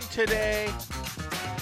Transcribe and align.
today. 0.00 0.70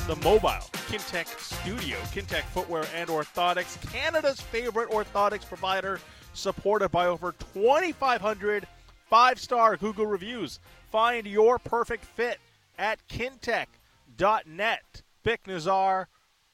The 0.07 0.17
mobile 0.17 0.63
Kintec 0.89 1.27
studio. 1.39 1.97
Kintec 2.13 2.43
Footwear 2.53 2.85
and 2.95 3.09
Orthotics, 3.11 3.81
Canada's 3.93 4.41
favorite 4.41 4.91
orthotics 4.91 5.47
provider, 5.47 6.01
supported 6.35 6.91
by 6.91 7.07
over 7.07 7.33
2,500 7.55 8.67
five 9.11 9.41
star 9.41 9.77
Google 9.77 10.07
reviews. 10.07 10.61
Find 10.91 11.27
your 11.27 11.59
perfect 11.59 12.05
fit 12.05 12.39
at 12.79 12.99
kintec.net. 13.09 15.03
Bik 15.25 15.39
Nizzar, 15.47 16.07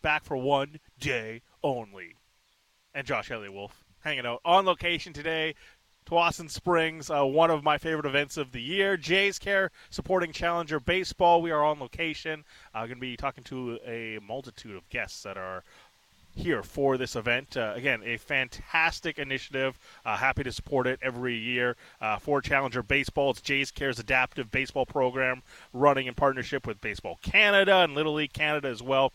back 0.02 0.24
for 0.24 0.36
one 0.36 0.80
day 0.98 1.42
only. 1.62 2.16
And 2.94 3.06
Josh 3.06 3.30
Elliott 3.30 3.52
Wolfe 3.52 3.84
hanging 4.00 4.26
out 4.26 4.40
on 4.44 4.64
location 4.64 5.12
today. 5.12 5.54
Tsawwassen 6.06 6.48
Springs, 6.48 7.10
uh, 7.10 7.24
one 7.24 7.50
of 7.50 7.64
my 7.64 7.78
favorite 7.78 8.06
events 8.06 8.36
of 8.36 8.52
the 8.52 8.62
year. 8.62 8.96
Jays 8.96 9.40
Care 9.40 9.72
supporting 9.90 10.30
Challenger 10.30 10.78
Baseball. 10.78 11.42
We 11.42 11.50
are 11.50 11.64
on 11.64 11.80
location. 11.80 12.44
I'm 12.72 12.84
uh, 12.84 12.86
going 12.86 12.98
to 12.98 13.00
be 13.00 13.16
talking 13.16 13.42
to 13.44 13.78
a 13.84 14.20
multitude 14.24 14.76
of 14.76 14.88
guests 14.88 15.24
that 15.24 15.36
are 15.36 15.64
here 16.36 16.62
for 16.62 16.96
this 16.96 17.16
event. 17.16 17.56
Uh, 17.56 17.72
again, 17.74 18.02
a 18.04 18.18
fantastic 18.18 19.18
initiative. 19.18 19.76
Uh, 20.04 20.16
happy 20.16 20.44
to 20.44 20.52
support 20.52 20.86
it 20.86 21.00
every 21.02 21.36
year 21.36 21.74
uh, 22.00 22.18
for 22.18 22.40
Challenger 22.40 22.84
Baseball. 22.84 23.30
It's 23.30 23.40
Jays 23.40 23.72
Care's 23.72 23.98
adaptive 23.98 24.52
baseball 24.52 24.86
program 24.86 25.42
running 25.72 26.06
in 26.06 26.14
partnership 26.14 26.68
with 26.68 26.80
Baseball 26.80 27.18
Canada 27.22 27.78
and 27.78 27.94
Little 27.94 28.14
League 28.14 28.32
Canada 28.32 28.68
as 28.68 28.80
well. 28.80 29.12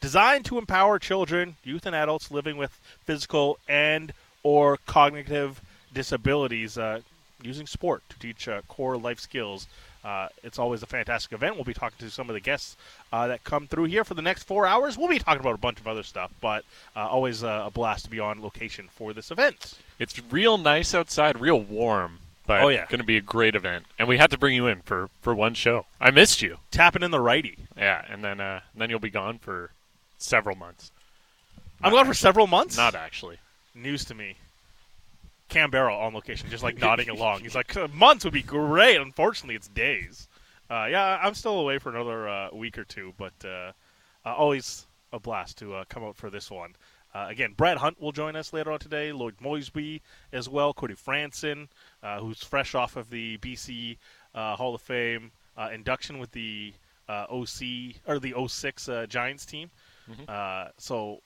Designed 0.00 0.44
to 0.46 0.58
empower 0.58 0.98
children, 0.98 1.54
youth, 1.62 1.86
and 1.86 1.94
adults 1.94 2.32
living 2.32 2.56
with 2.56 2.72
physical 3.04 3.58
and 3.68 4.12
or 4.42 4.76
cognitive 4.86 5.60
disabilities 5.96 6.76
uh, 6.76 7.00
using 7.42 7.66
sport 7.66 8.02
to 8.10 8.18
teach 8.18 8.46
uh, 8.48 8.60
core 8.68 8.96
life 8.96 9.18
skills. 9.18 9.66
Uh, 10.04 10.28
it's 10.44 10.58
always 10.58 10.82
a 10.82 10.86
fantastic 10.86 11.32
event. 11.32 11.56
We'll 11.56 11.64
be 11.64 11.74
talking 11.74 11.96
to 11.98 12.10
some 12.10 12.28
of 12.30 12.34
the 12.34 12.40
guests 12.40 12.76
uh, 13.12 13.26
that 13.26 13.42
come 13.42 13.66
through 13.66 13.84
here 13.84 14.04
for 14.04 14.14
the 14.14 14.22
next 14.22 14.44
four 14.44 14.66
hours. 14.66 14.96
We'll 14.96 15.08
be 15.08 15.18
talking 15.18 15.40
about 15.40 15.54
a 15.54 15.58
bunch 15.58 15.80
of 15.80 15.88
other 15.88 16.04
stuff, 16.04 16.30
but 16.40 16.64
uh, 16.94 17.08
always 17.08 17.42
uh, 17.42 17.64
a 17.66 17.70
blast 17.70 18.04
to 18.04 18.10
be 18.10 18.20
on 18.20 18.40
location 18.40 18.88
for 18.94 19.12
this 19.12 19.30
event. 19.30 19.78
It's 19.98 20.20
real 20.30 20.58
nice 20.58 20.94
outside, 20.94 21.40
real 21.40 21.60
warm. 21.60 22.18
But 22.46 22.62
oh, 22.62 22.68
yeah. 22.68 22.86
going 22.88 23.00
to 23.00 23.04
be 23.04 23.16
a 23.16 23.22
great 23.22 23.56
event, 23.56 23.86
and 23.98 24.06
we 24.06 24.18
had 24.18 24.30
to 24.30 24.38
bring 24.38 24.54
you 24.54 24.68
in 24.68 24.82
for, 24.82 25.08
for 25.20 25.34
one 25.34 25.54
show. 25.54 25.86
I 26.00 26.12
missed 26.12 26.42
you 26.42 26.58
tapping 26.70 27.02
in 27.02 27.10
the 27.10 27.18
righty. 27.18 27.58
Yeah, 27.76 28.04
and 28.08 28.22
then 28.22 28.40
uh, 28.40 28.60
then 28.72 28.88
you'll 28.88 29.00
be 29.00 29.10
gone 29.10 29.38
for 29.38 29.70
several 30.18 30.54
months. 30.54 30.92
I'm 31.82 31.92
gone 31.92 32.06
for 32.06 32.14
several 32.14 32.46
months. 32.46 32.76
Not 32.76 32.94
actually. 32.94 33.38
News 33.74 34.04
to 34.04 34.14
me. 34.14 34.36
Canberra 35.48 35.96
on 35.96 36.14
location, 36.14 36.50
just 36.50 36.62
like 36.62 36.78
nodding 36.78 37.08
along. 37.08 37.40
He's 37.40 37.54
like, 37.54 37.74
months 37.94 38.24
would 38.24 38.34
be 38.34 38.42
great. 38.42 39.00
Unfortunately, 39.00 39.54
it's 39.54 39.68
days. 39.68 40.28
Uh, 40.68 40.86
yeah, 40.90 41.18
I'm 41.22 41.34
still 41.34 41.58
away 41.60 41.78
for 41.78 41.90
another 41.90 42.28
uh, 42.28 42.48
week 42.52 42.78
or 42.78 42.84
two, 42.84 43.14
but 43.16 43.32
uh, 43.44 43.72
uh 44.24 44.34
always 44.34 44.86
a 45.12 45.20
blast 45.20 45.58
to 45.58 45.74
uh, 45.74 45.84
come 45.88 46.02
out 46.02 46.16
for 46.16 46.30
this 46.30 46.50
one. 46.50 46.74
Uh, 47.14 47.26
again, 47.30 47.54
Brad 47.56 47.78
Hunt 47.78 48.00
will 48.00 48.12
join 48.12 48.36
us 48.36 48.52
later 48.52 48.72
on 48.72 48.78
today. 48.78 49.12
Lloyd 49.12 49.36
Moseby 49.38 50.00
as 50.32 50.48
well. 50.48 50.74
Cody 50.74 50.94
Franson, 50.94 51.68
who's 52.20 52.42
fresh 52.42 52.74
off 52.74 52.96
of 52.96 53.08
the 53.08 53.38
BC 53.38 53.96
Hall 54.34 54.74
of 54.74 54.82
Fame 54.82 55.30
induction 55.72 56.18
with 56.18 56.32
the 56.32 56.74
OC 57.08 57.96
or 58.06 58.18
the 58.18 58.34
06 58.46 58.90
Giants 59.08 59.46
team. 59.46 59.70
Mm-hmm. 60.10 60.70
so 60.76 61.22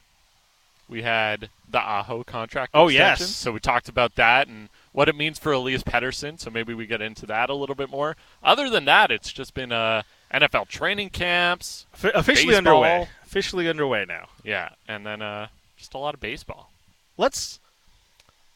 we 0.89 1.03
had 1.03 1.50
the 1.71 1.79
Aho 1.79 2.23
contract. 2.23 2.71
Oh 2.73 2.89
yes. 2.89 3.25
So 3.35 3.51
we 3.53 3.59
talked 3.59 3.88
about 3.88 4.16
that 4.16 4.47
and 4.50 4.67
what 4.91 5.07
it 5.07 5.16
means 5.16 5.39
for 5.39 5.53
Elias 5.53 5.83
Pettersson. 5.83 6.38
So 6.39 6.50
maybe 6.50 6.73
we 6.73 6.85
get 6.85 7.01
into 7.01 7.25
that 7.27 7.50
a 7.50 7.53
little 7.53 7.75
bit 7.75 7.89
more. 7.89 8.17
Other 8.44 8.69
than 8.69 8.83
that, 8.85 9.11
it's 9.11 9.31
just 9.31 9.53
been 9.53 9.71
uh, 9.71 10.01
NFL 10.33 10.67
training 10.67 11.11
camps, 11.11 11.85
F- 11.94 12.11
officially 12.13 12.56
baseball. 12.56 12.83
underway. 12.83 13.07
Officially 13.29 13.69
underway 13.69 14.06
now. 14.07 14.28
Yeah, 14.44 14.69
and 14.88 15.06
then 15.06 15.22
uh, 15.22 15.50
just 15.78 15.94
a 15.94 16.00
lot 16.00 16.16
of 16.16 16.19
baseball. 16.19 16.72
Let's 17.16 17.59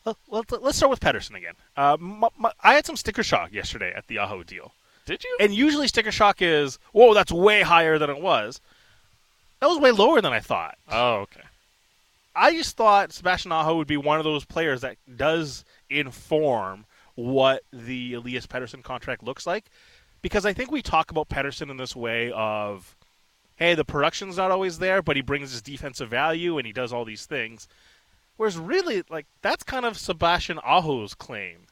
let, 0.03 0.51
us 0.51 0.75
start 0.75 0.89
with 0.89 0.99
Pettersson 0.99 1.37
again. 1.37 1.53
Uh, 1.77 1.95
my, 1.99 2.29
my, 2.39 2.51
I 2.63 2.73
had 2.73 2.83
some 2.83 2.95
sticker 2.95 3.21
shock 3.21 3.53
yesterday 3.53 3.93
at 3.95 4.07
the 4.07 4.17
Aho 4.17 4.41
deal. 4.41 4.71
Did 5.05 5.23
you? 5.23 5.37
And 5.39 5.53
usually 5.53 5.87
sticker 5.87 6.11
shock 6.11 6.41
is, 6.41 6.79
whoa, 6.91 7.13
that's 7.13 7.31
way 7.31 7.61
higher 7.61 7.99
than 7.99 8.09
it 8.09 8.19
was. 8.19 8.59
That 9.59 9.67
was 9.67 9.77
way 9.77 9.91
lower 9.91 10.21
than 10.21 10.33
I 10.33 10.39
thought. 10.39 10.75
Oh, 10.89 11.17
okay. 11.17 11.43
I 12.35 12.53
just 12.53 12.75
thought 12.75 13.13
Sebastian 13.13 13.51
Aho 13.51 13.77
would 13.77 13.85
be 13.85 13.97
one 13.97 14.17
of 14.17 14.23
those 14.23 14.43
players 14.43 14.81
that 14.81 14.97
does 15.15 15.65
inform 15.87 16.85
what 17.13 17.61
the 17.71 18.15
Elias 18.15 18.47
Pettersson 18.47 18.81
contract 18.81 19.21
looks 19.21 19.45
like. 19.45 19.65
Because 20.23 20.47
I 20.47 20.53
think 20.53 20.71
we 20.71 20.81
talk 20.81 21.11
about 21.11 21.29
Pettersson 21.29 21.69
in 21.69 21.77
this 21.77 21.95
way 21.95 22.31
of, 22.31 22.95
hey, 23.55 23.75
the 23.75 23.85
production's 23.85 24.37
not 24.37 24.51
always 24.51 24.79
there, 24.79 25.01
but 25.01 25.15
he 25.15 25.21
brings 25.21 25.51
his 25.51 25.61
defensive 25.61 26.09
value 26.09 26.57
and 26.57 26.65
he 26.65 26.73
does 26.73 26.91
all 26.91 27.05
these 27.05 27.25
things. 27.25 27.67
Whereas 28.37 28.57
really, 28.57 29.03
like 29.09 29.27
that's 29.41 29.63
kind 29.63 29.85
of 29.85 29.97
Sebastian 29.97 30.59
Aho's 30.59 31.13
claim, 31.13 31.67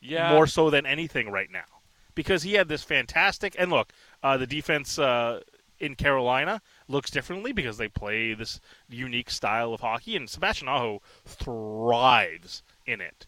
yeah, 0.00 0.32
more 0.32 0.46
so 0.46 0.70
than 0.70 0.84
anything 0.86 1.30
right 1.30 1.50
now, 1.50 1.80
because 2.14 2.42
he 2.42 2.54
had 2.54 2.68
this 2.68 2.84
fantastic 2.84 3.56
and 3.58 3.70
look, 3.70 3.92
uh, 4.22 4.36
the 4.36 4.46
defense 4.46 4.98
uh, 4.98 5.40
in 5.80 5.94
Carolina 5.94 6.60
looks 6.88 7.10
differently 7.10 7.52
because 7.52 7.78
they 7.78 7.88
play 7.88 8.34
this 8.34 8.60
unique 8.88 9.30
style 9.30 9.72
of 9.72 9.80
hockey, 9.80 10.16
and 10.16 10.28
Sebastian 10.28 10.68
Aho 10.68 11.00
thrives 11.24 12.62
in 12.86 13.00
it. 13.00 13.26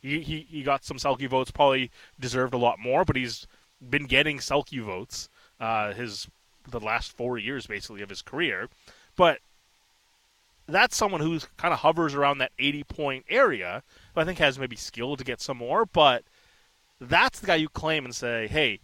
He, 0.00 0.20
he, 0.20 0.46
he 0.48 0.62
got 0.62 0.84
some 0.84 0.98
Selke 0.98 1.28
votes, 1.28 1.50
probably 1.50 1.90
deserved 2.20 2.54
a 2.54 2.58
lot 2.58 2.78
more, 2.78 3.04
but 3.04 3.16
he's 3.16 3.46
been 3.90 4.04
getting 4.04 4.38
Selke 4.38 4.82
votes 4.82 5.28
uh, 5.58 5.92
his 5.94 6.28
the 6.70 6.80
last 6.80 7.12
four 7.12 7.38
years 7.38 7.66
basically 7.66 8.02
of 8.02 8.08
his 8.08 8.22
career. 8.22 8.68
But 9.16 9.40
that's 10.66 10.96
someone 10.96 11.20
who 11.20 11.38
kind 11.56 11.72
of 11.72 11.80
hovers 11.80 12.14
around 12.14 12.38
that 12.38 12.52
80 12.58 12.84
point 12.84 13.24
area, 13.28 13.82
I 14.14 14.24
think 14.24 14.38
has 14.38 14.58
maybe 14.58 14.76
skill 14.76 15.16
to 15.16 15.24
get 15.24 15.40
some 15.40 15.58
more, 15.58 15.86
but 15.86 16.24
that's 17.00 17.40
the 17.40 17.46
guy 17.46 17.56
you 17.56 17.68
claim 17.68 18.04
and 18.04 18.14
say, 18.14 18.48
hey, 18.48 18.80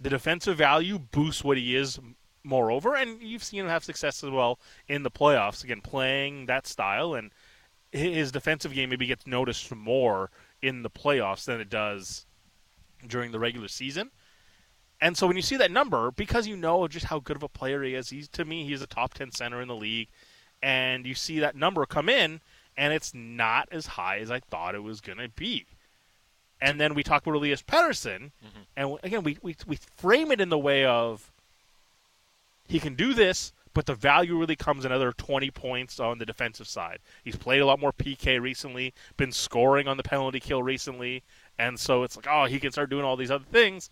the 0.00 0.10
defensive 0.10 0.58
value 0.58 0.98
boosts 0.98 1.44
what 1.44 1.56
he 1.56 1.76
is 1.76 1.98
moreover, 2.42 2.94
and 2.94 3.20
you've 3.20 3.44
seen 3.44 3.60
him 3.60 3.68
have 3.68 3.84
success 3.84 4.22
as 4.22 4.30
well 4.30 4.58
in 4.88 5.02
the 5.02 5.10
playoffs, 5.10 5.64
again, 5.64 5.80
playing 5.80 6.46
that 6.46 6.66
style, 6.66 7.14
and 7.14 7.30
his 7.92 8.32
defensive 8.32 8.72
game 8.72 8.90
maybe 8.90 9.06
gets 9.06 9.26
noticed 9.26 9.74
more 9.74 10.30
in 10.62 10.82
the 10.82 10.90
playoffs 10.90 11.44
than 11.44 11.60
it 11.60 11.70
does 11.70 12.26
during 13.06 13.32
the 13.32 13.38
regular 13.38 13.68
season. 13.68 14.10
And 15.00 15.16
so 15.16 15.26
when 15.26 15.36
you 15.36 15.42
see 15.42 15.56
that 15.56 15.70
number, 15.70 16.10
because 16.10 16.46
you 16.46 16.56
know 16.56 16.88
just 16.88 17.06
how 17.06 17.18
good 17.18 17.36
of 17.36 17.42
a 17.42 17.48
player 17.48 17.82
he 17.82 17.94
is, 17.94 18.10
he's 18.10 18.28
to 18.28 18.44
me 18.44 18.64
he's 18.64 18.82
a 18.82 18.86
top 18.86 19.14
ten 19.14 19.30
center 19.30 19.60
in 19.60 19.68
the 19.68 19.76
league 19.76 20.08
and 20.62 21.06
you 21.06 21.14
see 21.14 21.40
that 21.40 21.56
number 21.56 21.86
come 21.86 22.08
in, 22.08 22.40
and 22.76 22.92
it's 22.92 23.14
not 23.14 23.68
as 23.70 23.86
high 23.86 24.18
as 24.18 24.30
I 24.30 24.40
thought 24.40 24.74
it 24.74 24.82
was 24.82 25.00
going 25.00 25.18
to 25.18 25.28
be. 25.28 25.64
And 26.60 26.80
then 26.80 26.94
we 26.94 27.02
talk 27.02 27.22
about 27.22 27.36
Elias 27.36 27.62
Pettersson, 27.62 28.30
mm-hmm. 28.44 28.62
and 28.76 28.98
again, 29.02 29.22
we, 29.22 29.38
we, 29.42 29.56
we 29.66 29.78
frame 29.96 30.30
it 30.32 30.40
in 30.40 30.48
the 30.48 30.58
way 30.58 30.84
of 30.84 31.30
he 32.66 32.80
can 32.80 32.94
do 32.94 33.12
this, 33.12 33.52
but 33.74 33.86
the 33.86 33.94
value 33.94 34.38
really 34.38 34.56
comes 34.56 34.84
another 34.84 35.12
20 35.12 35.50
points 35.50 36.00
on 36.00 36.18
the 36.18 36.26
defensive 36.26 36.66
side. 36.66 36.98
He's 37.22 37.36
played 37.36 37.60
a 37.60 37.66
lot 37.66 37.78
more 37.78 37.92
PK 37.92 38.40
recently, 38.40 38.94
been 39.16 39.32
scoring 39.32 39.86
on 39.86 39.98
the 39.98 40.02
penalty 40.02 40.40
kill 40.40 40.62
recently, 40.62 41.22
and 41.58 41.78
so 41.78 42.02
it's 42.02 42.16
like, 42.16 42.26
oh, 42.28 42.46
he 42.46 42.58
can 42.58 42.72
start 42.72 42.90
doing 42.90 43.04
all 43.04 43.16
these 43.16 43.30
other 43.30 43.44
things. 43.52 43.90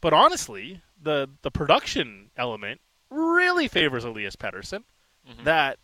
But 0.00 0.12
honestly, 0.12 0.82
the 1.00 1.28
the 1.42 1.50
production 1.50 2.30
element 2.36 2.80
really 3.10 3.68
favors 3.68 4.04
Elias 4.04 4.36
Pettersson. 4.36 4.84
Mm-hmm. 5.28 5.44
That 5.44 5.78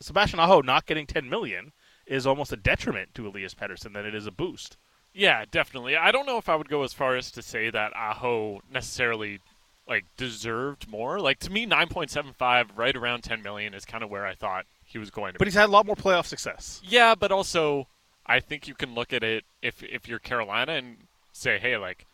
Sebastian 0.00 0.40
Aho 0.40 0.60
not 0.60 0.86
getting 0.86 1.06
10 1.06 1.28
million 1.28 1.72
is 2.06 2.26
almost 2.26 2.52
a 2.52 2.56
detriment 2.56 3.14
to 3.14 3.26
Elias 3.26 3.54
Pettersson 3.54 3.92
than 3.92 4.06
it 4.06 4.14
is 4.14 4.26
a 4.26 4.30
boost. 4.30 4.76
Yeah, 5.12 5.44
definitely. 5.50 5.96
I 5.96 6.12
don't 6.12 6.26
know 6.26 6.38
if 6.38 6.48
I 6.48 6.56
would 6.56 6.68
go 6.68 6.82
as 6.82 6.92
far 6.92 7.16
as 7.16 7.30
to 7.32 7.42
say 7.42 7.70
that 7.70 7.94
Aho 7.94 8.60
necessarily 8.72 9.40
like 9.88 10.04
deserved 10.16 10.88
more. 10.88 11.18
Like 11.20 11.38
to 11.40 11.50
me, 11.50 11.66
nine 11.66 11.88
point 11.88 12.10
seven 12.10 12.32
five, 12.32 12.70
right 12.76 12.94
around 12.94 13.22
ten 13.22 13.42
million, 13.42 13.74
is 13.74 13.84
kind 13.84 14.04
of 14.04 14.10
where 14.10 14.26
I 14.26 14.34
thought 14.34 14.66
he 14.84 14.98
was 14.98 15.10
going 15.10 15.32
to. 15.32 15.38
But 15.38 15.46
be. 15.46 15.50
he's 15.50 15.54
had 15.54 15.68
a 15.68 15.72
lot 15.72 15.86
more 15.86 15.96
playoff 15.96 16.26
success. 16.26 16.80
Yeah, 16.84 17.14
but 17.14 17.32
also 17.32 17.88
I 18.26 18.40
think 18.40 18.68
you 18.68 18.74
can 18.74 18.94
look 18.94 19.12
at 19.12 19.24
it 19.24 19.44
if 19.62 19.82
if 19.82 20.06
you're 20.06 20.18
Carolina 20.18 20.72
and 20.72 20.96
say, 21.32 21.58
hey, 21.58 21.76
like, 21.76 22.06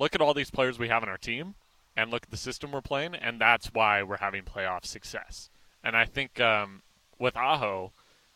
look 0.00 0.14
at 0.16 0.20
all 0.20 0.34
these 0.34 0.50
players 0.50 0.78
we 0.80 0.88
have 0.88 1.02
on 1.04 1.08
our 1.08 1.16
team, 1.18 1.54
and 1.96 2.10
look 2.10 2.24
at 2.24 2.30
the 2.30 2.36
system 2.36 2.72
we're 2.72 2.80
playing, 2.80 3.14
and 3.14 3.40
that's 3.40 3.68
why 3.68 4.02
we're 4.02 4.16
having 4.16 4.42
playoff 4.42 4.84
success. 4.84 5.50
And 5.84 5.96
I 5.96 6.04
think 6.06 6.40
um, 6.40 6.82
with 7.18 7.36
Aho, 7.36 7.92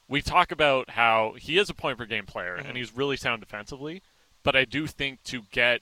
we 0.07 0.21
talk 0.23 0.53
about 0.53 0.91
how 0.91 1.35
he 1.39 1.59
is 1.59 1.69
a 1.71 1.75
point 1.75 1.99
per 1.99 2.05
game 2.05 2.27
player 2.27 2.59
Mhm. 2.59 2.69
and 2.69 2.77
he's 2.77 2.95
really 2.95 3.17
sound 3.17 3.41
defensively, 3.41 4.03
but 4.43 4.55
I 4.55 4.65
do 4.65 4.87
think 4.87 5.23
to 5.25 5.43
get 5.51 5.81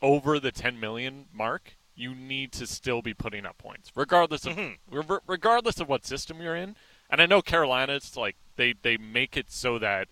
over 0.00 0.38
the 0.38 0.52
10 0.52 0.78
million 0.78 1.26
mark, 1.32 1.76
you 1.96 2.14
need 2.14 2.52
to 2.52 2.66
still 2.66 3.02
be 3.02 3.14
putting 3.14 3.46
up 3.46 3.56
points, 3.58 3.90
regardless 3.94 4.44
of 4.46 4.56
Mhm. 4.56 4.78
re- 4.90 5.18
regardless 5.26 5.80
of 5.80 5.88
what 5.88 6.04
system 6.04 6.40
you're 6.40 6.56
in. 6.56 6.76
And 7.10 7.20
I 7.22 7.26
know 7.26 7.42
Carolina's 7.42 8.16
like 8.16 8.36
they 8.56 8.72
they 8.72 8.96
make 8.96 9.36
it 9.36 9.50
so 9.50 9.78
that 9.78 10.08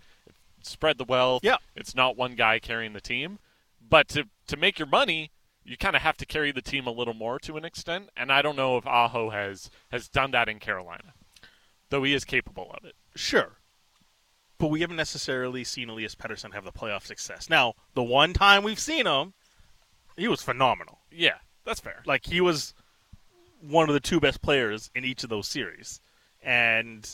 spread 0.62 0.98
the 0.98 1.04
wealth. 1.04 1.42
Yeah. 1.44 1.56
it's 1.74 1.94
not 1.94 2.16
one 2.16 2.34
guy 2.36 2.58
carrying 2.60 2.92
the 2.92 3.00
team, 3.00 3.38
but 3.92 4.08
to 4.08 4.24
to 4.46 4.56
make 4.56 4.78
your 4.78 4.88
money, 4.88 5.30
you 5.62 5.76
kind 5.76 5.94
of 5.94 6.00
have 6.00 6.16
to 6.16 6.24
carry 6.24 6.50
the 6.50 6.62
team 6.62 6.86
a 6.86 6.90
little 6.90 7.12
more 7.12 7.38
to 7.40 7.58
an 7.58 7.64
extent. 7.66 8.08
And 8.16 8.32
I 8.32 8.40
don't 8.40 8.56
know 8.56 8.78
if 8.78 8.86
Aho 8.86 9.28
has 9.28 9.70
has 9.90 10.08
done 10.08 10.30
that 10.30 10.48
in 10.48 10.58
Carolina, 10.58 11.12
though 11.90 12.02
he 12.02 12.14
is 12.14 12.24
capable 12.24 12.74
of 12.74 12.86
it. 12.86 12.94
Sure. 13.14 13.58
But 14.56 14.68
we 14.68 14.80
haven't 14.80 14.96
necessarily 14.96 15.62
seen 15.62 15.90
Elias 15.90 16.14
Pettersson 16.14 16.54
have 16.54 16.64
the 16.64 16.72
playoff 16.72 17.04
success. 17.04 17.50
Now, 17.50 17.74
the 17.92 18.02
one 18.02 18.32
time 18.32 18.62
we've 18.62 18.78
seen 18.78 19.06
him, 19.06 19.34
he 20.16 20.26
was 20.26 20.40
phenomenal. 20.40 21.00
Yeah, 21.10 21.36
that's 21.66 21.80
fair. 21.80 22.02
Like 22.06 22.24
he 22.24 22.40
was 22.40 22.72
one 23.60 23.90
of 23.90 23.92
the 23.92 24.00
two 24.00 24.20
best 24.20 24.40
players 24.40 24.90
in 24.94 25.04
each 25.04 25.22
of 25.22 25.28
those 25.28 25.48
series, 25.48 26.00
and 26.42 27.06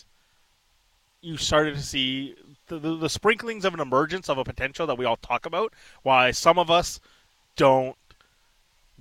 you 1.23 1.39
started 1.39 1.75
to 1.75 1.83
see 1.83 2.37
the, 2.69 2.79
the, 2.79 2.97
the 2.97 3.09
sprinklings 3.09 3.65
of 3.65 3.75
an 3.75 3.81
emergence 3.81 4.29
of 4.29 4.39
a 4.39 4.45
potential 4.45 4.87
that 4.87 4.99
we 4.99 5.05
all 5.05 5.17
talk 5.17 5.47
about. 5.47 5.73
Why 6.03 6.31
some 6.31 6.59
of 6.59 6.71
us 6.71 7.01
don't 7.57 7.97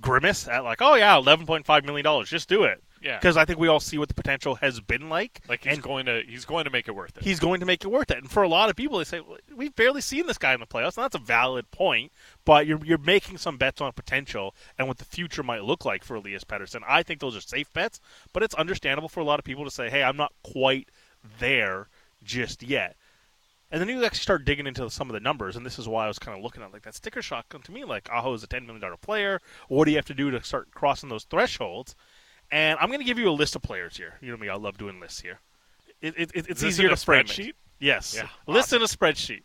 grimace 0.00 0.46
at 0.48 0.64
like, 0.64 0.80
oh 0.80 0.94
yeah, 0.94 1.16
eleven 1.16 1.46
point 1.46 1.66
five 1.66 1.84
million 1.84 2.04
dollars, 2.04 2.28
just 2.30 2.48
do 2.48 2.62
it, 2.64 2.82
Yeah, 3.02 3.18
because 3.18 3.36
I 3.36 3.44
think 3.44 3.58
we 3.58 3.66
all 3.68 3.80
see 3.80 3.98
what 3.98 4.08
the 4.08 4.14
potential 4.14 4.54
has 4.56 4.80
been 4.80 5.08
like. 5.08 5.40
like 5.48 5.64
he's 5.64 5.78
going 5.78 6.06
to 6.06 6.22
he's 6.26 6.44
going 6.44 6.64
to 6.64 6.70
make 6.70 6.86
it 6.86 6.92
worth 6.94 7.16
it. 7.16 7.24
he's 7.24 7.40
going 7.40 7.58
to 7.60 7.66
make 7.66 7.84
it 7.84 7.88
worth 7.88 8.10
it. 8.10 8.18
And 8.18 8.30
for 8.30 8.44
a 8.44 8.48
lot 8.48 8.70
of 8.70 8.76
people, 8.76 8.98
they 8.98 9.04
say 9.04 9.20
"Well, 9.20 9.38
we've 9.56 9.74
barely 9.74 10.00
seen 10.00 10.26
this 10.26 10.38
guy 10.38 10.54
in 10.54 10.60
the 10.60 10.66
playoffs, 10.66 10.96
and 10.96 11.04
that's 11.04 11.16
a 11.16 11.18
valid 11.18 11.68
point. 11.72 12.12
But 12.44 12.66
you're 12.66 12.84
you're 12.84 12.98
making 12.98 13.38
some 13.38 13.56
bets 13.56 13.80
on 13.80 13.90
potential 13.92 14.54
and 14.78 14.86
what 14.86 14.98
the 14.98 15.04
future 15.04 15.42
might 15.42 15.64
look 15.64 15.84
like 15.84 16.04
for 16.04 16.14
Elias 16.14 16.44
Pettersson. 16.44 16.82
I 16.86 17.02
think 17.02 17.18
those 17.20 17.36
are 17.36 17.40
safe 17.40 17.72
bets, 17.72 18.00
but 18.32 18.42
it's 18.44 18.54
understandable 18.54 19.08
for 19.08 19.20
a 19.20 19.24
lot 19.24 19.40
of 19.40 19.44
people 19.44 19.64
to 19.64 19.70
say, 19.70 19.90
"Hey, 19.90 20.04
I'm 20.04 20.16
not 20.16 20.32
quite 20.44 20.88
there 21.40 21.88
just 22.22 22.62
yet." 22.62 22.96
And 23.70 23.80
then 23.80 23.88
you 23.88 24.02
actually 24.04 24.20
start 24.20 24.44
digging 24.46 24.66
into 24.66 24.88
some 24.90 25.10
of 25.10 25.14
the 25.14 25.20
numbers, 25.20 25.54
and 25.56 25.66
this 25.66 25.78
is 25.78 25.86
why 25.86 26.04
I 26.04 26.08
was 26.08 26.18
kind 26.18 26.36
of 26.36 26.42
looking 26.42 26.62
at 26.62 26.72
like 26.72 26.82
that 26.82 26.94
sticker 26.94 27.20
shock 27.20 27.48
to 27.62 27.72
me, 27.72 27.84
like 27.84 28.08
Aho 28.10 28.32
is 28.32 28.42
a 28.42 28.46
ten 28.46 28.64
million 28.64 28.80
dollar 28.80 28.96
player. 28.96 29.40
What 29.68 29.84
do 29.84 29.90
you 29.90 29.98
have 29.98 30.06
to 30.06 30.14
do 30.14 30.30
to 30.30 30.42
start 30.42 30.70
crossing 30.72 31.08
those 31.10 31.24
thresholds? 31.24 31.94
And 32.50 32.78
I'm 32.80 32.88
going 32.88 33.00
to 33.00 33.04
give 33.04 33.18
you 33.18 33.28
a 33.28 33.30
list 33.30 33.56
of 33.56 33.62
players 33.62 33.96
here. 33.96 34.14
You 34.22 34.30
know 34.30 34.38
me, 34.38 34.48
I 34.48 34.54
love 34.54 34.78
doing 34.78 34.98
lists 35.00 35.20
here. 35.20 35.40
It, 36.00 36.14
it, 36.16 36.30
it- 36.34 36.46
it's 36.48 36.62
easier 36.62 36.86
in 36.86 36.92
a 36.92 36.96
to 36.96 37.04
frame 37.04 37.20
it. 37.20 37.26
spreadsheet? 37.26 37.52
Yes. 37.78 38.14
Yeah, 38.16 38.28
List 38.46 38.72
in 38.72 38.80
a 38.80 38.86
spreadsheet. 38.86 39.42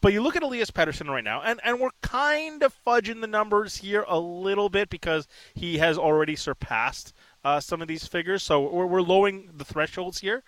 But 0.00 0.12
you 0.12 0.20
look 0.20 0.36
at 0.36 0.42
Elias 0.42 0.70
Pettersson 0.70 1.08
right 1.08 1.24
now, 1.24 1.42
and, 1.42 1.60
and 1.64 1.80
we're 1.80 1.90
kind 2.02 2.62
of 2.62 2.74
fudging 2.86 3.20
the 3.20 3.26
numbers 3.26 3.76
here 3.76 4.04
a 4.06 4.18
little 4.18 4.68
bit 4.68 4.90
because 4.90 5.26
he 5.54 5.78
has 5.78 5.96
already 5.98 6.36
surpassed 6.36 7.12
uh, 7.44 7.58
some 7.60 7.82
of 7.82 7.88
these 7.88 8.06
figures. 8.06 8.42
So 8.42 8.68
we're, 8.70 8.86
we're 8.86 9.02
lowering 9.02 9.50
the 9.56 9.64
thresholds 9.64 10.18
here. 10.20 10.42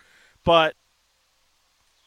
But 0.45 0.75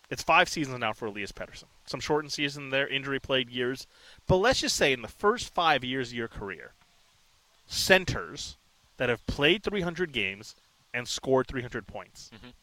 it's 0.10 0.24
five 0.24 0.48
seasons 0.50 0.80
now 0.80 0.94
for 0.94 1.06
Elias 1.08 1.32
Pettersson. 1.32 1.66
Some 1.86 2.00
shortened 2.00 2.32
season 2.32 2.70
there, 2.70 2.88
injury 2.88 3.20
played 3.20 3.50
years. 3.50 3.88
But 4.28 4.38
let's 4.38 4.62
just 4.62 4.76
say 4.76 4.94
in 4.94 5.02
the 5.02 5.08
first 5.08 5.54
five 5.54 5.84
years 5.84 6.10
of 6.10 6.16
your 6.16 6.28
career, 6.28 6.74
centers 7.68 8.58
that 8.98 9.10
have 9.10 9.26
played 9.28 9.64
300 9.64 10.12
games 10.12 10.56
and 10.94 11.08
scored 11.08 11.48
300 11.48 11.88
points. 11.88 12.30
Mhm. 12.34 12.54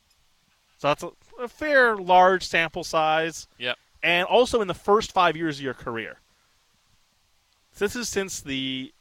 So 0.79 0.89
that's 0.89 1.03
a, 1.03 1.11
a 1.43 1.49
fair, 1.49 1.97
large 1.97 2.45
sample 2.47 2.85
size. 2.85 3.49
Yep. 3.59 3.77
And 4.03 4.27
also 4.27 4.61
in 4.63 4.69
the 4.69 4.75
first 4.75 5.13
five 5.13 5.37
years 5.37 5.59
of 5.59 5.63
your 5.65 5.75
career. 5.75 6.19
This 7.79 7.95
is 7.97 8.09
since 8.09 8.41
the 8.41 8.93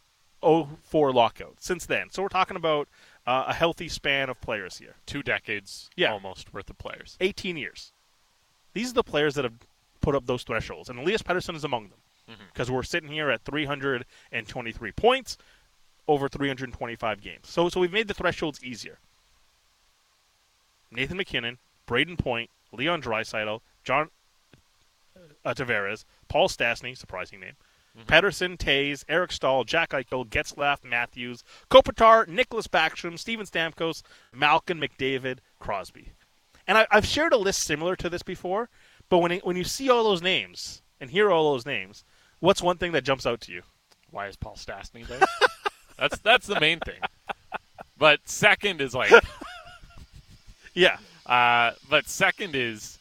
04 0.41 1.11
lockout. 1.13 1.55
Since 1.59 1.85
then. 1.85 2.09
So 2.11 2.21
we're 2.21 2.29
talking 2.29 2.57
about 2.57 2.87
uh, 3.27 3.45
a 3.47 3.53
healthy 3.53 3.87
span 3.89 4.29
of 4.29 4.39
players 4.41 4.77
here. 4.77 4.95
Two 5.05 5.21
decades, 5.23 5.89
Yeah. 5.95 6.11
almost 6.11 6.53
worth 6.53 6.69
of 6.69 6.77
players. 6.77 7.15
18 7.21 7.55
years. 7.57 7.91
These 8.79 8.91
are 8.91 8.93
the 8.93 9.03
players 9.03 9.35
that 9.35 9.43
have 9.43 9.55
put 9.99 10.15
up 10.15 10.25
those 10.25 10.43
thresholds, 10.43 10.87
and 10.87 10.97
Elias 10.97 11.21
Pettersson 11.21 11.53
is 11.53 11.65
among 11.65 11.89
them. 11.89 11.99
Because 12.53 12.71
we're 12.71 12.83
sitting 12.83 13.09
here 13.09 13.29
at 13.29 13.41
323 13.43 14.91
points 14.93 15.37
over 16.07 16.29
325 16.29 17.19
games. 17.19 17.41
So, 17.43 17.67
so 17.67 17.81
we've 17.81 17.91
made 17.91 18.07
the 18.07 18.13
thresholds 18.13 18.63
easier. 18.63 18.99
Nathan 20.91 21.17
MacKinnon, 21.17 21.57
Brayden 21.85 22.17
Point, 22.17 22.51
Leon 22.71 23.01
Draisaitl, 23.01 23.59
John 23.83 24.11
uh, 25.43 25.53
Tavares, 25.53 26.05
Paul 26.29 26.47
Stastny, 26.47 26.97
surprising 26.97 27.41
name, 27.41 27.57
Pettersson, 28.07 28.57
Toews, 28.57 29.03
Eric 29.09 29.33
Staal, 29.33 29.65
Jack 29.65 29.89
Eichel, 29.89 30.25
Getzlaf, 30.25 30.85
Matthews, 30.85 31.43
Kopitar, 31.69 32.27
Nicklas 32.27 32.69
Backstrom, 32.69 33.19
Steven 33.19 33.45
Stamkos, 33.45 34.03
Malkin, 34.33 34.79
McDavid, 34.79 35.39
Crosby. 35.59 36.13
And 36.69 36.77
I, 36.77 36.87
I've 36.91 37.05
shared 37.05 37.33
a 37.33 37.37
list 37.37 37.63
similar 37.63 37.95
to 37.95 38.09
this 38.09 38.21
before, 38.21 38.69
but 39.09 39.17
when 39.17 39.31
it, 39.31 39.45
when 39.45 39.57
you 39.57 39.63
see 39.63 39.89
all 39.89 40.03
those 40.03 40.21
names 40.21 40.83
and 41.01 41.09
hear 41.09 41.31
all 41.31 41.51
those 41.51 41.65
names, 41.65 42.03
what's 42.41 42.61
one 42.61 42.77
thing 42.77 42.91
that 42.91 43.03
jumps 43.03 43.25
out 43.25 43.41
to 43.41 43.51
you? 43.51 43.63
Why 44.11 44.27
is 44.27 44.35
Paul 44.35 44.55
Stastny 44.55 45.05
there? 45.07 45.19
that's 45.97 46.19
that's 46.19 46.45
the 46.45 46.59
main 46.59 46.79
thing. 46.79 46.99
But 47.97 48.19
second 48.25 48.81
is 48.81 48.93
like, 48.93 49.11
Yeah. 50.73 50.97
uh, 51.25 51.71
but 51.89 52.07
second 52.07 52.55
is 52.55 52.97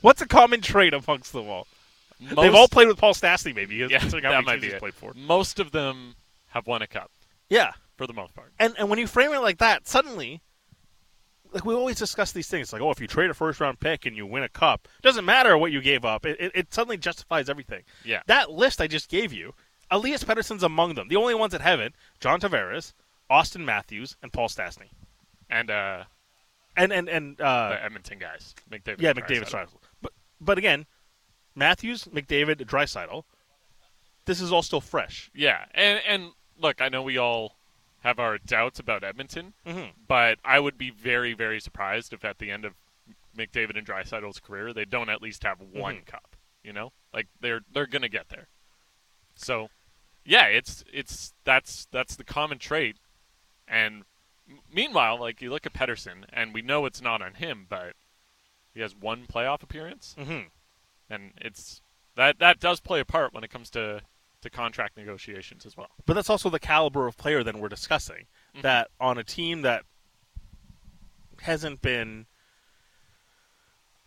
What's 0.00 0.22
a 0.22 0.26
common 0.26 0.60
trait 0.62 0.94
amongst 0.94 1.32
them 1.32 1.48
all? 1.48 1.66
most, 2.20 2.36
They've 2.36 2.54
all 2.54 2.68
played 2.68 2.88
with 2.88 2.96
Paul 2.98 3.12
Stastny, 3.14 3.54
maybe. 3.54 3.74
Yeah, 3.76 3.98
that 3.98 4.44
might 4.44 4.60
be 4.62 4.68
it. 4.68 4.78
played 4.78 4.94
for. 4.94 5.12
Most 5.14 5.60
of 5.60 5.70
them 5.72 6.14
have 6.48 6.66
won 6.66 6.80
a 6.82 6.86
cup 6.86 7.10
Yeah. 7.50 7.72
for 7.98 8.06
the 8.06 8.14
most 8.14 8.32
part. 8.34 8.52
And 8.58 8.74
and 8.78 8.88
when 8.88 8.98
you 8.98 9.06
frame 9.06 9.32
it 9.32 9.40
like 9.40 9.58
that, 9.58 9.86
suddenly, 9.88 10.40
like 11.52 11.64
we 11.64 11.74
always 11.74 11.98
discuss 11.98 12.32
these 12.32 12.48
things, 12.48 12.72
like 12.72 12.82
oh, 12.82 12.90
if 12.90 13.00
you 13.00 13.06
trade 13.06 13.30
a 13.30 13.34
first 13.34 13.60
round 13.60 13.80
pick 13.80 14.06
and 14.06 14.16
you 14.16 14.26
win 14.26 14.42
a 14.42 14.48
cup, 14.48 14.88
doesn't 15.02 15.24
matter 15.24 15.56
what 15.58 15.72
you 15.72 15.80
gave 15.80 16.04
up. 16.04 16.24
It, 16.26 16.40
it, 16.40 16.52
it 16.54 16.74
suddenly 16.74 16.96
justifies 16.96 17.48
everything. 17.48 17.82
Yeah. 18.04 18.22
That 18.26 18.50
list 18.50 18.80
I 18.80 18.86
just 18.86 19.08
gave 19.08 19.32
you, 19.32 19.54
Elias 19.90 20.24
Pettersson's 20.24 20.62
among 20.62 20.94
them. 20.94 21.08
The 21.08 21.16
only 21.16 21.34
ones 21.34 21.52
that 21.52 21.60
haven't: 21.60 21.94
John 22.20 22.40
Tavares, 22.40 22.92
Auston 23.30 23.64
Matthews, 23.64 24.16
and 24.22 24.32
Paul 24.32 24.48
Stastny. 24.48 24.88
And 25.50 25.70
uh, 25.70 26.04
And 26.76 26.92
and 26.92 27.08
and 27.08 27.40
uh, 27.40 27.70
the 27.70 27.84
Edmonton 27.84 28.18
guys, 28.18 28.54
McDavid. 28.70 29.00
yeah, 29.00 29.12
McDavid. 29.12 29.68
But 30.00 30.12
but 30.40 30.56
again, 30.58 30.86
Matthews, 31.54 32.04
McDavid, 32.04 32.56
Draisaitl. 32.64 33.24
This 34.24 34.40
is 34.40 34.52
all 34.52 34.62
still 34.62 34.80
fresh. 34.80 35.30
Yeah, 35.34 35.64
and 35.74 36.00
and 36.08 36.30
look, 36.58 36.80
I 36.80 36.88
know 36.88 37.02
we 37.02 37.18
all 37.18 37.56
have 38.02 38.18
our 38.18 38.38
doubts 38.38 38.78
about 38.78 39.02
Edmonton, 39.04 39.54
Mm-hmm. 39.66 39.90
but 40.06 40.38
I 40.44 40.60
would 40.60 40.76
be 40.78 40.90
very 40.90 41.32
very 41.34 41.60
surprised 41.60 42.12
if 42.12 42.24
at 42.24 42.38
the 42.38 42.50
end 42.50 42.64
of 42.64 42.74
McDavid 43.36 43.78
and 43.78 43.86
Draisaitl's 43.86 44.40
career 44.40 44.72
they 44.72 44.84
don't 44.84 45.08
at 45.08 45.22
least 45.22 45.42
have 45.44 45.60
one 45.60 45.96
Mhm. 45.96 46.06
cup. 46.06 46.36
You 46.62 46.72
know, 46.72 46.92
like 47.12 47.28
they're 47.40 47.62
they're 47.72 47.86
gonna 47.86 48.08
get 48.08 48.28
there. 48.28 48.46
So, 49.34 49.70
yeah, 50.24 50.46
it's 50.46 50.84
it's 50.92 51.32
that's 51.44 51.86
that's 51.90 52.14
the 52.16 52.24
common 52.24 52.58
trait. 52.58 52.96
And 53.66 54.04
meanwhile, 54.72 55.18
like 55.18 55.40
you 55.40 55.50
look 55.50 55.66
at 55.66 55.72
Pettersson, 55.72 56.24
and 56.32 56.52
we 56.54 56.62
know 56.62 56.84
it's 56.86 57.00
not 57.02 57.22
on 57.22 57.34
him, 57.34 57.66
but 57.68 57.94
he 58.74 58.80
has 58.80 58.94
one 58.94 59.26
playoff 59.26 59.62
appearance, 59.62 60.14
Mm-hmm. 60.18 60.48
and 61.10 61.32
it's 61.40 61.80
that 62.14 62.38
that 62.38 62.60
does 62.60 62.80
play 62.80 63.00
a 63.00 63.04
part 63.04 63.32
when 63.32 63.42
it 63.44 63.50
comes 63.50 63.70
to 63.70 64.02
to 64.42 64.50
contract 64.50 64.96
negotiations 64.96 65.64
as 65.64 65.76
well. 65.76 65.90
But 66.06 66.14
that's 66.14 66.30
also 66.30 66.50
the 66.50 66.60
caliber 66.60 67.06
of 67.06 67.16
player 67.16 67.42
that 67.42 67.56
we're 67.56 67.68
discussing. 67.68 68.26
Mhm. 68.54 68.62
That 68.62 68.90
on 69.00 69.18
a 69.18 69.24
team 69.24 69.62
that 69.62 69.84
hasn't 71.40 71.80
been 71.82 72.26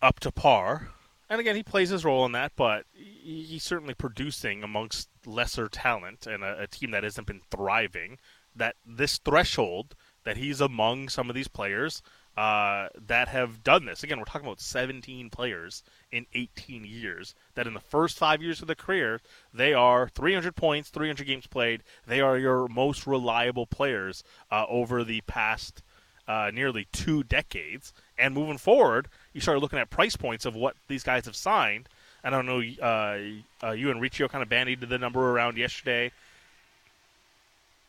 up 0.01 0.19
to 0.21 0.31
par, 0.31 0.89
and 1.29 1.41
again, 1.41 1.55
he 1.55 1.63
plays 1.63 1.89
his 1.89 2.05
role 2.05 2.25
in 2.25 2.31
that, 2.33 2.51
but 2.55 2.85
he's 2.93 3.63
certainly 3.63 3.95
producing 3.95 4.63
amongst 4.63 5.09
lesser 5.25 5.67
talent 5.67 6.27
and 6.27 6.43
a, 6.43 6.61
a 6.61 6.67
team 6.67 6.91
that 6.91 7.03
hasn't 7.03 7.27
been 7.27 7.41
thriving. 7.49 8.19
That 8.55 8.75
this 8.85 9.17
threshold 9.17 9.95
that 10.23 10.37
he's 10.37 10.61
among 10.61 11.09
some 11.09 11.29
of 11.29 11.35
these 11.35 11.47
players 11.49 12.01
uh, 12.37 12.89
that 13.07 13.29
have 13.29 13.63
done 13.63 13.85
this. 13.85 14.03
Again, 14.03 14.19
we're 14.19 14.25
talking 14.25 14.47
about 14.47 14.59
17 14.59 15.29
players 15.29 15.83
in 16.11 16.25
18 16.33 16.83
years 16.83 17.33
that 17.55 17.67
in 17.67 17.73
the 17.73 17.79
first 17.79 18.17
five 18.17 18.41
years 18.41 18.61
of 18.61 18.67
their 18.67 18.75
career, 18.75 19.21
they 19.53 19.73
are 19.73 20.09
300 20.09 20.55
points, 20.55 20.89
300 20.89 21.25
games 21.25 21.47
played. 21.47 21.81
They 22.05 22.19
are 22.19 22.37
your 22.37 22.67
most 22.67 23.07
reliable 23.07 23.65
players 23.65 24.23
uh, 24.51 24.65
over 24.67 25.03
the 25.03 25.21
past 25.21 25.81
uh, 26.27 26.51
nearly 26.53 26.87
two 26.91 27.23
decades. 27.23 27.93
And 28.17 28.33
moving 28.33 28.57
forward, 28.57 29.07
you 29.33 29.41
start 29.41 29.59
looking 29.59 29.79
at 29.79 29.89
price 29.89 30.15
points 30.17 30.45
of 30.45 30.55
what 30.55 30.75
these 30.87 31.03
guys 31.03 31.25
have 31.25 31.35
signed. 31.35 31.87
And 32.23 32.35
I 32.35 32.41
don't 32.41 32.47
know. 32.47 32.85
Uh, 32.85 33.65
uh, 33.65 33.71
you 33.71 33.91
and 33.91 34.01
Riccio 34.01 34.27
kind 34.27 34.41
of 34.41 34.49
bandied 34.49 34.81
the 34.81 34.97
number 34.97 35.31
around 35.31 35.57
yesterday. 35.57 36.11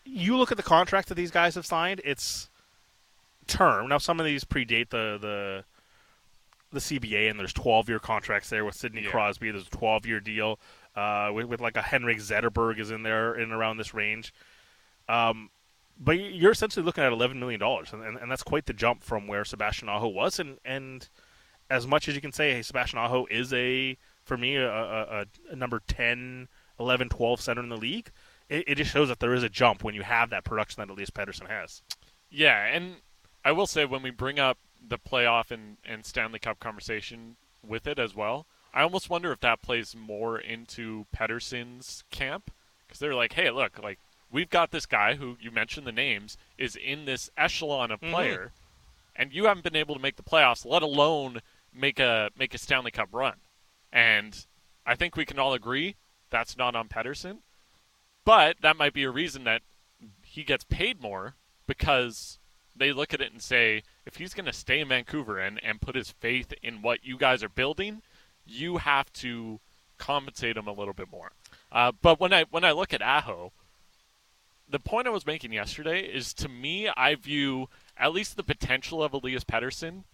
You 0.04 0.36
look 0.36 0.52
at 0.52 0.56
the 0.56 0.62
contracts 0.62 1.08
that 1.08 1.16
these 1.16 1.30
guys 1.30 1.54
have 1.56 1.66
signed. 1.66 2.00
It's 2.04 2.48
term. 3.46 3.88
Now 3.88 3.98
some 3.98 4.20
of 4.20 4.26
these 4.26 4.44
predate 4.44 4.90
the 4.90 5.18
the 5.20 5.64
the 6.72 6.80
CBA, 6.80 7.30
and 7.30 7.38
there's 7.38 7.52
12 7.52 7.88
year 7.88 7.98
contracts 7.98 8.50
there 8.50 8.64
with 8.64 8.74
Sidney 8.74 9.02
Yeah. 9.02 9.10
Crosby. 9.10 9.50
There's 9.50 9.68
a 9.68 9.70
12 9.70 10.06
year 10.06 10.20
deal 10.20 10.58
uh, 10.94 11.30
with, 11.32 11.46
with 11.46 11.60
like 11.60 11.76
a 11.76 11.82
Henrik 11.82 12.18
Zetterberg 12.18 12.78
is 12.78 12.90
in 12.90 13.02
there 13.02 13.34
in 13.34 13.52
around 13.52 13.76
this 13.76 13.94
range. 13.94 14.34
Um, 15.08 15.50
but 15.98 16.12
you're 16.18 16.52
essentially 16.52 16.84
looking 16.84 17.04
at 17.04 17.12
11 17.12 17.38
million 17.40 17.60
dollars, 17.60 17.92
and, 17.92 18.02
and, 18.02 18.18
and 18.18 18.30
that's 18.30 18.42
quite 18.42 18.66
the 18.66 18.72
jump 18.72 19.02
from 19.02 19.26
where 19.26 19.44
Sebastian 19.44 19.88
Aho 19.88 20.08
was. 20.08 20.38
And 20.38 20.58
and 20.64 21.08
as 21.70 21.86
much 21.86 22.08
as 22.08 22.14
you 22.14 22.20
can 22.20 22.32
say, 22.32 22.52
hey, 22.52 22.62
Sebastian 22.62 22.98
Aho 22.98 23.26
is 23.30 23.52
a 23.52 23.96
for 24.24 24.36
me 24.36 24.56
a, 24.56 24.68
a, 24.68 25.26
a, 25.50 25.56
number 25.56 25.80
10, 25.86 26.48
11, 26.80 27.08
12 27.08 27.40
center 27.40 27.62
in 27.62 27.68
the 27.68 27.76
league. 27.76 28.10
It, 28.48 28.64
it 28.66 28.74
just 28.74 28.90
shows 28.90 29.08
that 29.08 29.20
there 29.20 29.34
is 29.34 29.44
a 29.44 29.48
jump 29.48 29.84
when 29.84 29.94
you 29.94 30.02
have 30.02 30.30
that 30.30 30.44
production 30.44 30.80
that 30.80 30.92
Elias 30.92 31.10
Pettersson 31.10 31.48
has. 31.48 31.82
Yeah, 32.28 32.66
and 32.66 32.96
I 33.46 33.52
will 33.52 33.68
say 33.68 33.84
when 33.84 34.02
we 34.02 34.10
bring 34.10 34.40
up 34.40 34.58
the 34.88 34.98
playoff 34.98 35.52
and, 35.52 35.76
and 35.84 36.04
Stanley 36.04 36.40
Cup 36.40 36.58
conversation 36.58 37.36
with 37.64 37.86
it 37.86 37.96
as 37.96 38.12
well, 38.12 38.44
I 38.74 38.82
almost 38.82 39.08
wonder 39.08 39.30
if 39.30 39.38
that 39.38 39.62
plays 39.62 39.94
more 39.94 40.36
into 40.36 41.06
Pettersson's 41.16 42.02
camp 42.10 42.50
because 42.84 42.98
they're 42.98 43.14
like, 43.14 43.34
hey, 43.34 43.52
look, 43.52 43.80
like 43.80 44.00
we've 44.32 44.50
got 44.50 44.72
this 44.72 44.84
guy 44.84 45.14
who 45.14 45.36
you 45.40 45.52
mentioned 45.52 45.86
the 45.86 45.92
names 45.92 46.36
is 46.58 46.74
in 46.74 47.04
this 47.04 47.30
echelon 47.36 47.92
of 47.92 48.00
Mhm. 48.00 48.10
player, 48.10 48.52
and 49.14 49.32
you 49.32 49.44
haven't 49.44 49.62
been 49.62 49.76
able 49.76 49.94
to 49.94 50.00
make 50.02 50.16
the 50.16 50.24
playoffs, 50.24 50.64
let 50.66 50.82
alone 50.82 51.40
make 51.72 52.00
a 52.00 52.30
make 52.36 52.52
a 52.52 52.58
Stanley 52.58 52.90
Cup 52.90 53.10
run. 53.12 53.36
And 53.92 54.44
I 54.84 54.96
think 54.96 55.14
we 55.14 55.24
can 55.24 55.38
all 55.38 55.52
agree 55.54 55.94
that's 56.30 56.56
not 56.56 56.74
on 56.74 56.88
Pettersson, 56.88 57.42
but 58.24 58.56
that 58.60 58.76
might 58.76 58.92
be 58.92 59.04
a 59.04 59.10
reason 59.10 59.44
that 59.44 59.62
he 60.24 60.42
gets 60.42 60.64
paid 60.64 61.00
more 61.00 61.36
because 61.68 62.40
they 62.76 62.92
look 62.92 63.14
at 63.14 63.21
it 63.21 63.33
and 63.33 63.42
say, 63.42 63.83
if 64.04 64.16
he's 64.16 64.35
going 64.35 64.47
to 64.47 64.52
stay 64.52 64.80
in 64.80 64.88
Vancouver 64.88 65.38
and, 65.38 65.61
and 65.62 65.80
put 65.80 65.95
his 65.95 66.11
faith 66.11 66.52
in 66.62 66.83
what 66.83 67.04
you 67.04 67.16
guys 67.16 67.42
are 67.42 67.49
building, 67.49 68.02
you 68.45 68.78
have 68.78 69.12
to 69.14 69.61
compensate 69.99 70.56
him 70.56 70.66
a 70.66 70.73
little 70.73 70.95
bit 70.95 71.11
more. 71.11 71.33
Uh, 71.73 71.92
but 72.02 72.21
when 72.21 72.33
I 72.33 72.45
when 72.50 72.64
I 72.64 72.73
look 72.73 72.92
at 72.92 73.02
Aho, 73.02 73.52
the 74.68 74.78
point 74.78 75.06
I 75.06 75.11
was 75.11 75.26
making 75.26 75.52
yesterday 75.52 76.00
is 76.00 76.35
to 76.35 76.49
me, 76.49 76.88
I 76.88 77.14
view 77.14 77.68
at 77.97 78.12
least 78.12 78.37
the 78.37 78.42
potential 78.42 79.02
of 79.02 79.12
Elias 79.12 79.45
Pettersson 79.45 80.04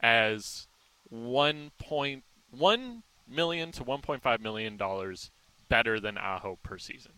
as 0.00 0.66
one 1.08 1.70
point 1.78 2.24
one 2.50 3.02
million 3.28 3.72
to 3.72 3.84
one 3.84 4.00
point 4.00 4.22
five 4.22 4.40
million 4.40 4.76
dollars 4.76 5.30
better 5.68 5.98
than 5.98 6.18
Aho 6.18 6.58
per 6.62 6.78
season, 6.78 7.12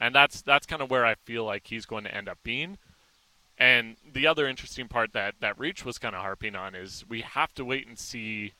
and 0.00 0.14
that's 0.14 0.42
that's 0.42 0.66
kind 0.66 0.82
of 0.82 0.90
where 0.90 1.06
I 1.06 1.14
feel 1.14 1.44
like 1.44 1.66
he's 1.66 1.86
going 1.86 2.04
to 2.04 2.14
end 2.14 2.28
up 2.28 2.38
being. 2.42 2.78
And 3.58 3.96
the 4.10 4.26
other 4.26 4.46
interesting 4.48 4.88
part 4.88 5.12
that 5.12 5.36
that 5.40 5.58
Reach 5.58 5.84
was 5.84 5.98
kind 5.98 6.14
of 6.14 6.22
harping 6.22 6.56
on 6.56 6.74
is 6.74 7.04
we 7.08 7.20
have 7.20 7.54
to 7.54 7.64
wait 7.64 7.86
and 7.86 7.98
see, 7.98 8.52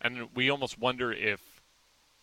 and 0.00 0.28
we 0.34 0.50
almost 0.50 0.78
wonder 0.78 1.12
if 1.12 1.62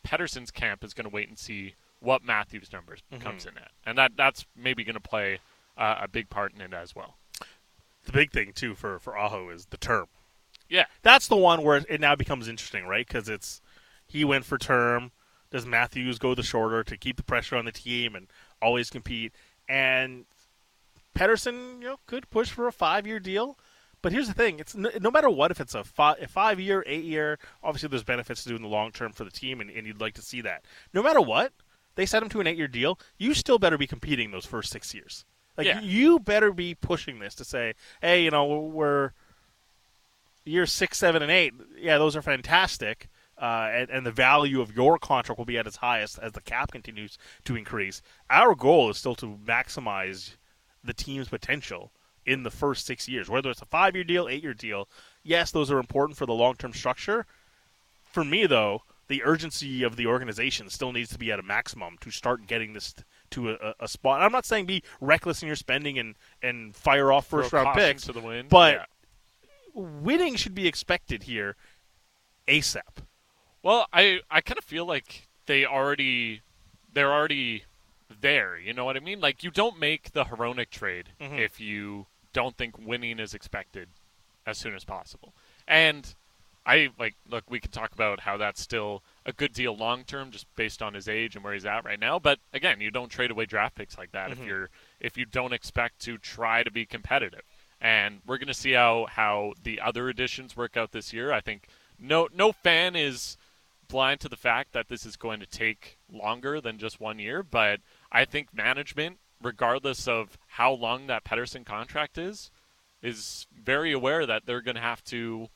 Pettersson's 0.06 0.52
camp 0.52 0.84
is 0.84 0.94
going 0.94 1.06
to 1.10 1.14
wait 1.14 1.30
and 1.30 1.38
see 1.38 1.76
what 2.02 2.24
Matthews' 2.24 2.72
numbers 2.74 3.00
comes 3.22 3.46
in 3.46 3.58
at, 3.58 3.72
and 3.86 3.98
that 3.98 4.14
that's 4.18 4.46
maybe 4.56 4.84
going 4.84 4.96
to 4.96 5.02
play 5.02 5.40
uh, 5.78 6.00
a 6.02 6.08
big 6.08 6.30
part 6.30 6.54
in 6.54 6.62
it 6.62 6.74
as 6.74 6.96
well. 6.96 7.16
The 8.06 8.12
big 8.12 8.32
thing 8.32 8.52
too 8.54 8.76
for 8.76 9.00
for 9.00 9.18
Aho 9.18 9.50
is 9.50 9.66
the 9.68 9.78
term. 9.78 10.08
Yeah, 10.70 10.86
That's 11.02 11.28
the 11.28 11.36
one 11.36 11.64
where 11.64 11.78
it 11.90 12.00
now 12.00 12.16
becomes 12.16 12.48
interesting, 12.48 12.86
right? 12.86 13.08
Because 13.08 13.28
it's 13.28 13.60
he 14.06 14.24
went 14.24 14.46
for 14.46 14.58
term. 14.58 15.12
Does 15.52 15.66
Matthews 15.66 16.20
go 16.20 16.36
the 16.36 16.44
shorter 16.44 16.84
to 16.84 16.96
keep 16.96 17.18
the 17.18 17.24
pressure 17.24 17.56
on 17.56 17.66
the 17.66 17.72
team 17.72 18.16
and 18.16 18.28
always 18.62 18.92
compete? 18.92 19.34
And 19.68 20.26
Pettersson, 21.16 21.82
you 21.82 21.88
know, 21.90 22.00
could 22.06 22.30
push 22.30 22.50
for 22.50 22.68
a 22.68 22.72
five-year 22.72 23.20
deal. 23.20 23.58
But 24.02 24.12
here's 24.14 24.28
the 24.28 24.34
thing: 24.34 24.60
it's 24.60 24.76
no, 24.76 24.90
no 25.02 25.12
matter 25.12 25.30
what, 25.30 25.52
if 25.52 25.60
it's 25.60 25.76
a, 25.76 25.84
fi- 25.84 26.16
a 26.16 26.28
five-year, 26.28 26.84
eight-year, 26.88 27.38
obviously 27.64 27.90
there's 27.90 28.04
benefits 28.04 28.44
to 28.44 28.50
doing 28.50 28.62
the 28.62 28.68
long 28.68 28.92
term 28.92 29.12
for 29.12 29.26
the 29.26 29.32
team, 29.32 29.60
and, 29.60 29.70
and 29.70 29.86
you'd 29.86 30.00
like 30.02 30.14
to 30.14 30.22
see 30.22 30.42
that. 30.42 30.64
No 30.94 31.04
matter 31.04 31.20
what, 31.22 31.52
they 31.96 32.06
set 32.06 32.24
him 32.24 32.30
to 32.30 32.40
an 32.40 32.48
eight-year 32.48 32.70
deal. 32.70 32.98
You 33.18 33.34
still 33.34 33.60
better 33.60 33.78
be 33.78 33.88
competing 33.88 34.32
those 34.32 34.46
first 34.46 34.72
six 34.72 34.94
years. 34.94 35.26
Like 35.58 35.68
Yeah. 35.68 35.82
you 35.82 36.20
better 36.20 36.54
be 36.54 36.76
pushing 36.76 37.20
this 37.20 37.36
to 37.36 37.44
say, 37.44 37.74
hey, 38.02 38.24
you 38.24 38.32
know, 38.32 38.46
we're 38.46 39.12
years 40.46 40.72
six, 40.72 40.98
seven, 40.98 41.22
and 41.22 41.30
eight, 41.32 41.54
yeah, 41.78 41.98
those 41.98 42.16
are 42.16 42.22
fantastic. 42.22 43.10
Uh, 43.38 43.70
and, 43.74 43.90
and 43.90 44.06
the 44.06 44.12
value 44.12 44.62
of 44.62 44.74
your 44.76 44.98
contract 44.98 45.38
will 45.38 45.46
be 45.46 45.58
at 45.58 45.68
its 45.68 45.78
highest 45.78 46.20
as 46.20 46.32
the 46.34 46.42
cap 46.42 46.72
continues 46.72 47.18
to 47.46 47.56
increase. 47.56 48.02
Our 48.30 48.56
goal 48.56 48.90
is 48.90 48.98
still 48.98 49.16
to 49.16 49.38
maximize 49.46 50.36
the 50.84 50.94
team's 50.94 51.30
potential 51.30 51.92
in 52.26 52.44
the 52.44 52.52
first 52.52 52.86
six 52.86 53.08
years, 53.08 53.30
whether 53.30 53.50
it's 53.50 53.62
a 53.62 53.66
five 53.66 53.96
year 53.96 54.04
deal, 54.04 54.28
eight 54.28 54.44
year 54.44 54.54
deal. 54.54 54.88
Yes, 55.24 55.52
those 55.52 55.72
are 55.72 55.80
important 55.80 56.18
for 56.18 56.26
the 56.26 56.34
long 56.34 56.56
term 56.56 56.74
structure. 56.74 57.26
For 58.04 58.24
me, 58.24 58.46
though, 58.46 58.84
the 59.08 59.24
urgency 59.24 59.84
of 59.84 59.96
the 59.96 60.06
organization 60.06 60.70
still 60.70 60.92
needs 60.92 61.10
to 61.10 61.18
be 61.18 61.32
at 61.32 61.40
a 61.40 61.44
maximum 61.44 61.98
to 62.02 62.12
start 62.12 62.48
getting 62.48 62.74
this 62.74 62.94
to 63.32 63.52
a, 63.52 63.74
a 63.80 63.88
spot. 63.88 64.22
I'm 64.22 64.32
not 64.32 64.46
saying 64.46 64.66
be 64.66 64.84
reckless 65.02 65.42
in 65.42 65.48
your 65.48 65.56
spending 65.56 66.00
and, 66.00 66.16
and 66.42 66.76
fire 66.76 67.12
off 67.12 67.28
first 67.28 67.50
Throw 67.50 67.64
round 67.64 67.78
picks, 67.78 68.04
to 68.04 68.14
the 68.14 68.22
wind, 68.22 68.50
but 68.50 68.76
yeah. 68.76 68.86
winning 69.74 70.36
should 70.36 70.56
be 70.56 70.68
expected 70.68 71.24
here 71.24 71.56
ASAP. 72.48 73.04
Well, 73.64 73.88
I 73.92 74.20
I 74.30 74.42
kind 74.42 74.58
of 74.58 74.64
feel 74.64 74.86
like 74.86 75.28
they 75.48 75.66
already 75.66 76.42
they're 76.94 77.12
already 77.12 77.64
there. 78.22 78.58
You 78.58 78.74
know 78.74 78.86
what 78.86 78.98
I 78.98 79.00
mean? 79.00 79.20
Like 79.20 79.44
you 79.44 79.52
don't 79.52 79.80
make 79.80 80.12
the 80.12 80.26
Hronek 80.26 80.70
trade 80.70 81.10
Mhm. 81.20 81.40
if 81.40 81.60
you 81.60 82.08
don't 82.34 82.56
think 82.58 82.78
winning 82.78 83.20
is 83.20 83.34
expected 83.34 83.90
as 84.46 84.58
soon 84.58 84.76
as 84.76 84.84
possible. 84.84 85.34
And 85.68 86.14
I 86.66 86.90
like 87.00 87.16
look, 87.30 87.50
we 87.50 87.60
could 87.60 87.72
talk 87.72 87.92
about 87.94 88.22
how 88.22 88.38
that's 88.38 88.62
still 88.62 89.04
a 89.26 89.32
good 89.34 89.54
deal 89.54 89.76
long 89.76 90.04
term 90.04 90.32
just 90.32 90.54
based 90.56 90.82
on 90.82 90.94
his 90.94 91.08
age 91.08 91.36
and 91.36 91.44
where 91.44 91.54
he's 91.54 91.66
at 91.66 91.86
right 91.86 92.00
now, 92.00 92.20
but 92.20 92.40
again, 92.54 92.82
you 92.82 92.92
don't 92.92 93.10
trade 93.10 93.32
away 93.32 93.46
draft 93.46 93.76
picks 93.76 93.98
like 93.98 94.12
that 94.12 94.32
if 94.32 94.40
Mhm. 94.40 94.46
you're 94.48 94.70
if 95.00 95.18
you 95.18 95.26
don't 95.26 95.54
expect 95.54 96.00
to 96.02 96.18
try 96.18 96.64
to 96.64 96.72
be 96.72 96.86
competitive. 96.86 97.44
And 97.82 98.22
we're 98.26 98.38
going 98.38 98.48
to 98.48 98.54
see 98.54 98.74
how 98.74 99.06
how 99.06 99.54
the 99.64 99.80
other 99.80 100.10
additions 100.10 100.58
work 100.58 100.76
out 100.76 100.92
this 100.92 101.14
year. 101.14 101.32
I 101.32 101.40
think 101.42 101.68
no 101.98 102.28
no 102.34 102.52
fan 102.52 102.96
is 102.96 103.38
blind 103.88 104.20
to 104.22 104.30
the 104.30 104.38
fact 104.38 104.74
that 104.74 104.88
this 104.90 105.06
is 105.06 105.16
going 105.16 105.40
to 105.40 105.46
take 105.48 105.98
longer 106.12 106.62
than 106.62 106.78
just 106.78 107.00
one 107.00 107.18
year, 107.18 107.42
but 107.42 107.80
I 108.12 108.26
think 108.26 108.54
management, 108.54 109.18
regardless 109.42 110.08
of 110.08 110.38
how 110.48 110.72
long 110.72 111.08
that 111.08 111.24
Pettersson 111.24 111.66
contract 111.66 112.18
is, 112.18 112.52
is 113.02 113.48
very 113.56 113.92
aware 113.92 114.26
that 114.26 114.46
they're 114.46 114.62
going 114.62 114.76
to 114.76 114.82
have 114.82 115.04
to 115.06 115.48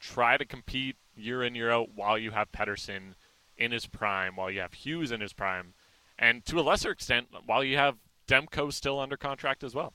try 0.00 0.36
to 0.36 0.44
compete 0.44 0.96
year 1.16 1.42
in 1.42 1.54
year 1.54 1.70
out 1.70 1.88
while 1.94 2.16
you 2.16 2.30
have 2.30 2.52
Pettersson 2.52 3.14
in 3.56 3.72
his 3.72 3.86
prime, 3.86 4.36
while 4.36 4.50
you 4.50 4.60
have 4.60 4.72
Hughes 4.72 5.10
in 5.10 5.20
his 5.20 5.32
prime, 5.32 5.74
and 6.18 6.44
to 6.46 6.60
a 6.60 6.62
lesser 6.62 6.90
extent 6.90 7.28
while 7.44 7.64
you 7.64 7.76
have 7.76 7.96
Demko 8.28 8.72
still 8.72 9.00
under 9.00 9.16
contract 9.16 9.64
as 9.64 9.74
well. 9.74 9.92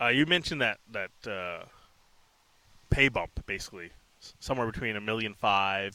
Uh, 0.00 0.08
you 0.08 0.24
mentioned 0.24 0.62
that 0.62 0.78
that 0.90 1.10
uh, 1.30 1.64
pay 2.88 3.08
bump, 3.08 3.44
basically, 3.46 3.90
somewhere 4.38 4.66
between 4.66 4.96
a 4.96 5.00
million 5.00 5.34
five, 5.34 5.94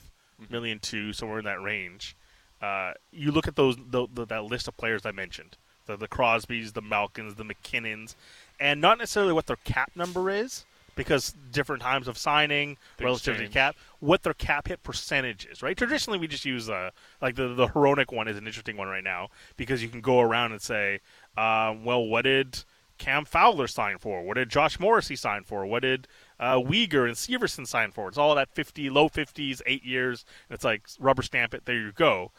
million 0.49 0.79
two, 0.79 1.11
somewhere 1.11 1.39
in 1.39 1.45
that 1.45 1.61
range. 1.61 2.15
Uh, 2.61 2.93
you 3.11 3.31
look 3.31 3.47
at 3.47 3.55
those 3.55 3.75
the, 3.77 4.07
the, 4.13 4.25
that 4.25 4.45
list 4.45 4.67
of 4.67 4.77
players 4.77 5.05
I 5.05 5.11
mentioned, 5.11 5.57
the 5.85 5.97
the 5.97 6.07
Crosbys, 6.07 6.73
the 6.73 6.81
Malkins, 6.81 7.35
the 7.35 7.43
MacKinnons, 7.43 8.15
and 8.59 8.81
not 8.81 8.97
necessarily 8.97 9.33
what 9.33 9.45
their 9.45 9.57
cap 9.57 9.91
number 9.95 10.29
is, 10.29 10.65
because 10.95 11.35
different 11.51 11.81
times 11.81 12.07
of 12.07 12.17
signing 12.17 12.77
Things 12.97 13.05
relative 13.05 13.37
to 13.37 13.47
cap, 13.49 13.75
what 13.99 14.23
their 14.23 14.33
cap 14.33 14.67
hit 14.67 14.81
percentage 14.83 15.45
is, 15.45 15.61
right? 15.61 15.77
Traditionally, 15.77 16.17
we 16.17 16.27
just 16.27 16.45
use 16.45 16.69
uh, 16.69 16.91
like 17.21 17.35
the 17.35 17.53
the 17.53 17.67
Hronek 17.67 18.13
one 18.13 18.27
is 18.27 18.37
an 18.37 18.47
interesting 18.47 18.77
one 18.77 18.87
right 18.87 19.03
now 19.03 19.29
because 19.57 19.83
you 19.83 19.89
can 19.89 20.01
go 20.01 20.21
around 20.21 20.53
and 20.53 20.61
say, 20.61 21.01
um, 21.37 21.83
well, 21.83 22.03
what 22.05 22.23
did 22.23 22.63
Cam 22.97 23.25
Fowler 23.25 23.67
sign 23.67 23.97
for? 23.97 24.23
What 24.23 24.35
did 24.35 24.49
Josh 24.49 24.79
Morrissey 24.79 25.17
sign 25.17 25.43
for? 25.43 25.65
What 25.65 25.81
did 25.81 26.07
uh, 26.39 26.55
Uyghur 26.55 27.05
and 27.05 27.17
Severson 27.17 27.67
sign 27.67 27.91
for? 27.91 28.07
It's 28.07 28.17
all 28.17 28.33
that 28.35 28.49
fifty, 28.49 28.89
low 28.89 29.09
fifties, 29.09 29.61
eight 29.65 29.83
years. 29.83 30.23
And 30.49 30.55
it's 30.55 30.63
like 30.63 30.87
rubber 30.97 31.21
stamp 31.21 31.53
it. 31.53 31.65
There 31.65 31.75
you 31.75 31.91
go. 31.91 32.31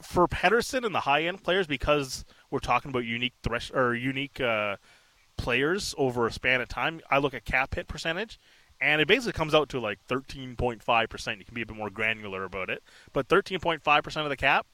For 0.00 0.28
Pettersson 0.28 0.84
and 0.84 0.94
the 0.94 1.00
high 1.00 1.24
end 1.24 1.42
players, 1.42 1.66
because 1.66 2.24
we're 2.50 2.60
talking 2.60 2.90
about 2.90 3.04
unique 3.04 3.34
thresh 3.42 3.70
or 3.72 3.94
unique 3.94 4.40
uh, 4.40 4.76
players 5.36 5.94
over 5.98 6.26
a 6.26 6.32
span 6.32 6.60
of 6.60 6.68
time, 6.68 7.00
I 7.10 7.18
look 7.18 7.34
at 7.34 7.44
cap 7.44 7.74
hit 7.74 7.88
percentage, 7.88 8.38
and 8.80 9.00
it 9.00 9.08
basically 9.08 9.32
comes 9.32 9.54
out 9.54 9.68
to 9.70 9.80
like 9.80 9.98
13.5%. 10.08 11.38
You 11.38 11.44
can 11.44 11.54
be 11.54 11.62
a 11.62 11.66
bit 11.66 11.76
more 11.76 11.90
granular 11.90 12.44
about 12.44 12.70
it, 12.70 12.82
but 13.12 13.28
13.5% 13.28 14.22
of 14.22 14.28
the 14.28 14.36
cap, 14.36 14.66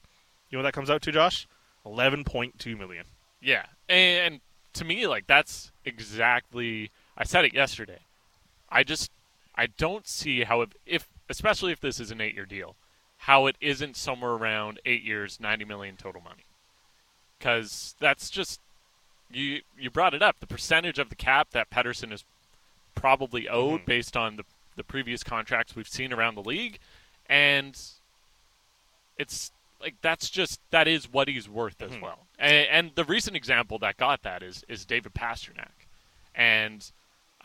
you 0.49 0.57
know 0.57 0.63
what 0.63 0.67
that 0.67 0.73
comes 0.73 0.89
out 0.89 1.01
to, 1.03 1.11
Josh? 1.11 1.47
11.2 1.85 2.77
million. 2.77 3.05
Yeah, 3.41 3.65
and 3.87 4.41
to 4.73 4.85
me, 4.85 5.07
like 5.07 5.27
that's 5.27 5.71
exactly. 5.83 6.91
I 7.17 7.23
said 7.23 7.45
it 7.45 7.53
yesterday. 7.53 7.99
I 8.69 8.83
just 8.83 9.11
I 9.55 9.67
don't 9.67 10.07
see 10.07 10.43
how 10.43 10.61
it, 10.61 10.73
if 10.85 11.07
especially 11.29 11.71
if 11.71 11.79
this 11.79 11.99
is 11.99 12.11
an 12.11 12.21
eight-year 12.21 12.45
deal, 12.45 12.75
how 13.25 13.47
it 13.47 13.55
isn't 13.59 13.95
somewhere 13.97 14.31
around 14.31 14.79
eight 14.85 15.03
years, 15.03 15.39
ninety 15.39 15.65
million 15.65 15.95
total 15.97 16.21
money. 16.21 16.43
Because 17.39 17.95
that's 17.99 18.29
just 18.29 18.59
you. 19.31 19.61
You 19.77 19.89
brought 19.89 20.13
it 20.13 20.21
up. 20.21 20.39
The 20.39 20.47
percentage 20.47 20.99
of 20.99 21.09
the 21.09 21.15
cap 21.15 21.49
that 21.51 21.69
Pettersson 21.69 22.11
is 22.13 22.23
probably 22.93 23.49
owed 23.49 23.81
Mhm. 23.81 23.85
based 23.85 24.15
on 24.17 24.35
the 24.37 24.45
the 24.75 24.83
previous 24.83 25.23
contracts 25.23 25.75
we've 25.75 25.87
seen 25.87 26.11
around 26.11 26.35
the 26.35 26.43
league, 26.43 26.79
and 27.27 27.79
it's 29.17 29.51
like 29.81 29.95
that's 30.01 30.29
just 30.29 30.59
that 30.71 30.87
is 30.87 31.09
what 31.11 31.27
he's 31.27 31.47
worth 31.49 31.81
as 31.81 31.91
Mhm. 31.93 32.01
well. 32.01 32.27
And, 32.37 32.67
and 32.67 32.95
the 32.95 33.05
recent 33.05 33.35
example 33.37 33.79
that 33.79 33.97
got 33.97 34.21
that 34.23 34.43
is 34.43 34.63
is 34.67 34.85
David 34.85 35.13
Pastrnak, 35.13 35.87
and 36.35 36.91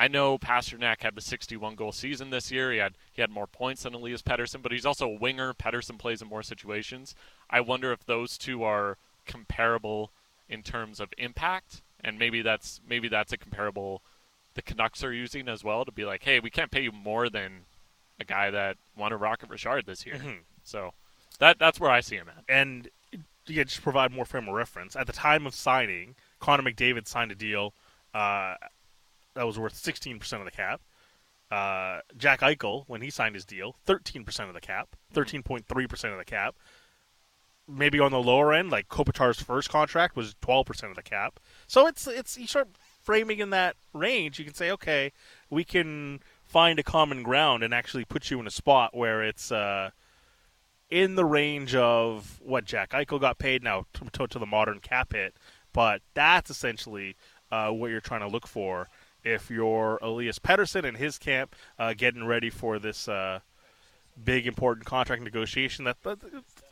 I 0.00 0.09
know 0.09 0.38
Pastrnak 0.38 1.02
had 1.02 1.14
the 1.14 1.21
61 1.21 1.75
goal 1.75 1.92
season 1.92 2.30
this 2.30 2.50
year. 2.50 2.73
He 2.73 2.78
had 2.78 2.95
he 3.12 3.21
had 3.21 3.28
more 3.28 3.47
points 3.47 3.83
than 3.83 3.92
Elias 3.92 4.23
Pettersson, 4.23 4.62
but 4.62 4.73
he's 4.73 4.87
also 4.87 5.07
a 5.07 5.14
winger. 5.14 5.52
Pettersson 5.52 5.99
plays 5.99 6.23
in 6.23 6.28
more 6.28 6.42
situations. 6.42 7.14
I 7.50 7.61
wonder 7.61 7.92
if 7.92 8.07
those 8.07 8.38
two 8.38 8.62
are 8.62 8.97
comparable 9.26 10.11
in 10.49 10.62
terms 10.62 11.00
of 11.00 11.12
impact, 11.19 11.83
and 12.02 12.19
maybe 12.19 12.40
that's 12.40 12.80
maybe 12.88 13.09
that's 13.09 13.35
a 13.35 13.37
comparable 13.37 14.00
the 14.54 14.62
Canucks 14.62 15.04
are 15.04 15.12
using 15.12 15.49
as 15.49 15.62
well 15.62 15.85
to 15.85 15.92
be 15.92 16.07
like, 16.07 16.23
hey, 16.23 16.40
we 16.40 16.49
can't 16.49 16.71
pay 16.71 16.80
you 16.80 16.92
more 16.92 17.28
than 17.28 17.66
a 18.19 18.25
guy 18.25 18.50
that 18.50 18.78
won 18.97 19.12
a 19.12 19.19
Rocket 19.19 19.50
Richard 19.50 19.85
this 19.85 20.07
year. 20.07 20.16
Mhm. 20.16 20.38
So 20.64 20.95
that 21.40 21.59
that's 21.59 21.78
where 21.78 21.90
I 21.90 22.00
see 22.00 22.16
him 22.16 22.30
at. 22.30 22.45
And 22.49 22.88
yeah, 23.47 23.64
just 23.64 23.83
provide 23.83 24.12
more 24.12 24.25
frame 24.25 24.49
of 24.49 24.54
reference. 24.54 24.97
At 24.97 25.07
the 25.07 25.12
time 25.12 25.47
of 25.47 25.54
signing, 25.54 26.14
Connor 26.38 26.62
McDavid 26.62 27.07
signed 27.07 27.33
a 27.33 27.35
deal 27.35 27.75
uh, 28.14 28.54
that 29.34 29.46
was 29.46 29.58
worth 29.58 29.75
16% 29.75 30.32
of 30.38 30.44
the 30.44 30.50
cap. 30.50 30.80
Uh, 31.50 32.00
Jack 32.16 32.40
Eichel, 32.40 32.84
when 32.87 33.02
he 33.02 33.10
signed 33.10 33.34
his 33.34 33.44
deal, 33.44 33.76
13% 33.87 34.49
of 34.49 34.54
the 34.54 34.60
cap, 34.60 34.94
13.3% 35.14 36.12
of 36.12 36.18
the 36.18 36.25
cap. 36.25 36.54
Maybe 37.66 38.00
on 38.00 38.12
the 38.12 38.22
lower 38.22 38.52
end, 38.52 38.70
like 38.70 38.88
Kopitar's 38.88 39.40
first 39.40 39.68
contract 39.68 40.16
was 40.16 40.34
12% 40.42 40.90
of 40.90 40.96
the 40.96 41.02
cap. 41.02 41.38
So 41.68 41.87
it's 41.87 42.08
it's 42.08 42.37
you 42.37 42.49
start 42.49 42.68
framing 43.00 43.38
in 43.38 43.50
that 43.50 43.76
range, 43.92 44.38
you 44.38 44.44
can 44.44 44.54
say, 44.54 44.70
okay, 44.72 45.12
we 45.49 45.62
can 45.64 46.20
find 46.44 46.78
a 46.78 46.82
common 46.82 47.22
ground 47.22 47.62
and 47.62 47.72
actually 47.72 48.04
put 48.04 48.30
you 48.30 48.40
in 48.40 48.46
a 48.46 48.50
spot 48.50 48.96
where 48.96 49.22
it's 49.22 49.52
uh, 49.52 49.90
in 50.90 51.14
the 51.14 51.25
range 51.25 51.75
of 51.75 52.40
what 52.42 52.64
Jack 52.64 52.90
Eichel 52.90 53.20
got 53.20 53.38
paid 53.38 53.62
now 53.62 53.87
to, 53.94 54.04
to, 54.10 54.26
to 54.26 54.38
the 54.38 54.46
modern 54.46 54.80
cap 54.80 55.12
hit, 55.12 55.34
but 55.72 56.02
that's 56.14 56.50
essentially 56.50 57.16
uh, 57.52 57.70
what 57.70 57.90
you're 57.90 58.00
trying 58.00 58.20
to 58.20 58.28
look 58.28 58.46
for 58.46 58.88
if 59.25 59.50
you're 59.50 59.99
Elias 60.03 60.39
Pettersson 60.39 60.85
and 60.85 60.97
his 60.97 61.19
camp 61.19 61.55
uh, 61.79 61.95
getting 61.97 62.27
ready 62.27 62.50
for 62.50 62.79
this 62.79 63.09
uh, 63.09 63.41
big 64.25 64.47
important 64.47 64.87
contract 64.87 65.23
negotiation 65.23 65.85
that, 65.85 66.02
that 66.02 66.19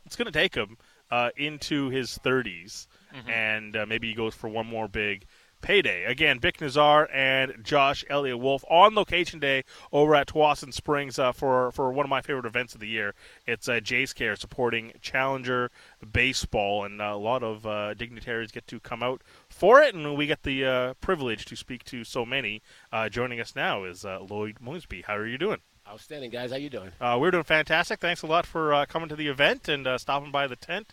it's 0.06 0.16
going 0.16 0.26
to 0.26 0.32
take 0.32 0.54
him 0.54 0.76
uh, 1.10 1.30
into 1.36 1.88
his 1.88 2.18
30s, 2.24 2.86
and 3.30 3.76
uh, 3.76 3.86
maybe 3.86 4.08
he 4.08 4.14
goes 4.14 4.34
for 4.34 4.48
one 4.48 4.66
more 4.66 4.88
big 4.88 5.24
payday. 5.60 6.04
Again, 6.04 6.38
Bik 6.38 6.58
Nizzar 6.58 7.08
and 7.12 7.62
Josh 7.62 8.04
Elliott 8.08 8.38
Wolfe 8.38 8.64
on 8.70 8.94
location 8.94 9.38
day 9.38 9.64
over 9.92 10.14
at 10.14 10.28
Tsawwassen 10.28 10.72
Springs 10.72 11.18
uh, 11.18 11.32
for 11.32 11.70
for 11.72 11.92
one 11.92 12.04
of 12.04 12.10
my 12.10 12.20
favorite 12.20 12.46
events 12.46 12.74
of 12.74 12.80
the 12.80 12.88
year. 12.88 13.14
It's 13.46 13.68
uh, 13.68 13.80
Jays 13.80 14.12
Care 14.12 14.36
supporting 14.36 14.92
Challenger 15.00 15.70
baseball, 16.12 16.84
and 16.84 17.00
uh, 17.00 17.06
a 17.06 17.16
lot 17.16 17.42
of 17.42 17.66
uh, 17.66 17.94
dignitaries 17.94 18.52
get 18.52 18.66
to 18.68 18.80
come 18.80 19.02
out 19.02 19.22
for 19.48 19.80
it, 19.80 19.94
and 19.94 20.16
we 20.16 20.26
get 20.26 20.42
the 20.42 20.64
uh, 20.64 20.94
privilege 21.00 21.44
to 21.46 21.56
speak 21.56 21.84
to 21.84 22.04
so 22.04 22.24
many. 22.24 22.62
Uh, 22.92 23.08
joining 23.08 23.40
us 23.40 23.54
now 23.54 23.84
is 23.84 24.04
uh, 24.04 24.20
Lloyd 24.20 24.58
Moseby. 24.62 25.04
How 25.04 25.16
are 25.16 25.26
you 25.26 25.38
doing? 25.38 25.58
Outstanding, 25.88 26.30
guys. 26.30 26.50
How 26.50 26.58
you 26.58 26.68
doing? 26.68 26.92
Uh, 27.00 27.16
we're 27.18 27.30
doing 27.30 27.44
fantastic. 27.44 27.98
Thanks 27.98 28.20
a 28.20 28.26
lot 28.26 28.44
for 28.44 28.74
uh, 28.74 28.84
coming 28.84 29.08
to 29.08 29.16
the 29.16 29.28
event 29.28 29.68
and 29.68 29.86
uh, 29.86 29.96
stopping 29.96 30.30
by 30.30 30.46
the 30.46 30.56
tent. 30.56 30.92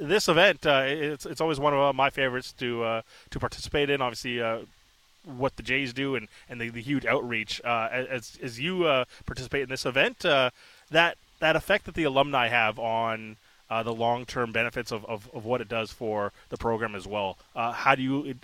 This 0.00 0.28
event, 0.28 0.66
uh, 0.66 0.84
it's 0.86 1.24
it's 1.24 1.40
always 1.40 1.58
one 1.58 1.72
of 1.72 1.80
uh, 1.80 1.92
my 1.92 2.10
favorites 2.10 2.52
to 2.58 2.82
uh, 2.84 3.02
to 3.30 3.40
participate 3.40 3.88
in. 3.88 4.02
Obviously, 4.02 4.40
uh, 4.40 4.58
what 5.24 5.56
the 5.56 5.62
Jays 5.62 5.92
do 5.92 6.14
and, 6.16 6.28
and 6.48 6.60
the, 6.60 6.68
the 6.68 6.82
huge 6.82 7.06
outreach 7.06 7.60
uh, 7.64 7.88
as 7.90 8.38
as 8.42 8.60
you 8.60 8.84
uh, 8.84 9.06
participate 9.24 9.62
in 9.62 9.68
this 9.68 9.86
event, 9.86 10.18
that 10.20 11.16
that 11.40 11.56
effect 11.56 11.86
that 11.86 11.94
the 11.94 12.04
alumni 12.04 12.48
have 12.48 12.78
on 12.78 13.36
the 13.68 13.92
long 13.92 14.26
term 14.26 14.52
benefits 14.52 14.92
of, 14.92 15.04
of, 15.06 15.28
of 15.34 15.44
what 15.44 15.60
it 15.60 15.68
does 15.68 15.90
for 15.90 16.32
the 16.50 16.56
program 16.56 16.94
as 16.94 17.06
well. 17.06 17.38
How 17.54 17.94
do 17.94 18.02
you 18.02 18.34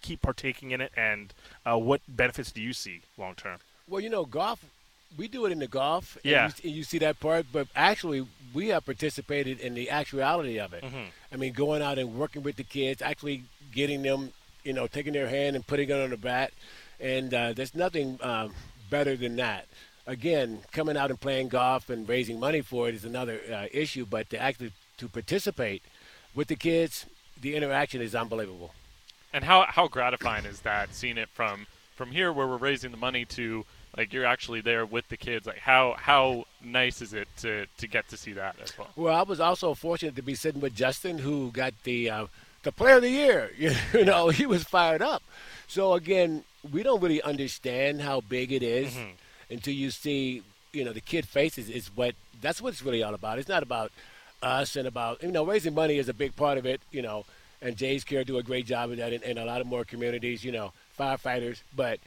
keep 0.00 0.22
partaking 0.22 0.70
in 0.70 0.80
it, 0.80 0.92
and 0.96 1.32
what 1.64 2.00
benefits 2.08 2.52
do 2.52 2.62
you 2.62 2.72
see 2.72 3.00
long 3.18 3.34
term? 3.34 3.58
Well, 3.88 4.00
you 4.00 4.10
know, 4.10 4.24
golf. 4.24 4.64
We 5.16 5.28
do 5.28 5.46
it 5.46 5.52
in 5.52 5.58
the 5.58 5.66
golf. 5.66 6.16
and 6.16 6.24
Yeah. 6.24 6.50
you, 6.62 6.70
you 6.70 6.84
see 6.84 6.98
that 6.98 7.20
part, 7.20 7.46
but 7.52 7.68
actually, 7.74 8.26
we 8.52 8.68
have 8.68 8.84
participated 8.84 9.60
in 9.60 9.74
the 9.74 9.90
actuality 9.90 10.58
of 10.58 10.72
it. 10.72 10.82
Mhm. 10.84 11.06
I 11.32 11.36
mean, 11.36 11.52
going 11.52 11.82
out 11.82 11.98
and 11.98 12.14
working 12.14 12.42
with 12.42 12.56
the 12.56 12.64
kids, 12.64 13.00
actually 13.02 13.44
getting 13.72 14.02
them, 14.02 14.32
you 14.64 14.72
know, 14.72 14.86
taking 14.86 15.12
their 15.12 15.28
hand 15.28 15.56
and 15.56 15.66
putting 15.66 15.88
it 15.90 15.92
on 15.92 16.10
the 16.10 16.16
bat, 16.16 16.52
and 17.00 17.32
uh, 17.32 17.52
there's 17.52 17.74
nothing 17.74 18.18
um, 18.22 18.54
better 18.90 19.16
than 19.16 19.36
that. 19.36 19.66
Again, 20.06 20.62
coming 20.72 20.96
out 20.96 21.10
and 21.10 21.20
playing 21.20 21.48
golf 21.48 21.90
and 21.90 22.08
raising 22.08 22.38
money 22.38 22.60
for 22.60 22.88
it 22.88 22.94
is 22.94 23.04
another 23.04 23.40
uh, 23.52 23.66
issue, 23.72 24.06
but 24.06 24.30
to 24.30 24.38
actually 24.38 24.72
to 24.98 25.08
participate 25.08 25.82
with 26.34 26.48
the 26.48 26.56
kids, 26.56 27.06
the 27.40 27.54
interaction 27.56 28.00
is 28.00 28.14
unbelievable. 28.14 28.72
And 29.32 29.44
how 29.44 29.62
how 29.68 29.88
gratifying 29.88 30.44
is 30.46 30.60
that 30.60 30.94
seeing 30.94 31.18
it 31.18 31.28
from 31.30 31.66
from 31.96 32.12
here 32.12 32.32
where 32.32 32.46
we're 32.46 32.56
raising 32.56 32.90
the 32.92 32.96
money 32.96 33.24
to 33.24 33.64
like 33.96 34.12
you're 34.12 34.26
actually 34.26 34.60
there 34.60 34.84
with 34.84 35.08
the 35.08 35.16
kids 35.16 35.46
like 35.46 35.58
how 35.58 35.94
how 35.98 36.44
nice 36.62 37.00
is 37.00 37.12
it 37.14 37.28
to 37.38 37.66
to 37.78 37.86
get 37.86 38.08
to 38.08 38.16
see 38.16 38.32
that 38.32 38.56
as 38.62 38.76
well 38.78 38.88
Well, 38.96 39.14
I 39.14 39.22
was 39.22 39.40
also 39.40 39.74
fortunate 39.74 40.16
to 40.16 40.22
be 40.22 40.34
sitting 40.34 40.60
with 40.60 40.74
Justin, 40.74 41.18
who 41.18 41.50
got 41.50 41.72
the 41.84 42.10
uh, 42.10 42.26
the 42.62 42.72
Player 42.72 42.96
of 42.96 43.02
the 43.02 43.10
Year. 43.10 43.50
You 43.92 44.04
know, 44.04 44.28
he 44.28 44.44
was 44.46 44.64
fired 44.64 45.02
up. 45.02 45.22
So 45.68 45.94
again, 45.94 46.44
we 46.72 46.82
don't 46.82 47.00
really 47.00 47.22
understand 47.22 48.02
how 48.02 48.20
big 48.20 48.52
it 48.52 48.62
is 48.62 48.96
until 49.50 49.72
you 49.74 49.90
see, 49.90 50.42
you 50.72 50.84
know, 50.84 50.92
the 50.92 51.00
kid 51.00 51.26
faces. 51.26 51.68
Is 51.70 51.88
what 51.94 52.14
that's 52.40 52.60
what 52.60 52.72
it's 52.72 52.82
really 52.82 53.02
all 53.02 53.14
about. 53.14 53.38
It's 53.38 53.48
not 53.48 53.62
about 53.62 53.92
us 54.42 54.76
and 54.76 54.86
about 54.86 55.22
you 55.22 55.32
know 55.32 55.44
raising 55.44 55.74
money 55.74 55.96
is 55.98 56.08
a 56.08 56.14
big 56.14 56.36
part 56.36 56.58
of 56.58 56.66
it. 56.66 56.80
You 56.90 57.02
know, 57.02 57.24
and 57.62 57.76
Jay's 57.76 58.04
Care 58.04 58.24
do 58.24 58.36
a 58.38 58.42
great 58.42 58.66
job 58.66 58.90
of 58.90 58.96
that 58.98 59.12
in, 59.12 59.22
in 59.22 59.38
a 59.38 59.44
lot 59.44 59.60
of 59.60 59.66
more 59.66 59.84
communities. 59.84 60.44
You 60.44 60.52
know, 60.52 60.72
firefighters, 60.98 61.62
but 61.74 61.98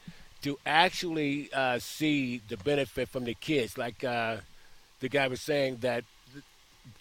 to 0.42 0.58
actually 0.64 1.52
uh, 1.52 1.78
see 1.78 2.40
the 2.48 2.56
benefit 2.56 3.08
from 3.08 3.24
the 3.24 3.34
kids, 3.34 3.76
like 3.76 4.02
uh, 4.04 4.38
the 5.00 5.08
guy 5.08 5.28
was 5.28 5.40
saying 5.40 5.78
that 5.80 6.04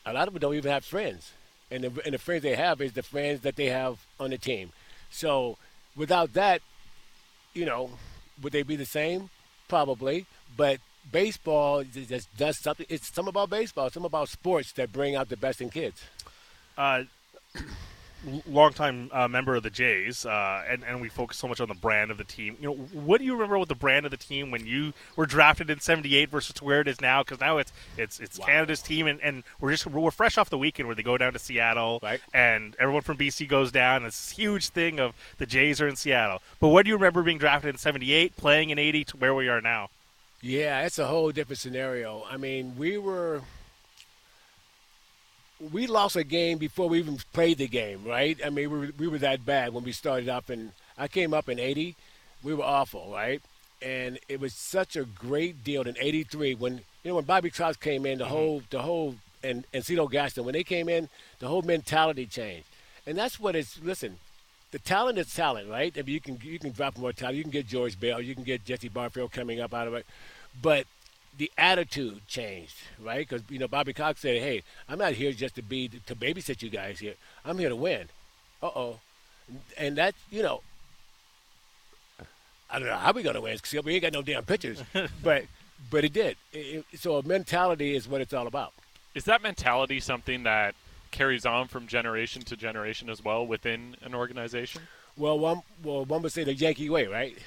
a 0.06 0.14
lot 0.14 0.28
of 0.28 0.34
them 0.34 0.42
don't 0.42 0.56
even 0.56 0.72
have 0.72 0.84
friends, 0.86 1.32
and 1.72 1.84
the, 1.84 2.02
and 2.06 2.14
the 2.14 2.18
friends 2.18 2.44
they 2.44 2.56
have 2.56 2.82
is 2.82 2.94
the 2.94 3.04
friends 3.04 3.42
that 3.42 3.56
they 3.56 3.68
have 3.68 3.98
on 4.20 4.32
the 4.32 4.38
team. 4.38 4.72
So 5.10 5.58
without 5.96 6.34
that, 6.34 6.62
you 7.54 7.66
know, 7.66 7.92
would 8.42 8.54
they 8.54 8.64
be 8.64 8.76
the 8.76 8.86
same? 8.86 9.30
Probably, 9.68 10.26
but 10.58 10.80
baseball 11.12 11.84
just- 11.84 12.36
does 12.38 12.58
something. 12.58 12.86
It's 12.90 13.14
something 13.14 13.30
about 13.30 13.50
baseball, 13.50 13.90
something 13.90 14.06
about 14.06 14.30
sports 14.30 14.72
that 14.74 14.92
bring 14.92 15.16
out 15.16 15.30
the 15.30 15.38
best 15.38 15.62
in 15.62 15.70
kids. 15.70 16.02
uh, 16.78 17.04
longtime 18.48 19.10
uh, 19.14 19.28
member 19.28 19.56
of 19.56 19.64
the 19.64 19.70
Jays, 19.70 20.26
uh, 20.26 20.64
and 20.70 20.84
and 20.84 21.02
we 21.02 21.10
focus 21.10 21.38
so 21.38 21.48
much 21.48 21.60
on 21.60 21.68
the 21.68 21.74
brand 21.74 22.12
of 22.12 22.18
the 22.18 22.24
team. 22.24 22.58
You 22.60 22.68
know, 22.70 22.76
what 22.76 23.20
do 23.20 23.26
you 23.26 23.34
remember 23.34 23.58
with 23.58 23.70
the 23.70 23.76
brand 23.76 24.06
of 24.06 24.12
the 24.12 24.18
team 24.18 24.52
when 24.52 24.66
you 24.66 24.94
were 25.16 25.26
drafted 25.26 25.70
in 25.70 25.80
'78 25.80 26.30
versus 26.30 26.54
to 26.56 26.64
where 26.64 26.82
it 26.82 26.88
is 26.88 27.00
now? 27.02 27.24
Because 27.24 27.40
now 27.40 27.58
it's 27.58 27.72
it's 27.98 28.20
it's 28.20 28.40
Wow. 28.40 28.46
Canada's 28.46 28.82
team, 28.82 29.08
and, 29.08 29.20
and 29.22 29.44
we're 29.60 29.72
just 29.72 29.88
we're 29.88 30.12
fresh 30.12 30.38
off 30.38 30.50
the 30.50 30.58
weekend 30.58 30.88
where 30.88 30.96
they 30.96 31.04
go 31.04 31.18
down 31.18 31.34
to 31.34 31.40
Seattle, 31.40 32.00
Right. 32.04 32.20
and 32.34 32.76
everyone 32.80 33.02
from 33.04 33.18
BC 33.18 33.48
goes 33.48 33.72
down. 33.72 34.06
It's 34.06 34.28
this 34.30 34.38
huge 34.38 34.70
thing 34.70 35.00
of 35.00 35.14
the 35.38 35.46
Jays 35.46 35.80
are 35.82 35.88
in 35.88 35.96
Seattle. 35.96 36.42
But 36.60 36.70
what 36.70 36.84
do 36.86 36.90
you 36.90 36.96
remember 36.96 37.24
being 37.24 37.38
drafted 37.38 37.70
in 37.70 37.78
'78, 37.78 38.36
playing 38.38 38.70
in 38.70 38.80
'80 38.80 39.04
to 39.06 39.18
where 39.18 39.34
we 39.34 39.48
are 39.50 39.62
now? 39.62 39.90
Yeah, 40.42 40.86
it's 40.86 40.98
a 41.00 41.08
whole 41.08 41.32
different 41.32 41.60
scenario. 41.60 42.24
I 42.30 42.38
mean, 42.38 42.76
we 42.78 42.98
were 42.98 43.42
we 45.72 45.88
lost 45.88 46.16
a 46.16 46.24
game 46.24 46.58
before 46.58 46.88
we 46.90 47.00
even 47.00 47.18
played 47.34 47.58
the 47.58 47.68
game, 47.68 48.04
right? 48.06 48.38
I 48.46 48.50
mean, 48.50 48.70
we 48.72 48.80
were, 48.80 48.90
we 48.98 49.08
were 49.08 49.18
that 49.20 49.46
bad 49.46 49.74
when 49.74 49.84
we 49.84 49.92
started 49.92 50.30
up, 50.30 50.50
and 50.50 50.72
I 50.98 51.08
came 51.08 51.34
up 51.34 51.50
in 51.50 51.60
'80. 51.60 51.96
We 52.44 52.54
were 52.54 52.64
awful, 52.64 53.12
right? 53.12 53.42
And 53.82 54.20
it 54.28 54.40
was 54.40 54.54
such 54.54 54.96
a 54.96 55.04
great 55.04 55.64
deal 55.64 55.82
in 55.84 55.96
'83 56.00 56.56
when 56.56 56.82
you 57.04 57.12
know 57.12 57.16
when 57.16 57.26
Bobby 57.26 57.50
Trout 57.50 57.80
came 57.80 58.06
in, 58.06 58.20
the 58.20 58.26
mm-hmm. 58.26 58.34
whole 58.34 58.64
the 58.70 58.82
whole 58.82 59.16
and 59.44 59.66
and 59.74 59.84
Cito 59.86 60.08
Gaston 60.08 60.46
when 60.46 60.54
they 60.54 60.64
came 60.64 60.88
in, 60.90 61.10
the 61.40 61.48
whole 61.48 61.62
mentality 61.62 62.26
changed, 62.26 62.68
and 63.06 63.18
that's 63.18 63.40
what 63.40 63.56
it's. 63.56 63.80
Listen, 63.84 64.18
the 64.72 64.80
talent 64.80 65.18
is 65.18 65.34
talent, 65.34 65.70
right? 65.70 65.94
I 65.98 66.02
mean, 66.04 66.14
you 66.14 66.22
can 66.22 66.40
you 66.42 66.60
can 66.60 66.72
drop 66.72 66.98
more 66.98 67.12
talent. 67.12 67.38
You 67.38 67.44
can 67.44 67.52
get 67.52 67.68
George 67.68 68.00
Bell. 68.00 68.22
You 68.22 68.34
can 68.34 68.44
get 68.44 68.64
Jesse 68.66 68.90
Barfield 68.90 69.32
coming 69.32 69.60
up 69.60 69.74
out 69.74 69.88
of 69.88 69.94
it, 69.94 70.06
but 70.62 70.86
the 71.40 71.50
attitude 71.58 72.22
changed, 72.28 72.76
right? 73.02 73.28
Because 73.28 73.42
you 73.50 73.58
know 73.58 73.68
Bobby 73.68 73.94
Cox 73.94 74.20
said, 74.20 74.42
"Hey, 74.42 74.62
I'm 74.88 75.00
not 75.00 75.14
here 75.14 75.32
just 75.32 75.56
to 75.56 75.62
be 75.64 75.88
to 75.88 76.16
babysit 76.16 76.62
you 76.62 76.70
guys 76.70 77.00
here. 77.00 77.16
I'm 77.44 77.58
here 77.58 77.70
to 77.70 77.76
win." 77.76 78.10
Uh 78.62 78.68
oh, 78.68 79.00
and 79.78 79.98
that 79.98 80.14
you 80.30 80.44
know, 80.44 80.62
I 82.70 82.78
don't 82.78 82.90
know 82.90 82.96
how 82.98 83.14
we're 83.14 83.24
gonna 83.24 83.42
win 83.42 83.56
because 83.56 83.84
we 83.84 83.94
ain't 83.96 84.04
got 84.04 84.14
no 84.14 84.22
damn 84.22 84.44
pitchers, 84.44 84.84
but 85.24 85.46
but 85.90 86.04
it 86.04 86.12
did. 86.12 86.36
It, 86.52 86.86
it, 86.92 87.00
so 87.00 87.22
mentality 87.22 87.96
is 87.96 88.08
what 88.08 88.20
it's 88.20 88.34
all 88.34 88.46
about. 88.46 88.74
Is 89.16 89.24
that 89.24 89.42
mentality 89.42 90.02
something 90.02 90.44
that 90.44 90.76
carries 91.12 91.46
on 91.46 91.70
from 91.70 91.88
generation 91.88 92.42
to 92.44 92.58
generation 92.58 93.10
as 93.10 93.24
well 93.24 93.48
within 93.48 93.96
an 94.04 94.14
organization? 94.14 94.82
Well, 95.16 95.40
one 95.40 95.62
well 95.84 96.04
one 96.04 96.22
would 96.22 96.34
say 96.34 96.44
the 96.44 96.54
Yankee 96.54 96.90
way, 96.90 97.08
right? 97.08 97.38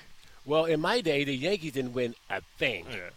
Well, 0.44 0.64
in 0.64 0.81
my 0.81 1.02
day, 1.02 1.24
the 1.24 1.37
Yankees 1.37 1.72
didn't 1.72 1.92
win 1.92 2.14
a 2.28 2.40
thing. 2.59 2.87
Yeah. 2.90 3.11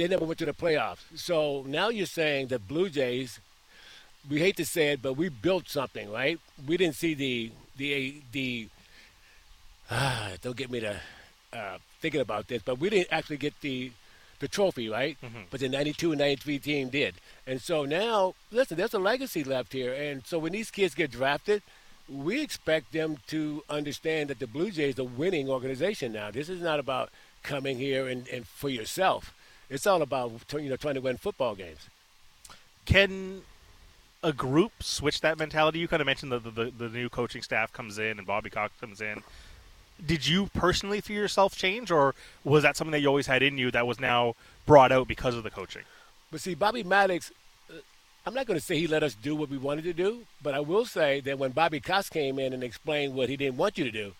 They 0.00 0.08
never 0.08 0.24
went 0.24 0.38
to 0.38 0.46
the 0.46 0.54
playoffs. 0.54 1.00
So 1.14 1.62
now 1.66 1.90
you're 1.90 2.06
saying 2.06 2.46
the 2.46 2.58
Blue 2.58 2.88
Jays. 2.88 3.38
We 4.30 4.38
hate 4.38 4.56
to 4.56 4.64
say 4.64 4.92
it, 4.92 5.02
but 5.02 5.12
we 5.12 5.28
built 5.28 5.68
something, 5.68 6.10
right? 6.10 6.40
We 6.66 6.78
didn't 6.78 6.94
see 6.94 7.12
the 7.12 7.50
the 7.76 8.22
the. 8.32 8.68
Ah, 9.90 10.30
don't 10.40 10.56
get 10.56 10.70
me 10.70 10.80
to 10.80 10.96
uh, 11.52 11.76
thinking 12.00 12.22
about 12.22 12.48
this, 12.48 12.62
but 12.62 12.78
we 12.78 12.88
didn't 12.88 13.08
actually 13.12 13.36
get 13.36 13.60
the 13.60 13.92
the 14.38 14.48
trophy, 14.48 14.88
right? 14.88 15.18
Mm-hmm. 15.22 15.42
But 15.50 15.60
the 15.60 15.68
92 15.68 16.12
and 16.12 16.18
93 16.18 16.58
team 16.60 16.88
did. 16.88 17.16
And 17.46 17.60
so 17.60 17.84
now, 17.84 18.34
listen, 18.50 18.78
there's 18.78 18.94
a 18.94 18.98
legacy 18.98 19.44
left 19.44 19.74
here. 19.74 19.92
And 19.92 20.26
so 20.26 20.38
when 20.38 20.52
these 20.52 20.70
kids 20.70 20.94
get 20.94 21.10
drafted, 21.10 21.62
we 22.08 22.40
expect 22.40 22.92
them 22.92 23.18
to 23.26 23.62
understand 23.68 24.30
that 24.30 24.38
the 24.38 24.46
Blue 24.46 24.70
Jays 24.70 24.98
are 24.98 25.02
a 25.02 25.04
winning 25.04 25.50
organization 25.50 26.12
now. 26.12 26.30
This 26.30 26.48
is 26.48 26.62
not 26.62 26.80
about 26.80 27.10
coming 27.42 27.76
here 27.76 28.08
and, 28.08 28.26
and 28.28 28.46
for 28.46 28.70
yourself. 28.70 29.34
It's 29.70 29.86
all 29.86 30.02
about 30.02 30.32
you 30.52 30.68
know 30.68 30.76
trying 30.76 30.96
to 30.96 31.00
win 31.00 31.16
football 31.16 31.54
games. 31.54 31.88
Can 32.84 33.42
a 34.22 34.32
group 34.32 34.82
switch 34.82 35.20
that 35.22 35.38
mentality? 35.38 35.78
You 35.78 35.88
kind 35.88 36.02
of 36.02 36.06
mentioned 36.06 36.32
the, 36.32 36.40
the, 36.40 36.72
the 36.76 36.88
new 36.88 37.08
coaching 37.08 37.40
staff 37.40 37.72
comes 37.72 37.98
in 37.98 38.18
and 38.18 38.26
Bobby 38.26 38.50
Cox 38.50 38.72
comes 38.80 39.00
in 39.00 39.22
did 40.06 40.26
you 40.26 40.46
personally 40.54 41.00
feel 41.00 41.16
yourself 41.16 41.56
change, 41.56 41.90
or 41.90 42.14
was 42.44 42.62
that 42.62 42.76
something 42.76 42.92
that 42.92 43.00
you 43.00 43.08
always 43.08 43.26
had 43.26 43.42
in 43.42 43.58
you 43.58 43.70
that 43.70 43.86
was 43.86 44.00
now 44.00 44.34
brought 44.66 44.92
out 44.92 45.08
because 45.08 45.34
of 45.34 45.42
the 45.42 45.50
coaching? 45.50 45.82
But 46.30 46.40
see, 46.40 46.54
Bobby 46.54 46.84
Mattick, 46.84 47.30
uh, 47.70 47.74
I'm 48.26 48.34
not 48.34 48.46
going 48.46 48.58
to 48.58 48.64
say 48.64 48.78
he 48.78 48.86
let 48.86 49.02
us 49.02 49.14
do 49.14 49.34
what 49.34 49.50
we 49.50 49.58
wanted 49.58 49.84
to 49.84 49.92
do, 49.92 50.22
but 50.42 50.54
I 50.54 50.60
will 50.60 50.84
say 50.84 51.20
that 51.20 51.38
when 51.38 51.50
Bobby 51.50 51.80
Cox 51.80 52.08
came 52.08 52.38
in 52.38 52.52
and 52.52 52.62
explained 52.62 53.14
what 53.14 53.28
he 53.28 53.36
didn't 53.36 53.56
want 53.56 53.78
you 53.78 53.84
to 53.84 53.90
do, 53.90 54.12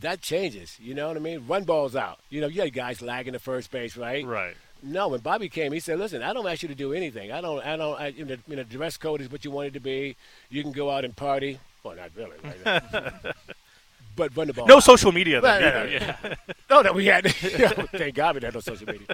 that 0.00 0.20
changes. 0.20 0.78
You 0.80 0.94
know 0.94 1.08
what 1.08 1.16
I 1.16 1.20
mean? 1.20 1.44
Run 1.46 1.64
balls 1.64 1.96
out. 1.96 2.18
You 2.30 2.40
know, 2.40 2.46
you 2.46 2.60
had 2.60 2.72
guys 2.72 3.02
lagging 3.02 3.32
the 3.32 3.38
first 3.38 3.70
base, 3.70 3.96
right? 3.96 4.24
Right. 4.24 4.54
No, 4.82 5.08
when 5.08 5.20
Bobby 5.20 5.48
came, 5.48 5.72
he 5.72 5.80
said, 5.80 5.98
"Listen, 5.98 6.22
I 6.22 6.34
don't 6.34 6.46
ask 6.46 6.62
you 6.62 6.68
to 6.68 6.74
do 6.74 6.92
anything. 6.92 7.32
I 7.32 7.40
don't. 7.40 7.64
I 7.64 7.76
don't. 7.76 7.98
I, 7.98 8.08
you, 8.08 8.24
know, 8.24 8.36
the 8.46 8.64
dress 8.64 8.98
code 8.98 9.22
is 9.22 9.30
what 9.32 9.44
you 9.44 9.50
want 9.50 9.68
it 9.68 9.74
to 9.74 9.80
be. 9.80 10.14
You 10.50 10.62
can 10.62 10.72
go 10.72 10.90
out 10.90 11.04
and 11.04 11.16
party. 11.16 11.58
Well, 11.82 11.96
not 11.96 12.10
really. 12.14 12.36
Right? 12.42 12.82
but 14.16 14.36
run 14.36 14.46
the 14.46 14.52
ball. 14.52 14.66
No 14.66 14.76
out. 14.76 14.84
social 14.84 15.10
media. 15.10 15.40
Then. 15.40 15.62
Right, 15.62 15.92
yeah, 15.92 16.16
yeah. 16.22 16.34
no, 16.70 16.82
that 16.82 16.94
we 16.94 17.06
had. 17.06 17.24
thank 17.32 18.14
God 18.14 18.34
we 18.34 18.42
had 18.42 18.52
no 18.52 18.60
social 18.60 18.86
media. 18.86 19.06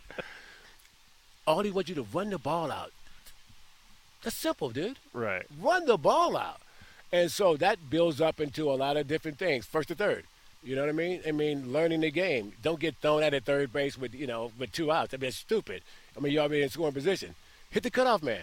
All 1.47 1.63
he 1.63 1.71
wants 1.71 1.89
you 1.89 1.95
to 1.97 2.07
run 2.13 2.31
the 2.31 2.39
ball 2.39 2.73
out. 2.73 2.93
That's 4.23 4.37
simple, 4.37 4.71
dude. 4.71 4.99
Right. 5.13 5.47
Run 5.61 5.87
the 5.87 5.97
ball 5.97 6.37
out. 6.37 6.61
And 7.13 7.31
so 7.31 7.57
that 7.57 7.91
builds 7.91 8.21
up 8.21 8.41
into 8.41 8.71
a 8.71 8.75
lot 8.75 8.97
of 8.97 9.09
different 9.09 9.39
things. 9.39 9.67
First 9.67 9.89
to 9.89 9.95
third. 9.95 10.25
You 10.63 10.77
know 10.77 10.83
what 10.83 10.91
I 10.91 10.93
mean? 10.93 11.23
I 11.27 11.33
mean, 11.33 11.73
learning 11.73 12.01
the 12.01 12.11
game. 12.11 12.53
Don't 12.63 12.79
get 12.79 12.97
thrown 12.97 13.23
at 13.23 13.33
at 13.33 13.45
third 13.45 13.73
base 13.73 13.97
with 13.97 14.15
you 14.15 14.27
know 14.27 14.53
with 14.59 14.73
two 14.73 14.93
outs. 14.93 15.15
I 15.15 15.17
mean, 15.17 15.29
it's 15.29 15.37
stupid. 15.39 15.83
I 16.17 16.21
mean, 16.21 16.33
you're 16.33 16.43
already 16.43 16.63
in 16.63 16.69
scoring 16.69 16.93
position. 16.93 17.35
Hit 17.71 17.83
the 17.83 17.91
cutoff 17.91 18.23
man. 18.23 18.43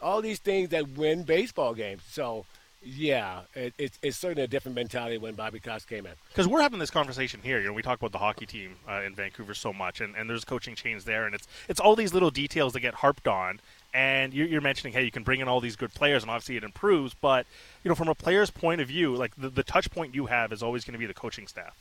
All 0.00 0.22
these 0.22 0.38
things 0.38 0.70
that 0.70 0.88
win 0.90 1.24
baseball 1.24 1.74
games. 1.74 2.02
So 2.08 2.46
yeah, 2.82 3.40
it, 3.54 3.74
it's, 3.76 3.98
it's 4.02 4.16
certainly 4.16 4.44
a 4.44 4.46
different 4.46 4.76
mentality 4.76 5.18
when 5.18 5.34
Bobby 5.34 5.58
Cox 5.58 5.84
came 5.84 6.06
in. 6.06 6.12
Because 6.28 6.46
we're 6.46 6.62
having 6.62 6.78
this 6.78 6.90
conversation 6.90 7.40
here. 7.42 7.60
You 7.60 7.66
know, 7.66 7.72
we 7.72 7.82
talk 7.82 7.98
about 7.98 8.12
the 8.12 8.18
hockey 8.18 8.46
team 8.46 8.76
uh, 8.88 9.02
in 9.04 9.14
Vancouver 9.14 9.54
so 9.54 9.72
much, 9.72 10.00
and, 10.00 10.14
and 10.14 10.30
there's 10.30 10.44
coaching 10.44 10.74
change 10.74 11.04
there, 11.04 11.26
and 11.26 11.34
it's 11.34 11.48
it's 11.68 11.80
all 11.80 11.96
these 11.96 12.14
little 12.14 12.30
details 12.30 12.72
that 12.74 12.80
get 12.80 12.94
harped 12.94 13.26
on. 13.26 13.60
And 13.94 14.34
you're, 14.34 14.60
mentioning, 14.60 14.92
hey, 14.92 15.04
you 15.04 15.10
can 15.10 15.22
bring 15.22 15.40
in 15.40 15.48
all 15.48 15.60
these 15.60 15.74
good 15.74 15.94
players, 15.94 16.22
and 16.22 16.30
obviously 16.30 16.56
it 16.56 16.62
improves. 16.62 17.14
But 17.14 17.46
you 17.82 17.88
know, 17.88 17.94
from 17.94 18.08
a 18.08 18.14
player's 18.14 18.50
point 18.50 18.80
of 18.80 18.88
view, 18.88 19.16
like 19.16 19.34
the, 19.36 19.48
the 19.48 19.62
touch 19.62 19.90
point 19.90 20.14
you 20.14 20.26
have 20.26 20.52
is 20.52 20.62
always 20.62 20.84
going 20.84 20.92
to 20.92 20.98
be 20.98 21.06
the 21.06 21.14
coaching 21.14 21.46
staff. 21.46 21.74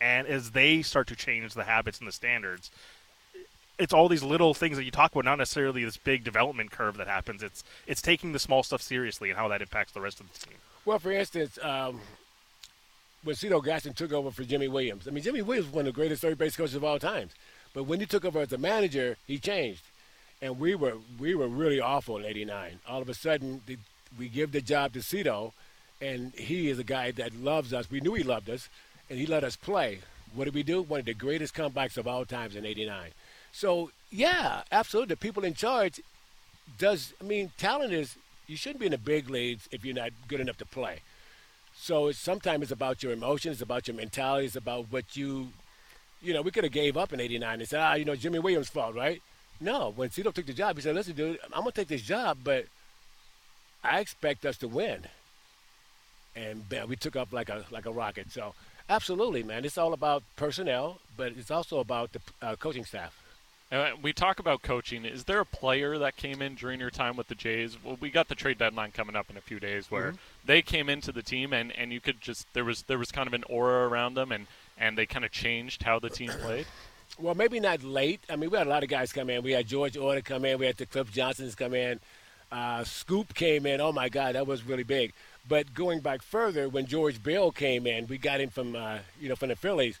And 0.00 0.26
as 0.26 0.50
they 0.50 0.82
start 0.82 1.06
to 1.08 1.16
change 1.16 1.54
the 1.54 1.62
habits 1.62 2.00
and 2.00 2.08
the 2.08 2.12
standards, 2.12 2.70
it's 3.78 3.92
all 3.92 4.08
these 4.08 4.24
little 4.24 4.54
things 4.54 4.76
that 4.76 4.84
you 4.84 4.90
talk 4.90 5.12
about, 5.12 5.24
not 5.24 5.38
necessarily 5.38 5.84
this 5.84 5.96
big 5.96 6.24
development 6.24 6.72
curve 6.72 6.96
that 6.96 7.06
happens. 7.06 7.42
It's 7.42 7.62
it's 7.86 8.02
taking 8.02 8.32
the 8.32 8.38
small 8.38 8.62
stuff 8.62 8.82
seriously 8.82 9.30
and 9.30 9.38
how 9.38 9.48
that 9.48 9.62
impacts 9.62 9.92
the 9.92 10.00
rest 10.00 10.20
of 10.20 10.32
the 10.32 10.38
team. 10.38 10.58
Well, 10.84 10.98
for 10.98 11.12
instance, 11.12 11.58
um, 11.62 12.00
when 13.22 13.36
Cito 13.36 13.60
Gaston 13.60 13.94
took 13.94 14.12
over 14.12 14.30
for 14.30 14.42
Jimmy 14.44 14.68
Williams, 14.68 15.06
I 15.06 15.12
mean, 15.12 15.22
Jimmy 15.22 15.42
Williams 15.42 15.68
was 15.68 15.74
one 15.74 15.86
of 15.86 15.94
the 15.94 15.96
greatest 15.96 16.22
third 16.22 16.38
base 16.38 16.56
coaches 16.56 16.74
of 16.74 16.84
all 16.84 16.98
times. 16.98 17.32
But 17.72 17.84
when 17.84 18.00
he 18.00 18.06
took 18.06 18.24
over 18.24 18.40
as 18.40 18.52
a 18.52 18.58
manager, 18.58 19.16
he 19.26 19.38
changed, 19.38 19.82
and 20.42 20.58
we 20.58 20.74
were 20.74 20.96
we 21.18 21.34
were 21.34 21.48
really 21.48 21.80
awful 21.80 22.18
in 22.18 22.24
'89. 22.26 22.80
All 22.86 23.00
of 23.00 23.08
a 23.08 23.14
sudden, 23.14 23.62
the, 23.66 23.78
we 24.18 24.28
give 24.28 24.52
the 24.52 24.60
job 24.60 24.92
to 24.92 25.02
Cito, 25.02 25.54
and 26.00 26.34
he 26.34 26.68
is 26.68 26.78
a 26.78 26.84
guy 26.84 27.12
that 27.12 27.34
loves 27.34 27.72
us. 27.72 27.90
We 27.90 28.00
knew 28.00 28.14
he 28.14 28.24
loved 28.24 28.50
us, 28.50 28.68
and 29.08 29.18
he 29.18 29.24
let 29.24 29.44
us 29.44 29.56
play. 29.56 30.00
What 30.34 30.46
did 30.46 30.54
we 30.54 30.64
do? 30.64 30.82
One 30.82 31.00
of 31.00 31.06
the 31.06 31.14
greatest 31.14 31.54
comebacks 31.54 31.96
of 31.96 32.08
all 32.08 32.24
times 32.24 32.56
in 32.56 32.66
'89. 32.66 33.10
So 33.52 33.92
yeah, 34.10 34.62
absolutely. 34.72 35.14
The 35.14 35.18
people 35.18 35.44
in 35.44 35.54
charge 35.54 36.00
does. 36.76 37.14
I 37.20 37.24
mean, 37.24 37.52
talent 37.56 37.92
is. 37.92 38.16
You 38.48 38.56
shouldn't 38.56 38.80
be 38.80 38.86
in 38.86 38.92
the 38.92 38.98
big 38.98 39.30
leagues 39.30 39.68
if 39.70 39.84
you're 39.84 39.94
not 39.94 40.10
good 40.26 40.40
enough 40.40 40.58
to 40.58 40.66
play. 40.66 40.98
So 41.74 42.08
it's, 42.08 42.18
sometimes 42.18 42.64
it's 42.64 42.72
about 42.72 43.02
your 43.02 43.12
emotions, 43.12 43.54
it's 43.54 43.62
about 43.62 43.86
your 43.88 43.96
mentality, 43.96 44.46
it's 44.46 44.56
about 44.56 44.86
what 44.90 45.16
you. 45.16 45.48
You 46.20 46.34
know, 46.34 46.42
we 46.42 46.50
could 46.50 46.64
have 46.64 46.72
gave 46.72 46.96
up 46.96 47.12
in 47.12 47.20
'89 47.20 47.60
and 47.60 47.68
said, 47.68 47.80
ah, 47.80 47.94
you 47.94 48.04
know, 48.04 48.16
Jimmy 48.16 48.40
Williams' 48.40 48.68
fault, 48.68 48.94
right? 48.96 49.22
No, 49.62 49.92
when 49.94 50.10
Cito 50.10 50.32
took 50.32 50.46
the 50.46 50.52
job, 50.52 50.76
he 50.76 50.82
said, 50.82 50.94
listen, 50.94 51.14
dude, 51.14 51.38
I'm 51.44 51.60
gonna 51.60 51.70
take 51.72 51.88
this 51.88 52.02
job, 52.02 52.38
but 52.42 52.66
I 53.84 54.00
expect 54.00 54.44
us 54.44 54.56
to 54.58 54.68
win. 54.68 55.02
And 56.34 56.64
man, 56.70 56.88
we 56.88 56.96
took 56.96 57.14
up 57.14 57.32
like 57.32 57.48
a 57.48 57.64
like 57.70 57.86
a 57.86 57.92
rocket. 57.92 58.32
So 58.32 58.54
absolutely, 58.88 59.42
man, 59.42 59.64
it's 59.64 59.78
all 59.78 59.92
about 59.92 60.22
personnel, 60.36 60.98
but 61.16 61.32
it's 61.38 61.50
also 61.50 61.78
about 61.78 62.12
the 62.12 62.20
uh, 62.40 62.56
coaching 62.56 62.84
staff. 62.84 63.18
Uh, 63.70 63.92
we 64.02 64.12
talk 64.12 64.38
about 64.38 64.60
coaching. 64.62 65.04
Is 65.06 65.24
there 65.24 65.40
a 65.40 65.46
player 65.46 65.96
that 65.98 66.16
came 66.16 66.42
in 66.42 66.56
during 66.56 66.78
your 66.80 66.90
time 66.90 67.16
with 67.16 67.28
the 67.28 67.34
Jays? 67.34 67.78
Well, 67.82 67.96
we 68.00 68.10
got 68.10 68.28
the 68.28 68.34
trade 68.34 68.58
deadline 68.58 68.90
coming 68.92 69.16
up 69.16 69.30
in 69.30 69.36
a 69.38 69.40
few 69.40 69.58
days, 69.60 69.90
where 69.90 70.12
Mhm. 70.12 70.18
they 70.44 70.60
came 70.60 70.90
into 70.90 71.10
the 71.12 71.22
team 71.22 71.52
and, 71.54 71.72
and 71.72 71.90
you 71.92 72.00
could 72.00 72.20
just 72.20 72.46
there 72.52 72.64
was 72.64 72.82
there 72.82 72.98
was 72.98 73.10
kind 73.12 73.26
of 73.26 73.32
an 73.34 73.44
aura 73.44 73.88
around 73.88 74.14
them, 74.14 74.32
and 74.32 74.46
and 74.78 74.98
they 74.98 75.06
kind 75.06 75.24
of 75.24 75.30
changed 75.30 75.84
how 75.84 75.98
the 75.98 76.10
team 76.10 76.30
played. 76.30 76.66
Well, 77.18 77.34
maybe 77.34 77.60
not 77.60 77.82
late. 77.82 78.20
I 78.30 78.36
mean, 78.36 78.50
we 78.50 78.58
had 78.58 78.66
a 78.66 78.70
lot 78.70 78.82
of 78.82 78.88
guys 78.88 79.12
come 79.12 79.30
in. 79.30 79.42
We 79.42 79.52
had 79.52 79.66
George 79.66 79.96
Orta 79.96 80.22
come 80.22 80.44
in. 80.44 80.58
We 80.58 80.66
had 80.66 80.76
the 80.76 80.86
Cliff 80.86 81.12
Johnsons 81.12 81.54
come 81.54 81.74
in. 81.74 82.00
Uh, 82.50 82.84
Scoop 82.84 83.34
came 83.34 83.66
in. 83.66 83.80
Oh 83.80 83.92
my 83.92 84.08
God, 84.08 84.34
that 84.34 84.46
was 84.46 84.64
really 84.64 84.82
big. 84.82 85.12
But 85.48 85.74
going 85.74 86.00
back 86.00 86.22
further, 86.22 86.68
when 86.68 86.86
George 86.86 87.22
Bell 87.22 87.50
came 87.50 87.86
in, 87.86 88.06
we 88.06 88.18
got 88.18 88.40
him 88.40 88.50
from 88.50 88.76
uh, 88.76 88.98
you 89.20 89.28
know 89.28 89.36
from 89.36 89.48
the 89.48 89.56
Phillies. 89.56 89.98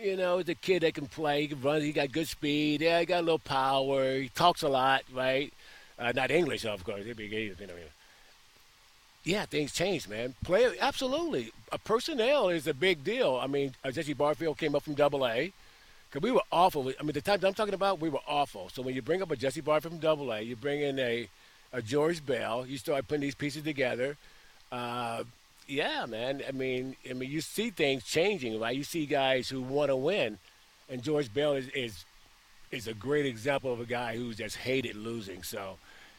You 0.00 0.16
know, 0.16 0.42
the 0.42 0.54
kid 0.54 0.82
that 0.82 0.94
can 0.94 1.06
play, 1.06 1.42
he 1.42 1.48
can 1.48 1.62
run, 1.62 1.80
he 1.80 1.92
got 1.92 2.12
good 2.12 2.28
speed. 2.28 2.82
Yeah, 2.82 3.00
he 3.00 3.06
got 3.06 3.20
a 3.20 3.22
little 3.22 3.38
power. 3.38 4.18
He 4.18 4.28
talks 4.28 4.62
a 4.62 4.68
lot, 4.68 5.02
right? 5.12 5.52
Uh, 5.98 6.12
not 6.14 6.30
English, 6.30 6.66
of 6.66 6.84
course. 6.84 7.04
Be, 7.04 7.24
you 7.24 7.54
know, 7.66 7.72
yeah, 9.24 9.46
things 9.46 9.72
changed, 9.72 10.08
man. 10.08 10.34
Player, 10.44 10.74
absolutely. 10.80 11.52
A 11.72 11.78
personnel 11.78 12.50
is 12.50 12.66
a 12.66 12.74
big 12.74 13.02
deal. 13.02 13.38
I 13.42 13.46
mean, 13.46 13.74
uh, 13.84 13.90
Jesse 13.90 14.12
Barfield 14.12 14.58
came 14.58 14.74
up 14.74 14.82
from 14.82 14.94
Double 14.94 15.26
A. 15.26 15.52
Cause 16.10 16.22
we 16.22 16.30
were 16.32 16.42
awful. 16.50 16.90
I 16.98 17.02
mean, 17.02 17.12
the 17.12 17.20
time 17.20 17.40
I'm 17.44 17.52
talking 17.52 17.74
about, 17.74 18.00
we 18.00 18.08
were 18.08 18.20
awful. 18.26 18.70
So 18.70 18.80
when 18.80 18.94
you 18.94 19.02
bring 19.02 19.20
up 19.20 19.30
a 19.30 19.36
Jesse 19.36 19.60
Barfield 19.60 19.92
from 19.92 20.00
Double 20.00 20.32
A, 20.32 20.40
you 20.40 20.56
bring 20.56 20.80
in 20.80 20.98
a, 20.98 21.28
a 21.72 21.82
George 21.82 22.24
Bell, 22.24 22.64
you 22.66 22.78
start 22.78 23.06
putting 23.08 23.20
these 23.20 23.34
pieces 23.34 23.62
together. 23.62 24.16
Uh, 24.72 25.24
yeah, 25.66 26.06
man. 26.06 26.42
I 26.48 26.52
mean, 26.52 26.96
I 27.08 27.12
mean, 27.12 27.30
you 27.30 27.42
see 27.42 27.70
things 27.70 28.04
changing, 28.04 28.58
right? 28.58 28.74
You 28.74 28.84
see 28.84 29.04
guys 29.04 29.50
who 29.50 29.60
want 29.60 29.90
to 29.90 29.96
win, 29.96 30.38
and 30.88 31.02
George 31.02 31.32
Bell 31.32 31.52
is, 31.52 31.68
is 31.68 32.04
is 32.70 32.86
a 32.86 32.94
great 32.94 33.26
example 33.26 33.72
of 33.72 33.80
a 33.80 33.84
guy 33.84 34.16
who 34.16 34.32
just 34.34 34.56
hated 34.56 34.96
losing. 34.96 35.42
So, 35.42 35.78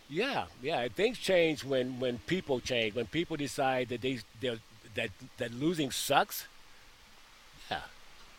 yeah, 0.09 0.45
yeah, 0.61 0.87
things 0.87 1.17
change 1.17 1.63
when 1.63 1.99
when 1.99 2.19
people 2.19 2.59
change. 2.59 2.93
When 2.93 3.07
people 3.07 3.37
decide 3.37 3.89
that 3.89 4.01
they 4.01 4.19
that 4.93 5.09
that 5.37 5.53
losing 5.53 5.89
sucks. 5.89 6.45
Yeah, 7.71 7.81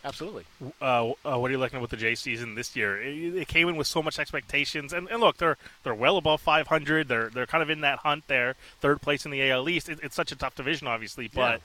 Absolutely. 0.02 0.44
Uh, 0.80 1.10
uh, 1.24 1.38
what 1.38 1.50
are 1.50 1.52
you 1.52 1.58
looking 1.58 1.76
at 1.76 1.82
with 1.82 1.90
the 1.90 1.96
J 1.96 2.14
season 2.14 2.54
this 2.54 2.74
year? 2.74 3.00
It, 3.00 3.34
it, 3.36 3.48
came 3.48 3.68
in 3.68 3.76
with 3.76 3.86
so 3.86 4.02
much 4.02 4.18
expectations, 4.18 4.92
and, 4.92 5.08
and 5.08 5.20
look, 5.20 5.36
they're 5.36 5.58
they're 5.82 5.94
well 5.94 6.16
above 6.16 6.40
500. 6.40 7.06
They're 7.06 7.28
they're 7.28 7.46
kind 7.46 7.62
of 7.62 7.68
in 7.68 7.82
that 7.82 7.98
hunt 7.98 8.24
there, 8.26 8.56
third 8.80 9.02
place 9.02 9.26
in 9.26 9.30
the 9.30 9.50
AL 9.50 9.68
East. 9.68 9.88
It, 9.88 9.98
it's 10.02 10.14
such 10.14 10.32
a 10.32 10.36
tough 10.36 10.54
division, 10.54 10.86
obviously, 10.86 11.28
but 11.28 11.60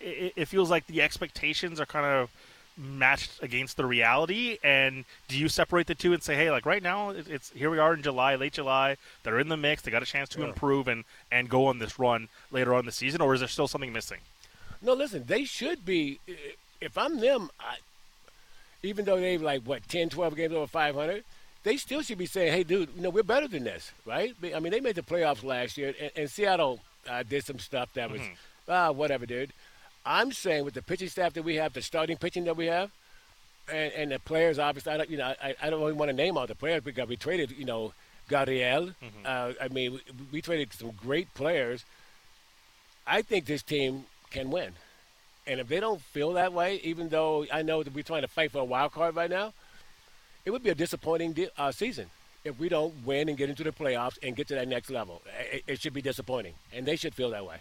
yeah. 0.00 0.08
it, 0.08 0.32
it 0.34 0.44
feels 0.46 0.68
like 0.68 0.86
the 0.88 1.00
expectations 1.00 1.78
are 1.78 1.86
kind 1.86 2.06
of 2.06 2.30
matched 2.78 3.42
against 3.42 3.78
the 3.78 3.86
reality 3.86 4.58
and 4.62 5.06
do 5.28 5.38
you 5.38 5.48
separate 5.48 5.86
the 5.86 5.94
two 5.94 6.12
and 6.12 6.22
say 6.22 6.34
hey 6.34 6.50
like 6.50 6.66
right 6.66 6.82
now 6.82 7.08
it's 7.08 7.48
here 7.52 7.70
we 7.70 7.78
are 7.78 7.94
in 7.94 8.02
july 8.02 8.34
late 8.34 8.52
july 8.52 8.98
they're 9.22 9.38
in 9.38 9.48
the 9.48 9.56
mix 9.56 9.80
they 9.80 9.90
got 9.90 10.02
a 10.02 10.06
chance 10.06 10.28
to 10.28 10.40
yeah. 10.40 10.48
improve 10.48 10.86
and 10.86 11.02
and 11.32 11.48
go 11.48 11.64
on 11.64 11.78
this 11.78 11.98
run 11.98 12.28
later 12.50 12.74
on 12.74 12.84
the 12.84 12.92
season 12.92 13.22
or 13.22 13.32
is 13.32 13.40
there 13.40 13.48
still 13.48 13.66
something 13.66 13.94
missing 13.94 14.18
no 14.82 14.92
listen 14.92 15.24
they 15.26 15.42
should 15.42 15.86
be 15.86 16.20
if 16.80 16.96
I'm 16.98 17.20
them, 17.20 17.50
I, 17.60 17.76
even 18.82 19.04
though 19.04 19.18
they've 19.18 19.42
like 19.42 19.62
what 19.62 19.88
10, 19.88 20.08
12 20.10 20.36
games 20.36 20.52
over 20.52 20.66
500, 20.66 21.24
they 21.64 21.76
still 21.76 22.02
should 22.02 22.18
be 22.18 22.26
saying, 22.26 22.52
"Hey, 22.52 22.62
dude, 22.62 22.90
you 22.94 23.02
know 23.02 23.10
we're 23.10 23.22
better 23.22 23.48
than 23.48 23.64
this, 23.64 23.90
right?" 24.04 24.34
I 24.54 24.60
mean, 24.60 24.70
they 24.70 24.80
made 24.80 24.94
the 24.94 25.02
playoffs 25.02 25.42
last 25.42 25.76
year, 25.76 25.94
and, 26.00 26.10
and 26.14 26.30
Seattle 26.30 26.80
uh, 27.08 27.22
did 27.22 27.44
some 27.44 27.58
stuff 27.58 27.92
that 27.94 28.10
was, 28.10 28.20
mm-hmm. 28.20 28.70
ah, 28.70 28.92
whatever, 28.92 29.26
dude. 29.26 29.52
I'm 30.04 30.30
saying 30.30 30.64
with 30.64 30.74
the 30.74 30.82
pitching 30.82 31.08
staff 31.08 31.32
that 31.34 31.42
we 31.42 31.56
have, 31.56 31.72
the 31.72 31.82
starting 31.82 32.16
pitching 32.16 32.44
that 32.44 32.56
we 32.56 32.66
have, 32.66 32.92
and, 33.68 33.92
and 33.94 34.12
the 34.12 34.20
players, 34.20 34.58
obviously, 34.58 34.92
I 34.92 34.96
don't, 34.98 35.10
you 35.10 35.18
know, 35.18 35.34
I, 35.42 35.54
I 35.60 35.70
don't 35.70 35.80
really 35.80 35.92
want 35.94 36.10
to 36.10 36.16
name 36.16 36.38
all 36.38 36.46
the 36.46 36.54
players 36.54 36.82
because 36.84 37.08
we 37.08 37.16
traded, 37.16 37.50
you 37.50 37.64
know, 37.64 37.92
Gurriel. 38.30 38.94
Mm-hmm. 39.02 39.24
Uh, 39.24 39.52
I 39.60 39.68
mean, 39.68 39.94
we, 39.94 40.00
we 40.32 40.40
traded 40.40 40.72
some 40.72 40.92
great 40.92 41.32
players. 41.34 41.84
I 43.06 43.22
think 43.22 43.46
this 43.46 43.62
team 43.62 44.04
can 44.30 44.50
win. 44.50 44.72
And 45.46 45.60
if 45.60 45.68
they 45.68 45.80
don't 45.80 46.00
feel 46.00 46.32
that 46.32 46.52
way, 46.52 46.80
even 46.82 47.08
though 47.08 47.46
I 47.52 47.62
know 47.62 47.82
that 47.82 47.94
we're 47.94 48.02
trying 48.02 48.22
to 48.22 48.28
fight 48.28 48.50
for 48.50 48.58
a 48.58 48.64
wild 48.64 48.92
card 48.92 49.14
right 49.14 49.30
now, 49.30 49.52
it 50.44 50.50
would 50.50 50.62
be 50.62 50.70
a 50.70 50.74
disappointing 50.74 51.36
uh, 51.56 51.72
season 51.72 52.06
if 52.44 52.58
we 52.58 52.68
don't 52.68 52.94
win 53.04 53.28
and 53.28 53.36
get 53.36 53.50
into 53.50 53.64
the 53.64 53.72
playoffs 53.72 54.18
and 54.22 54.34
get 54.36 54.48
to 54.48 54.54
that 54.54 54.68
next 54.68 54.90
level. 54.90 55.22
It, 55.52 55.64
it, 55.66 55.80
should 55.80 55.92
be 55.92 56.02
disappointing, 56.02 56.54
and 56.72 56.86
they 56.86 56.96
should 56.96 57.14
feel 57.14 57.30
that 57.30 57.44
way. 57.44 57.58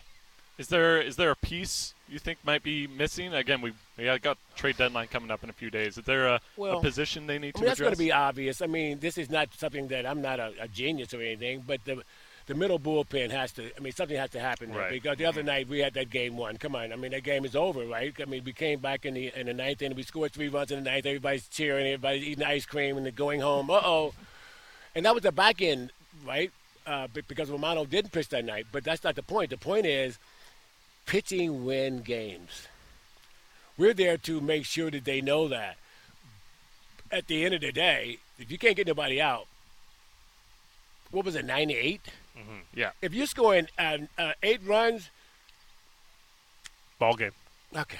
Is 0.57 0.67
there 0.69 1.01
is 1.01 1.17
there 1.17 1.31
a 1.31 1.35
piece 1.35 1.93
you 2.07 2.17
think 2.17 2.37
might 2.45 2.63
be 2.63 2.87
missing? 2.87 3.33
Again, 3.33 3.59
we 3.59 3.73
we 3.97 4.05
got 4.19 4.37
trade 4.55 4.77
deadline 4.77 5.07
coming 5.07 5.29
up 5.29 5.43
in 5.43 5.49
a 5.49 5.53
few 5.53 5.69
days. 5.69 5.97
Is 5.97 6.05
there 6.05 6.27
a, 6.27 6.39
well, 6.55 6.77
a 6.77 6.81
position 6.81 7.27
they 7.27 7.39
need 7.39 7.55
to 7.55 7.57
I 7.57 7.61
mean, 7.61 7.67
That's 7.67 7.79
going 7.81 7.91
to 7.91 7.97
be 7.97 8.13
obvious. 8.13 8.61
I 8.61 8.67
mean, 8.67 8.99
this 8.99 9.17
is 9.17 9.29
not 9.29 9.49
something 9.57 9.89
that 9.89 10.05
I'm 10.05 10.21
not 10.21 10.39
a, 10.39 10.53
a 10.61 10.67
genius 10.69 11.13
or 11.13 11.21
anything, 11.21 11.63
but 11.67 11.83
the 11.83 12.03
the 12.47 12.53
middle 12.53 12.79
bullpen 12.79 13.31
has 13.31 13.51
to. 13.53 13.71
I 13.75 13.79
mean, 13.79 13.93
something 13.93 14.17
has 14.17 14.29
to 14.31 14.39
happen 14.39 14.71
there 14.71 14.81
right. 14.81 14.91
because 14.91 15.17
the 15.17 15.25
other 15.25 15.41
night 15.41 15.67
we 15.67 15.79
had 15.79 15.93
that 15.95 16.09
game 16.09 16.37
one. 16.37 16.57
Come 16.57 16.75
on, 16.75 16.93
I 16.93 16.95
mean 16.95 17.11
that 17.11 17.23
game 17.23 17.45
is 17.45 17.55
over, 17.55 17.85
right? 17.85 18.13
I 18.19 18.25
mean 18.25 18.43
we 18.43 18.53
came 18.53 18.79
back 18.79 19.05
in 19.05 19.15
the 19.15 19.31
in 19.35 19.47
the 19.47 19.53
ninth 19.53 19.81
and 19.81 19.95
we 19.95 20.03
scored 20.03 20.31
three 20.31 20.49
runs 20.49 20.71
in 20.71 20.83
the 20.83 20.89
ninth. 20.89 21.05
Everybody's 21.05 21.47
cheering, 21.47 21.87
everybody's 21.87 22.23
eating 22.23 22.43
ice 22.43 22.65
cream, 22.65 22.97
and 22.97 23.05
they're 23.05 23.11
going 23.11 23.41
home. 23.41 23.69
Uh 23.69 23.81
oh, 23.83 24.13
and 24.93 25.05
that 25.05 25.13
was 25.13 25.23
the 25.23 25.31
back 25.31 25.61
end, 25.61 25.91
right? 26.25 26.51
Uh, 26.85 27.07
because 27.27 27.49
Romano 27.49 27.83
didn't 27.85 28.11
pitch 28.11 28.29
that 28.29 28.45
night. 28.45 28.67
But 28.71 28.83
that's 28.83 29.03
not 29.03 29.15
the 29.15 29.23
point. 29.23 29.49
The 29.49 29.57
point 29.57 29.87
is, 29.87 30.19
pitching 31.07 31.65
win 31.65 32.01
games. 32.01 32.67
We're 33.77 33.93
there 33.93 34.17
to 34.19 34.39
make 34.39 34.65
sure 34.65 34.91
that 34.91 35.03
they 35.03 35.19
know 35.19 35.47
that. 35.47 35.77
At 37.11 37.27
the 37.27 37.43
end 37.43 37.55
of 37.55 37.61
the 37.61 37.71
day, 37.71 38.19
if 38.39 38.51
you 38.51 38.57
can't 38.57 38.75
get 38.75 38.87
nobody 38.87 39.19
out, 39.19 39.47
what 41.11 41.25
was 41.25 41.35
it, 41.35 41.45
98? 41.45 42.01
Mm-hmm. 42.37 42.59
Yeah. 42.73 42.91
If 43.01 43.13
you 43.13 43.25
score 43.25 43.55
in, 43.55 43.67
uh, 43.79 43.97
uh, 44.17 44.33
eight 44.43 44.61
runs, 44.65 45.09
ball 46.99 47.15
game. 47.15 47.31
Okay. 47.75 47.97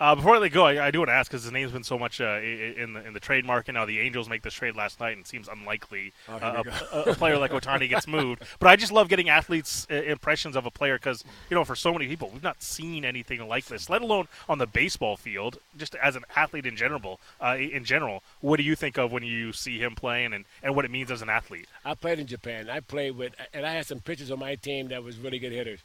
Uh, 0.00 0.14
before 0.14 0.34
I 0.34 0.38
let 0.38 0.52
go, 0.52 0.64
I, 0.64 0.86
I 0.86 0.90
do 0.90 1.00
want 1.00 1.10
to 1.10 1.14
ask 1.14 1.30
because 1.30 1.42
his 1.42 1.52
name's 1.52 1.72
been 1.72 1.84
so 1.84 1.98
much 1.98 2.22
uh, 2.22 2.40
in 2.40 2.94
the 2.94 3.06
in 3.06 3.12
the 3.12 3.20
trade 3.20 3.44
market 3.44 3.72
now. 3.72 3.84
The 3.84 4.00
Angels 4.00 4.30
make 4.30 4.40
this 4.40 4.54
trade 4.54 4.74
last 4.74 4.98
night, 4.98 5.10
and 5.10 5.20
it 5.20 5.28
seems 5.28 5.46
unlikely 5.46 6.14
oh, 6.26 6.36
uh, 6.36 6.62
a, 6.90 7.10
a, 7.10 7.14
player 7.14 7.36
like 7.36 7.50
Ohtani 7.50 7.86
gets 7.86 8.06
moved. 8.06 8.42
But 8.58 8.68
I 8.68 8.76
just 8.76 8.92
love 8.92 9.08
getting 9.08 9.28
athletes' 9.28 9.86
uh, 9.90 9.94
impressions 9.94 10.56
of 10.56 10.64
a 10.64 10.70
player 10.70 10.96
because 10.96 11.22
you 11.50 11.54
know, 11.54 11.64
for 11.64 11.76
so 11.76 11.92
many 11.92 12.06
people, 12.08 12.30
we've 12.32 12.42
not 12.42 12.62
seen 12.62 13.04
anything 13.04 13.46
like 13.46 13.66
this, 13.66 13.90
let 13.90 14.00
alone 14.00 14.28
on 14.48 14.56
the 14.56 14.66
baseball 14.66 15.18
field. 15.18 15.58
Just 15.76 15.94
as 15.96 16.16
an 16.16 16.24
athlete 16.34 16.64
in 16.64 16.76
general, 16.76 17.20
uh, 17.38 17.56
in 17.58 17.84
general, 17.84 18.22
what 18.40 18.56
do 18.56 18.62
you 18.62 18.74
think 18.74 18.96
of 18.96 19.12
when 19.12 19.22
you 19.22 19.52
see 19.52 19.78
him 19.78 19.94
playing, 19.94 20.32
and, 20.32 20.46
and 20.62 20.74
what 20.74 20.86
it 20.86 20.90
means 20.90 21.10
as 21.10 21.20
an 21.20 21.28
athlete? 21.28 21.68
I 21.84 21.92
played 21.92 22.18
in 22.18 22.26
Japan. 22.26 22.70
I 22.70 22.80
played 22.80 23.16
with, 23.16 23.34
and 23.52 23.66
I 23.66 23.72
had 23.72 23.86
some 23.86 24.00
pitchers 24.00 24.30
on 24.30 24.38
my 24.38 24.54
team 24.54 24.88
that 24.88 25.04
was 25.04 25.18
really 25.18 25.38
good 25.38 25.52
hitters. 25.52 25.80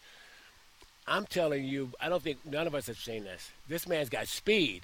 I'm 1.07 1.25
telling 1.25 1.65
you, 1.65 1.91
I 2.01 2.09
don't 2.09 2.23
think 2.23 2.39
none 2.45 2.67
of 2.67 2.73
us 2.75 2.87
have 2.87 2.97
seen 2.97 3.23
this. 3.23 3.51
This 3.67 3.87
man's 3.87 4.09
got 4.09 4.27
speed, 4.27 4.83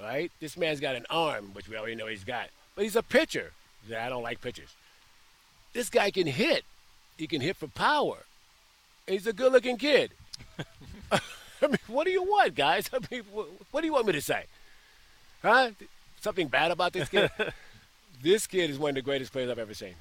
right? 0.00 0.32
This 0.40 0.56
man's 0.56 0.80
got 0.80 0.96
an 0.96 1.06
arm, 1.10 1.50
which 1.52 1.68
we 1.68 1.76
already 1.76 1.94
know 1.94 2.06
he's 2.06 2.24
got. 2.24 2.48
But 2.74 2.84
he's 2.84 2.96
a 2.96 3.02
pitcher. 3.02 3.52
I 3.88 4.08
don't 4.08 4.22
like 4.22 4.40
pitchers. 4.40 4.74
This 5.72 5.90
guy 5.90 6.10
can 6.10 6.26
hit. 6.26 6.64
He 7.16 7.26
can 7.26 7.40
hit 7.40 7.56
for 7.56 7.68
power. 7.68 8.18
He's 9.06 9.26
a 9.26 9.32
good-looking 9.32 9.76
kid. 9.76 10.10
I 11.62 11.66
mean, 11.66 11.78
what 11.86 12.04
do 12.04 12.10
you 12.10 12.22
want, 12.22 12.54
guys? 12.54 12.90
I 12.92 12.98
mean, 13.10 13.22
what 13.70 13.80
do 13.80 13.86
you 13.86 13.92
want 13.92 14.06
me 14.06 14.12
to 14.12 14.20
say? 14.20 14.44
Huh? 15.42 15.70
Something 16.20 16.48
bad 16.48 16.70
about 16.70 16.92
this 16.92 17.08
kid? 17.08 17.30
this 18.22 18.46
kid 18.46 18.70
is 18.70 18.78
one 18.78 18.90
of 18.90 18.94
the 18.96 19.02
greatest 19.02 19.32
players 19.32 19.50
I've 19.50 19.58
ever 19.58 19.74
seen. 19.74 19.94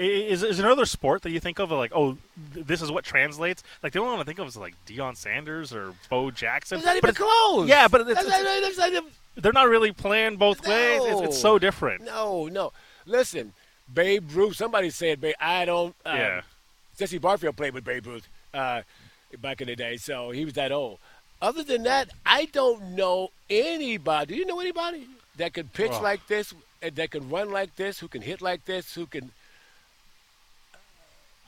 Is 0.00 0.42
is 0.42 0.58
another 0.58 0.86
sport 0.86 1.22
that 1.22 1.30
you 1.30 1.40
think 1.40 1.58
of 1.58 1.70
like 1.70 1.92
oh 1.94 2.16
this 2.54 2.80
is 2.80 2.90
what 2.90 3.04
translates 3.04 3.62
like 3.82 3.92
the 3.92 3.98
only 3.98 4.12
one 4.12 4.20
I 4.20 4.24
think 4.24 4.38
of 4.38 4.48
is 4.48 4.56
like 4.56 4.74
Deion 4.86 5.14
Sanders 5.14 5.74
or 5.74 5.92
Bo 6.08 6.30
Jackson. 6.30 6.78
It's 6.78 6.86
not 6.86 6.96
even 6.96 7.14
close. 7.14 7.68
Yeah, 7.68 7.86
but 7.86 8.08
it's, 8.08 8.20
it's, 8.22 8.78
it's, 8.78 9.06
they're 9.36 9.52
not 9.52 9.68
really 9.68 9.92
playing 9.92 10.36
both 10.36 10.64
no. 10.64 10.70
ways. 10.70 11.28
It's, 11.28 11.38
so 11.38 11.58
different. 11.58 12.04
No, 12.04 12.46
no. 12.46 12.72
Listen, 13.04 13.52
Babe 13.92 14.24
Ruth. 14.32 14.56
Somebody 14.56 14.88
said 14.88 15.20
Babe. 15.20 15.34
I 15.38 15.66
don't. 15.66 15.94
Uh, 16.04 16.14
yeah. 16.14 16.40
Jesse 16.96 17.18
Barfield 17.18 17.56
played 17.56 17.74
with 17.74 17.84
Babe 17.84 18.06
Ruth 18.06 18.26
uh, 18.54 18.82
back 19.40 19.60
in 19.60 19.66
the 19.66 19.76
day, 19.76 19.98
so 19.98 20.30
he 20.30 20.46
was 20.46 20.54
that 20.54 20.72
old. 20.72 20.98
Other 21.42 21.62
than 21.62 21.82
that, 21.84 22.10
I 22.24 22.46
don't 22.46 22.94
know 22.94 23.30
anybody. 23.48 24.34
Do 24.34 24.38
you 24.38 24.46
know 24.46 24.60
anybody 24.60 25.06
that 25.36 25.54
could 25.54 25.72
pitch 25.72 25.92
oh. 25.94 26.02
like 26.02 26.26
this, 26.26 26.52
that 26.80 27.10
could 27.10 27.30
run 27.30 27.50
like 27.50 27.76
this, 27.76 27.98
who 27.98 28.08
can 28.08 28.20
hit 28.20 28.42
like 28.42 28.64
this, 28.66 28.94
who 28.94 29.06
can 29.06 29.30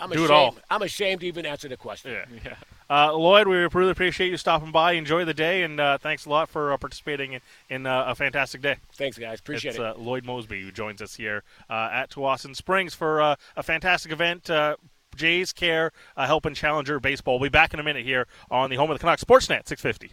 I'm 0.03 0.11
do 0.11 0.25
ashamed, 0.25 0.31
it 0.31 0.35
all. 0.35 0.57
I'm 0.71 0.83
ashamed 0.83 1.21
to 1.21 1.27
even 1.27 1.47
answer 1.47 1.69
the 1.69 1.77
question. 1.77 2.13
Yeah. 2.13 2.25
yeah. 2.45 2.55
Uh, 2.91 3.17
Lloyd, 3.17 3.49
we 3.49 3.57
really 3.57 3.91
appreciate 3.91 4.31
you 4.31 4.37
stopping 4.37 4.73
by. 4.73 4.93
Enjoy 4.93 5.25
the 5.25 5.33
day, 5.33 5.63
and 5.63 5.81
uh, 5.81 5.97
thanks 5.97 6.27
a 6.27 6.31
lot 6.31 6.49
for 6.49 6.73
uh, 6.73 6.77
participating 6.77 7.33
in, 7.33 7.41
in 7.71 7.87
uh, 7.87 8.05
a 8.09 8.15
fantastic 8.15 8.61
day. 8.61 8.77
Thanks, 8.95 9.17
guys. 9.17 9.39
Appreciate 9.41 9.77
it's, 9.77 9.79
it. 9.79 9.85
Uh, 9.85 9.95
Lloyd 9.97 10.25
Moseby, 10.25 10.61
who 10.61 10.71
joins 10.71 11.01
us 11.01 11.15
here 11.15 11.43
uh, 11.71 11.89
at 11.93 12.11
Tsawwassen 12.11 12.55
Springs 12.55 12.95
for 12.95 13.21
a 13.21 13.63
fantastic 13.63 14.13
event. 14.13 14.51
Jays 15.15 15.53
Care 15.53 15.93
helping 16.17 16.55
Challenger 16.55 16.99
Baseball. 16.99 17.39
We'll 17.39 17.49
be 17.49 17.53
back 17.53 17.73
in 17.73 17.81
a 17.81 17.83
minute 17.83 18.05
here 18.05 18.27
on 18.51 18.71
the 18.71 18.77
home 18.77 18.91
of 18.91 18.97
the 18.97 19.01
Canucks, 19.01 19.23
Sportsnet 19.23 19.69
650. 19.69 20.13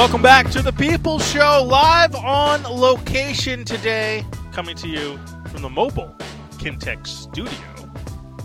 Welcome 0.00 0.22
back 0.22 0.48
to 0.52 0.62
the 0.62 0.72
People 0.72 1.18
Show, 1.18 1.62
live 1.62 2.14
on 2.14 2.62
location 2.62 3.66
today, 3.66 4.24
coming 4.50 4.74
to 4.76 4.88
you 4.88 5.20
from 5.48 5.60
the 5.60 5.68
mobile 5.68 6.16
Kintec 6.52 7.06
studio. 7.06 7.52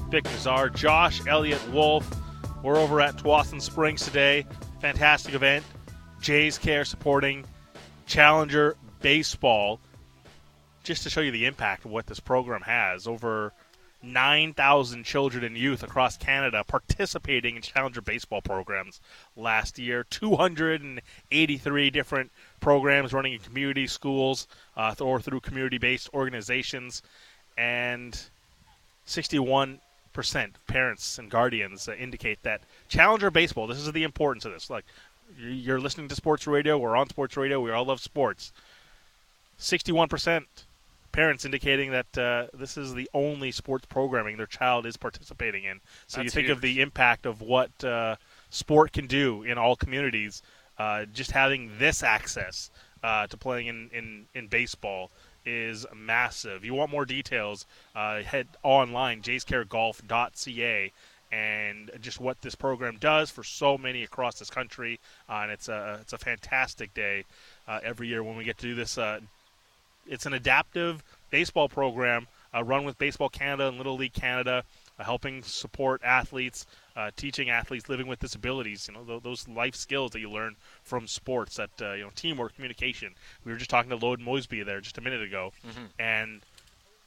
Bik 0.09 0.23
Nizzar, 0.23 0.75
Josh 0.75 1.25
Elliott 1.25 1.65
Wolfe. 1.69 2.13
We're 2.61 2.75
over 2.75 2.99
at 2.99 3.15
Tsawwassen 3.15 3.61
Springs 3.61 4.03
today. 4.03 4.45
Fantastic 4.81 5.33
event. 5.33 5.63
Jays 6.19 6.57
Care 6.57 6.83
supporting 6.83 7.45
Challenger 8.05 8.75
Baseball. 8.99 9.79
Just 10.83 11.03
to 11.03 11.09
show 11.09 11.21
you 11.21 11.31
the 11.31 11.45
impact 11.45 11.85
of 11.85 11.91
what 11.91 12.05
this 12.05 12.19
program 12.19 12.63
has. 12.63 13.07
Over 13.07 13.53
9,000 14.05 15.03
children 15.03 15.43
and 15.43 15.57
youth 15.57 15.83
across 15.83 16.17
Canada 16.17 16.63
participating 16.65 17.55
in 17.55 17.61
Challenger 17.61 18.01
baseball 18.01 18.41
programs 18.41 19.01
last 19.35 19.79
year. 19.79 20.03
283 20.09 21.89
different 21.89 22.31
programs 22.59 23.13
running 23.13 23.33
in 23.33 23.39
community 23.39 23.87
schools 23.87 24.47
uh, 24.77 24.95
or 24.99 25.19
through 25.19 25.39
community 25.39 25.77
based 25.77 26.09
organizations. 26.13 27.01
And 27.57 28.19
61% 29.07 29.79
parents 30.67 31.17
and 31.17 31.29
guardians 31.29 31.87
uh, 31.87 31.93
indicate 31.93 32.41
that 32.43 32.61
Challenger 32.87 33.31
baseball, 33.31 33.67
this 33.67 33.77
is 33.77 33.91
the 33.91 34.03
importance 34.03 34.45
of 34.45 34.53
this. 34.53 34.69
Like, 34.69 34.85
you're 35.39 35.79
listening 35.79 36.07
to 36.09 36.15
sports 36.15 36.47
radio, 36.47 36.77
we're 36.77 36.95
on 36.95 37.09
sports 37.09 37.35
radio, 37.35 37.59
we 37.59 37.71
all 37.71 37.85
love 37.85 37.99
sports. 37.99 38.51
61% 39.59 40.45
parents 41.15 41.45
indicating 41.45 41.91
that 41.91 42.17
uh, 42.17 42.47
this 42.53 42.75
is 42.77 42.93
the 42.93 43.09
only 43.13 43.51
sports 43.51 43.85
programming 43.85 44.35
their 44.37 44.45
child 44.59 44.85
is 44.85 44.97
participating 44.97 45.63
in. 45.63 45.79
So 46.07 46.17
That's 46.17 46.25
you 46.25 46.29
think 46.31 46.47
huge. 46.47 46.55
of 46.57 46.61
the 46.61 46.81
impact 46.81 47.25
of 47.25 47.41
what 47.41 47.71
uh, 47.83 48.17
sport 48.49 48.91
can 48.91 49.07
do 49.07 49.43
in 49.43 49.57
all 49.57 49.75
communities. 49.75 50.41
uh, 50.77 51.05
just 51.13 51.31
having 51.31 51.71
this 51.77 52.03
access 52.03 52.69
uh, 53.03 53.27
to 53.27 53.37
playing 53.37 53.67
in, 53.67 53.89
in, 53.93 54.25
in 54.33 54.47
baseball 54.47 55.09
is 55.45 55.85
massive. 55.95 56.65
You 56.65 56.73
want 56.73 56.91
more 56.91 57.05
details? 57.05 57.65
Uh, 57.95 58.21
head 58.23 58.47
online, 58.63 59.21
jayscaregolf.ca, 59.21 60.91
and 61.31 61.91
just 62.01 62.19
what 62.19 62.41
this 62.41 62.55
program 62.55 62.97
does 62.99 63.29
for 63.29 63.43
so 63.43 63.77
many 63.77 64.03
across 64.03 64.39
this 64.39 64.49
country. 64.49 64.99
Uh, 65.29 65.41
and 65.43 65.51
it's 65.51 65.69
a 65.69 65.99
it's 66.01 66.13
a 66.13 66.17
fantastic 66.17 66.93
day 66.93 67.25
uh, 67.67 67.79
every 67.83 68.07
year 68.07 68.23
when 68.23 68.35
we 68.35 68.43
get 68.43 68.57
to 68.57 68.67
do 68.67 68.75
this. 68.75 68.97
Uh, 68.97 69.19
it's 70.07 70.25
an 70.25 70.33
adaptive 70.33 71.03
baseball 71.29 71.69
program 71.69 72.27
uh, 72.55 72.63
run 72.63 72.85
with 72.85 72.97
Baseball 72.97 73.29
Canada 73.29 73.67
and 73.67 73.77
Little 73.77 73.95
League 73.97 74.13
Canada, 74.13 74.63
uh, 74.97 75.03
helping 75.03 75.43
support 75.43 76.01
athletes, 76.03 76.65
uh, 76.95 77.11
teaching 77.17 77.49
athletes 77.49 77.89
living 77.89 78.07
with 78.07 78.19
disabilities. 78.19 78.87
You 78.87 78.93
know 78.93 79.03
th- 79.03 79.23
those 79.23 79.47
life 79.47 79.75
skills 79.75 80.11
that 80.11 80.19
you 80.19 80.29
learn 80.29 80.55
from 80.83 81.07
sports, 81.07 81.57
that 81.57 81.69
uh, 81.81 81.93
you 81.93 82.03
know 82.03 82.11
teamwork, 82.15 82.55
communication. 82.55 83.13
We 83.43 83.51
were 83.51 83.57
just 83.57 83.69
talking 83.69 83.89
to 83.89 83.97
Lloyd 83.97 84.19
Moseby 84.19 84.65
there 84.65 84.79
just 84.79 84.97
a 84.97 85.01
minute 85.01 85.21
ago, 85.21 85.51
and 85.99 86.41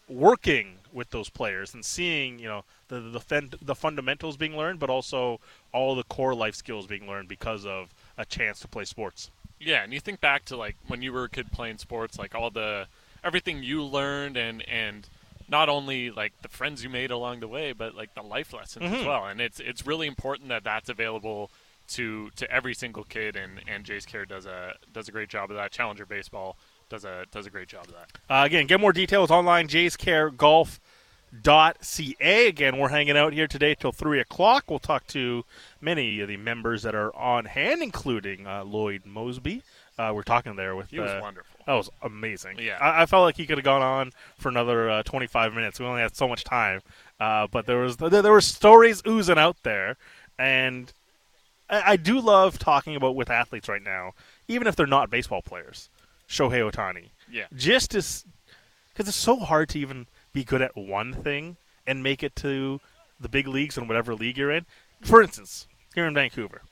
working 0.09 0.77
with 0.93 1.11
those 1.11 1.29
players 1.29 1.75
and 1.75 1.85
seeing 1.85 2.39
you 2.39 2.49
know 2.49 2.65
the 2.89 3.01
the, 3.01 3.21
fen- 3.21 3.53
the 3.63 3.75
fundamentals 3.75 4.37
being 4.37 4.57
learned, 4.57 4.79
but 4.81 4.91
also 4.91 5.41
all 5.73 5.95
the 5.95 6.05
core 6.05 6.35
life 6.35 6.55
skills 6.55 6.87
being 6.87 7.07
learned 7.07 7.29
because 7.29 7.65
of 7.65 7.89
a 8.17 8.25
chance 8.25 8.61
to 8.61 8.69
play 8.69 8.85
sports. 8.85 9.31
Yeah, 9.61 9.83
and 9.83 9.93
you 9.93 10.01
think 10.01 10.21
back 10.21 10.45
to 10.47 10.57
like 10.57 10.77
when 10.87 11.03
you 11.03 11.13
were 11.13 11.25
a 11.25 11.29
kid 11.29 11.51
playing 11.53 11.79
sports, 11.79 12.19
like 12.19 12.35
all 12.35 12.51
the 12.51 12.87
everything 13.25 13.63
you 13.63 13.83
learned 13.83 14.37
and 14.37 14.63
and 14.69 15.09
not 15.49 15.69
only 15.69 16.11
like 16.11 16.33
the 16.43 16.49
friends 16.49 16.85
you 16.85 16.91
made 16.91 17.11
along 17.11 17.41
the 17.41 17.49
way, 17.49 17.73
but 17.73 17.95
like 17.95 18.15
the 18.15 18.23
life 18.23 18.53
lessons 18.53 18.85
as 18.85 19.01
Mhm. 19.01 19.07
well. 19.07 19.27
And 19.27 19.41
it's 19.41 19.61
it's 19.61 19.87
really 19.87 20.07
important 20.07 20.49
that 20.51 20.63
that's 20.65 20.89
available 20.89 21.51
to 21.89 22.31
to 22.37 22.51
every 22.51 22.75
single 22.75 23.05
kid. 23.05 23.35
And 23.35 23.63
and 23.67 23.85
Jays 23.85 24.07
Care 24.07 24.25
does 24.27 24.47
a 24.47 24.75
does 24.93 25.09
a 25.09 25.13
great 25.13 25.29
job 25.29 25.51
of 25.51 25.57
that. 25.57 25.73
Challenger 25.73 26.07
Baseball 26.07 26.57
does 26.89 27.05
a 27.05 27.25
does 27.33 27.47
a 27.47 27.51
great 27.51 27.69
job 27.69 27.87
of 27.87 27.95
that. 27.95 28.11
Uh, 28.31 28.45
again, 28.45 28.67
get 28.67 28.79
more 28.81 28.93
details 28.93 29.31
online, 29.31 29.69
jayscaregolf.ca. 31.35 32.47
Again, 32.49 32.79
we're 32.79 32.89
hanging 32.89 33.17
out 33.17 33.33
here 33.33 33.47
today 33.47 33.75
till 33.75 33.93
3 33.93 34.21
o'clock. 34.21 34.65
We'll 34.69 34.79
talk 34.79 35.07
to 35.09 35.45
many 35.81 36.21
of 36.21 36.29
the 36.29 36.37
members 36.37 36.83
that 36.83 36.95
are 36.95 37.15
on 37.15 37.47
hand, 37.47 37.83
including 37.83 38.47
uh, 38.47 38.65
Lloyd 38.65 39.03
Moseby. 39.05 39.63
Uh, 39.99 40.13
we're 40.15 40.23
talking 40.23 40.55
there 40.57 40.77
with. 40.77 40.91
He 40.91 41.01
was 41.01 41.11
uh, 41.11 41.19
wonderful. 41.21 41.57
That 41.67 41.75
was 41.75 41.91
amazing. 42.03 42.59
Yeah. 42.61 42.79
I, 42.81 43.03
I 43.03 43.07
felt 43.07 43.23
like 43.23 43.37
he 43.37 43.47
could 43.47 43.59
have 43.59 43.65
gone 43.65 43.83
on 43.83 44.13
for 44.39 44.49
another 44.49 44.89
uh, 44.89 45.03
25 45.03 45.55
minutes. 45.55 45.81
We 45.81 45.87
only 45.87 46.01
had 46.03 46.15
so 46.17 46.29
much 46.29 46.45
time, 46.45 46.83
uh, 47.19 47.49
but 47.51 47.67
there 47.67 47.79
was 47.79 47.97
there, 47.97 48.09
there 48.23 48.33
were 48.33 48.41
stories 48.41 49.03
oozing 49.07 49.39
out 49.39 49.57
there, 49.65 49.97
and 50.39 50.93
I, 51.69 51.93
I 51.93 51.97
do 51.97 52.21
love 52.21 52.59
talking 52.61 52.95
about 52.95 53.17
with 53.17 53.29
athletes 53.29 53.69
right 53.69 53.83
now, 53.83 54.13
even 54.47 54.67
if 54.69 54.77
they're 54.77 54.87
not 54.87 55.11
baseball 55.11 55.43
players. 55.43 55.89
Shohei 56.29 56.71
Ohtani, 56.71 57.09
Yeah. 57.31 57.47
just 57.57 57.95
as 57.95 58.25
because 58.93 59.09
it's 59.09 59.17
so 59.17 59.39
hard 59.41 59.69
to 59.71 59.79
even 59.81 60.07
be 60.33 60.45
good 60.45 60.63
at 60.63 60.77
one 60.77 61.13
thing 61.15 61.57
and 61.87 62.03
make 62.03 62.23
it 62.23 62.37
to 62.37 62.81
the 63.21 63.29
big 63.29 63.49
leagues 63.49 63.77
in 63.79 63.89
whatever 63.89 64.15
league 64.15 64.37
you're 64.39 64.51
in. 64.51 64.67
For 65.03 65.23
instance, 65.23 65.67
here 65.95 66.07
in 66.07 66.15
Vancouver, 66.15 66.63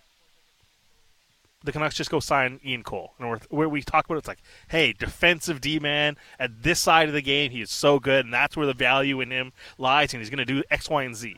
the 1.65 1.73
Canucks 1.73 1.97
just 1.97 2.11
go 2.11 2.21
sign 2.21 2.61
Ian 2.65 2.85
Cole, 2.85 3.13
and 3.19 3.29
we're, 3.29 3.39
where 3.51 3.69
we 3.69 3.83
talk 3.83 4.05
about 4.05 4.15
it, 4.15 4.19
it's 4.19 4.29
like, 4.29 4.43
hey, 4.69 4.93
defensive 4.93 5.61
D 5.61 5.79
man 5.81 6.17
at 6.39 6.63
this 6.63 6.79
side 6.79 7.09
of 7.09 7.15
the 7.15 7.23
game, 7.23 7.51
he 7.51 7.61
is 7.61 7.71
so 7.71 7.99
good, 7.99 8.25
and 8.25 8.33
that's 8.33 8.57
where 8.57 8.67
the 8.67 8.75
value 8.75 9.21
in 9.21 9.31
him 9.31 9.53
lies, 9.79 10.15
and 10.15 10.21
he's 10.21 10.31
going 10.31 10.39
to 10.39 10.45
do 10.45 10.63
X, 10.71 10.89
Y, 10.89 11.03
and 11.03 11.17
Z. 11.17 11.37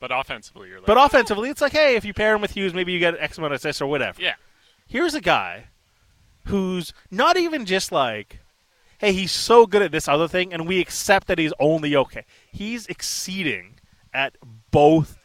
But 0.00 0.10
offensively, 0.12 0.68
you're 0.68 0.78
like, 0.78 0.86
But 0.86 0.96
offensively, 0.96 1.50
it's 1.50 1.60
like, 1.60 1.72
hey, 1.72 1.94
if 1.94 2.04
you 2.04 2.14
pair 2.14 2.34
him 2.34 2.40
with 2.40 2.52
Hughes, 2.52 2.74
maybe 2.74 2.90
you 2.92 2.98
get 2.98 3.14
X 3.20 3.38
amount 3.38 3.52
of 3.52 3.58
assists 3.58 3.82
or 3.82 3.86
whatever. 3.86 4.20
yeah, 4.20 4.34
Here's 4.88 5.14
a 5.14 5.20
guy 5.20 5.66
who's 6.46 6.92
not 7.12 7.36
even 7.36 7.66
just 7.66 7.92
like, 7.92 8.39
hey, 9.00 9.12
he's 9.12 9.32
so 9.32 9.66
good 9.66 9.80
at 9.82 9.90
this 9.92 10.06
other 10.06 10.28
thing, 10.28 10.52
and 10.52 10.68
we 10.68 10.78
accept 10.78 11.26
that 11.26 11.38
he's 11.38 11.54
only 11.58 11.96
okay. 11.96 12.24
He's 12.52 12.86
exceeding 12.86 13.76
at 14.12 14.36
both 14.70 15.18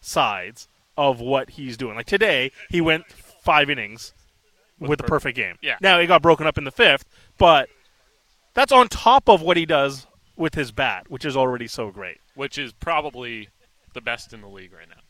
sides 0.00 0.68
of 0.96 1.20
what 1.20 1.50
he's 1.50 1.76
doing. 1.76 1.94
Like 1.94 2.06
today, 2.06 2.50
he 2.68 2.80
went 2.80 3.06
five 3.10 3.70
innings 3.70 4.12
with, 4.80 4.90
With 4.90 5.00
a 5.00 5.02
per- 5.04 5.08
perfect 5.08 5.36
game. 5.36 5.56
Yeah. 5.62 5.76
Now 5.80 6.00
he 6.00 6.06
got 6.06 6.22
broken 6.22 6.46
up 6.46 6.58
in 6.58 6.64
the 6.64 6.70
fifth, 6.72 7.04
but 7.38 7.68
that's 8.54 8.72
on 8.72 8.88
top 8.88 9.28
of 9.28 9.42
what 9.42 9.56
he 9.56 9.64
does 9.64 10.06
with 10.36 10.54
his 10.54 10.72
bat, 10.72 11.08
which 11.08 11.24
is 11.24 11.36
already 11.36 11.68
so 11.68 11.90
great. 11.90 12.18
which 12.34 12.58
is 12.58 12.72
probably 12.72 13.48
the 13.92 14.00
best 14.00 14.32
in 14.32 14.40
the 14.40 14.48
league 14.48 14.72
right 14.72 14.88
now. 14.88 15.02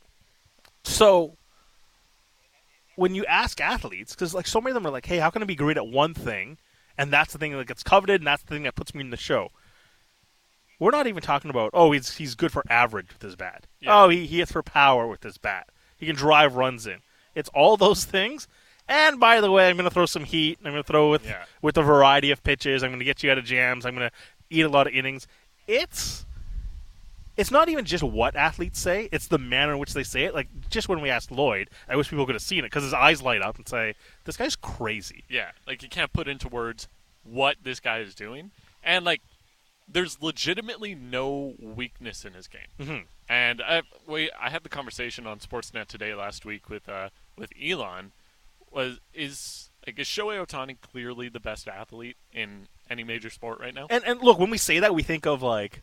So 0.85 1.37
when 2.97 3.15
you 3.15 3.25
ask 3.27 3.61
athletes, 3.61 4.13
because 4.15 4.35
like 4.35 4.47
so 4.47 4.61
many 4.61 4.73
of 4.73 4.75
them 4.75 4.87
are 4.87 4.91
like, 4.91 5.07
"Hey, 5.07 5.19
how 5.19 5.31
can 5.31 5.43
I 5.43 5.47
be 5.47 5.55
great 5.55 5.77
at 5.77 5.87
one 5.87 6.15
thing?" 6.15 6.59
And 7.01 7.11
that's 7.13 7.33
the 7.33 7.39
thing 7.39 7.57
that 7.57 7.67
gets 7.67 7.83
coveted, 7.83 8.21
and 8.21 8.27
that's 8.27 8.43
the 8.43 8.55
thing 8.55 8.65
that 8.65 8.75
puts 8.75 8.95
me 8.95 9.01
in 9.01 9.11
the 9.11 9.17
show. 9.17 9.51
We're 10.79 10.91
not 10.91 11.07
even 11.07 11.23
talking 11.23 11.51
about, 11.51 11.71
oh, 11.75 11.93
he's 11.93 12.17
he's 12.17 12.35
good 12.35 12.53
for 12.53 12.63
average 12.71 13.09
with 13.13 13.23
his 13.23 13.37
bat. 13.37 13.67
Yeah. 13.81 14.03
Oh, 14.05 14.09
he, 14.09 14.27
he 14.27 14.39
hits 14.39 14.53
for 14.53 14.63
power 14.63 15.07
with 15.07 15.23
his 15.23 15.37
bat. 15.39 15.69
He 15.97 16.07
can 16.07 16.17
drive 16.17 16.55
runs 16.57 16.87
in. 16.87 16.99
It's 17.35 17.49
all 17.55 17.77
those 17.77 18.05
things. 18.05 18.49
And 18.89 19.21
by 19.21 19.41
the 19.41 19.51
way, 19.51 19.69
I'm 19.69 19.77
going 19.77 19.89
to 19.89 19.95
throw 19.95 20.07
some 20.07 20.25
heat. 20.25 20.59
I'm 20.65 20.73
going 20.73 20.83
to 20.83 20.87
throw 20.87 21.11
with 21.11 21.25
Yeah. 21.25 21.45
with 21.63 21.77
a 21.77 21.83
variety 21.83 22.31
of 22.31 22.43
pitches. 22.43 22.83
I'm 22.83 22.91
going 22.91 22.99
to 22.99 23.05
get 23.05 23.23
you 23.23 23.31
out 23.31 23.39
of 23.39 23.45
jams. 23.45 23.85
I'm 23.87 23.95
going 23.95 24.09
to 24.09 24.17
eat 24.49 24.63
a 24.63 24.69
lot 24.69 24.87
of 24.87 24.95
innings. 24.95 25.27
It's 25.67 26.25
it's 27.37 27.51
not 27.51 27.69
even 27.69 27.85
just 27.85 28.03
what 28.03 28.37
athletes 28.37 28.79
say; 28.81 29.09
it's 29.13 29.29
the 29.29 29.39
manner 29.39 29.73
in 29.73 29.79
which 29.79 29.95
they 29.95 30.03
say 30.03 30.25
it. 30.25 30.35
Like 30.35 30.49
just 30.69 30.89
when 30.89 31.01
we 31.01 31.11
asked 31.11 31.31
Lloyd, 31.31 31.71
I 31.89 31.97
wish 31.97 32.09
people 32.11 32.27
could 32.27 32.35
have 32.35 32.43
seen 32.43 32.61
it 32.61 32.63
because 32.71 32.85
his 32.85 32.95
eyes 32.95 33.23
light 33.23 33.43
up 33.43 33.57
and 33.57 33.69
say, 33.69 33.95
"This 34.25 34.37
guy's 34.37 34.57
crazy." 34.57 35.25
Yeah, 35.29 35.51
like 35.67 35.83
you 35.83 35.89
can't 35.89 36.13
put 36.13 36.29
into 36.29 36.49
words 36.49 36.89
what 37.25 37.57
this 37.63 37.81
guy 37.81 37.99
is 37.99 38.15
doing, 38.15 38.51
and 38.83 39.05
like 39.05 39.23
there's 39.93 40.23
legitimately 40.23 40.95
no 40.95 41.55
weakness 41.61 42.25
in 42.25 42.35
his 42.35 42.47
game. 42.47 42.69
Mhm. 42.79 43.05
And 43.29 43.61
I 43.63 43.83
we 44.07 44.31
I 44.41 44.51
had 44.51 44.63
the 44.63 44.69
conversation 44.69 45.27
on 45.27 45.39
Sportsnet 45.39 45.87
today 45.87 46.15
last 46.15 46.45
week 46.45 46.69
with 46.69 46.89
uh 46.89 47.11
with 47.37 47.53
Elon 47.61 48.13
was 48.71 48.99
is 49.15 49.71
like 49.87 49.99
is 49.99 50.07
Shohei 50.07 50.45
Ohtani 50.45 50.77
clearly 50.81 51.29
the 51.29 51.41
best 51.41 51.67
athlete 51.69 52.17
in 52.33 52.69
any 52.89 53.03
major 53.05 53.31
sport 53.31 53.61
right 53.61 53.75
now? 53.75 53.87
And 53.91 54.05
and 54.05 54.21
look, 54.21 54.39
when 54.39 54.51
we 54.51 54.59
say 54.59 54.79
that, 54.79 54.95
we 54.95 55.03
think 55.03 55.27
of 55.27 55.43
like 55.43 55.83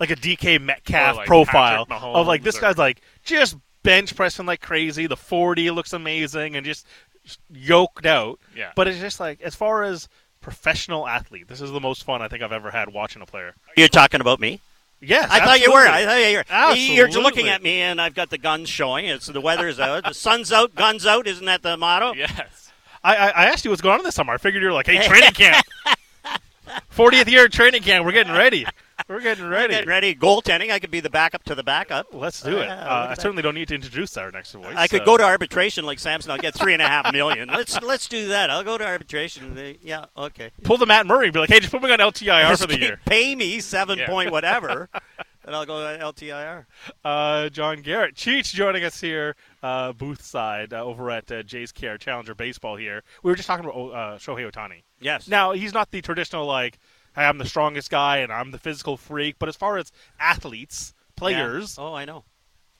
like 0.00 0.10
a 0.10 0.16
DK 0.16 0.60
Metcalf 0.60 1.16
like 1.16 1.26
profile 1.26 1.86
Patrick 1.86 2.14
of 2.14 2.26
like 2.26 2.42
this 2.42 2.58
or- 2.58 2.60
guy's 2.62 2.78
like 2.78 3.00
just 3.24 3.56
bench 3.82 4.14
pressing 4.16 4.46
like 4.46 4.60
crazy. 4.60 5.06
The 5.06 5.16
forty 5.16 5.70
looks 5.70 5.92
amazing 5.92 6.56
and 6.56 6.64
just 6.64 6.86
just 7.24 7.40
yoked 7.52 8.06
out. 8.06 8.38
Yeah. 8.56 8.72
But 8.74 8.88
it's 8.88 8.98
just 9.00 9.20
like 9.20 9.40
as 9.42 9.54
far 9.54 9.82
as 9.82 10.08
professional 10.40 11.06
athlete, 11.06 11.48
this 11.48 11.60
is 11.60 11.70
the 11.70 11.80
most 11.80 12.04
fun 12.04 12.22
I 12.22 12.28
think 12.28 12.42
I've 12.42 12.52
ever 12.52 12.70
had 12.70 12.92
watching 12.92 13.22
a 13.22 13.26
player. 13.26 13.54
You're 13.76 13.88
talking 13.88 14.20
about 14.20 14.40
me? 14.40 14.60
Yes, 15.00 15.28
I 15.30 15.44
thought 15.44 15.60
you 15.60 15.72
were. 15.72 15.86
I 15.86 16.04
thought 16.04 16.16
you 16.30 16.36
were. 16.38 16.44
Absolutely. 16.50 16.96
You're 16.96 17.08
looking 17.22 17.48
at 17.48 17.62
me, 17.62 17.82
and 17.82 18.00
I've 18.00 18.14
got 18.14 18.30
the 18.30 18.38
guns 18.38 18.68
showing. 18.68 19.06
It's 19.06 19.26
the 19.26 19.40
weather's 19.40 19.78
out, 19.78 20.02
the 20.04 20.12
sun's 20.12 20.52
out, 20.52 20.74
guns 20.74 21.06
out. 21.06 21.28
Isn't 21.28 21.46
that 21.46 21.62
the 21.62 21.76
motto? 21.76 22.14
Yes. 22.14 22.72
I, 23.04 23.14
I, 23.14 23.28
I 23.28 23.44
asked 23.46 23.64
you 23.64 23.70
what's 23.70 23.80
going 23.80 23.98
on 23.98 24.04
this 24.04 24.16
summer. 24.16 24.32
I 24.32 24.38
figured 24.38 24.60
you're 24.60 24.72
like, 24.72 24.86
hey, 24.86 25.06
training 25.06 25.30
camp. 25.32 25.64
40th 26.94 27.28
year 27.28 27.44
of 27.46 27.52
training 27.52 27.82
camp. 27.82 28.04
We're 28.04 28.12
getting 28.12 28.32
ready. 28.32 28.66
We're 29.06 29.20
getting 29.20 29.46
ready. 29.46 29.74
Get 29.74 29.86
ready. 29.86 30.14
Goaltending. 30.14 30.70
I 30.70 30.78
could 30.78 30.90
be 30.90 31.00
the 31.00 31.10
backup 31.10 31.44
to 31.44 31.54
the 31.54 31.62
backup. 31.62 32.08
Let's 32.12 32.42
do 32.42 32.58
it. 32.58 32.66
Yeah, 32.66 32.74
uh, 32.84 33.06
I 33.10 33.14
certainly 33.14 33.42
don't 33.42 33.54
need 33.54 33.68
to 33.68 33.74
introduce 33.74 34.16
our 34.16 34.30
next 34.30 34.52
voice. 34.52 34.74
I 34.76 34.88
could 34.88 35.02
uh, 35.02 35.04
go 35.04 35.16
to 35.16 35.24
arbitration 35.24 35.84
like 35.86 35.98
Samson. 35.98 36.30
I'll 36.30 36.38
get 36.38 36.54
three 36.54 36.72
and 36.72 36.82
a 36.82 36.88
half 36.88 37.12
million. 37.12 37.48
Let's 37.52 37.80
let's 37.80 38.08
do 38.08 38.28
that. 38.28 38.50
I'll 38.50 38.64
go 38.64 38.76
to 38.76 38.84
arbitration. 38.86 39.54
They- 39.54 39.78
Yeah, 39.82 40.06
okay. 40.16 40.50
pull 40.64 40.76
the 40.78 40.86
Matt 40.86 41.06
Murray 41.06 41.26
and 41.26 41.32
be 41.34 41.40
like, 41.40 41.48
hey, 41.50 41.60
just 41.60 41.70
put 41.72 41.82
me 41.82 41.90
on 41.92 41.98
LTIR 41.98 42.48
Just 42.48 42.62
for 42.62 42.68
the 42.68 42.78
year. 42.78 43.00
Pay 43.06 43.34
me 43.34 43.60
seven 43.60 43.98
Yeah. 43.98 44.06
point 44.06 44.30
whatever, 44.32 44.88
and 45.44 45.54
I'll 45.54 45.64
go 45.66 45.80
to 45.96 46.02
LTIR. 46.04 46.66
Uh, 47.04 47.48
John 47.50 47.82
Garrett. 47.82 48.14
Cheech 48.14 48.52
joining 48.52 48.84
us 48.84 49.00
here, 49.00 49.36
uh, 49.62 49.92
booth 49.92 50.22
side, 50.22 50.72
uh, 50.72 50.82
over 50.84 51.10
at 51.10 51.30
uh, 51.30 51.42
Jays 51.42 51.72
Care 51.72 51.98
Challenger 51.98 52.34
Baseball 52.34 52.76
here. 52.76 53.02
We 53.22 53.30
were 53.30 53.36
just 53.36 53.46
talking 53.46 53.64
about 53.64 53.76
uh, 53.90 54.18
Shohei 54.18 54.50
Ohtani. 54.50 54.82
Yes. 55.00 55.28
Now, 55.28 55.52
he's 55.52 55.72
not 55.72 55.90
the 55.92 56.00
traditional, 56.02 56.44
like, 56.46 56.78
I'm 57.24 57.38
the 57.38 57.46
strongest 57.46 57.90
guy 57.90 58.18
and 58.18 58.32
I'm 58.32 58.50
the 58.50 58.58
physical 58.58 58.96
freak, 58.96 59.36
but 59.38 59.48
as 59.48 59.56
far 59.56 59.76
as 59.78 59.92
athletes, 60.20 60.92
Yeah. 60.96 61.12
players, 61.16 61.76
Oh, 61.78 61.94
I 61.94 62.04
know. 62.04 62.24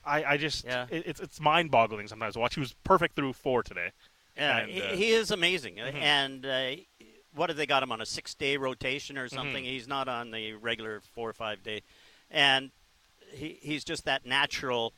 I, 0.05 0.24
I 0.24 0.36
just, 0.36 0.64
Yeah. 0.64 0.86
it, 0.91 1.05
it's, 1.07 1.20
it's 1.20 1.41
mind 1.41 1.70
boggling 1.70 2.09
sometimes 2.09 2.34
to 2.34 2.41
watch. 2.41 2.55
He 2.55 2.61
was 2.61 2.74
perfect 2.84 3.16
through 3.16 3.32
four 3.34 3.62
today. 3.62 3.91
Yeah, 4.36 4.59
And, 4.59 4.70
he, 4.70 4.82
uh, 4.82 4.97
he 4.97 5.11
is 5.11 5.30
amazing. 5.30 5.76
mhm. 5.76 5.95
And 5.95 6.47
uh, 6.47 6.70
what 7.34 7.51
have 7.51 7.57
they 7.57 7.66
got 7.66 7.82
him 7.82 7.91
on 7.93 8.01
a 8.01 8.07
six-day 8.07 8.57
rotation 8.57 9.16
Mm-hmm. 9.16 9.24
or 9.24 9.28
something? 9.28 9.64
He's 9.64 9.89
not 9.89 10.09
on 10.09 10.30
the 10.30 10.53
regular 10.55 11.01
four 11.14 11.28
or 11.30 11.32
five-day, 11.32 11.82
and 12.30 12.70
he, 13.32 13.59
he's 13.61 13.84
just 13.84 14.05
that 14.05 14.24
natural. 14.24 14.93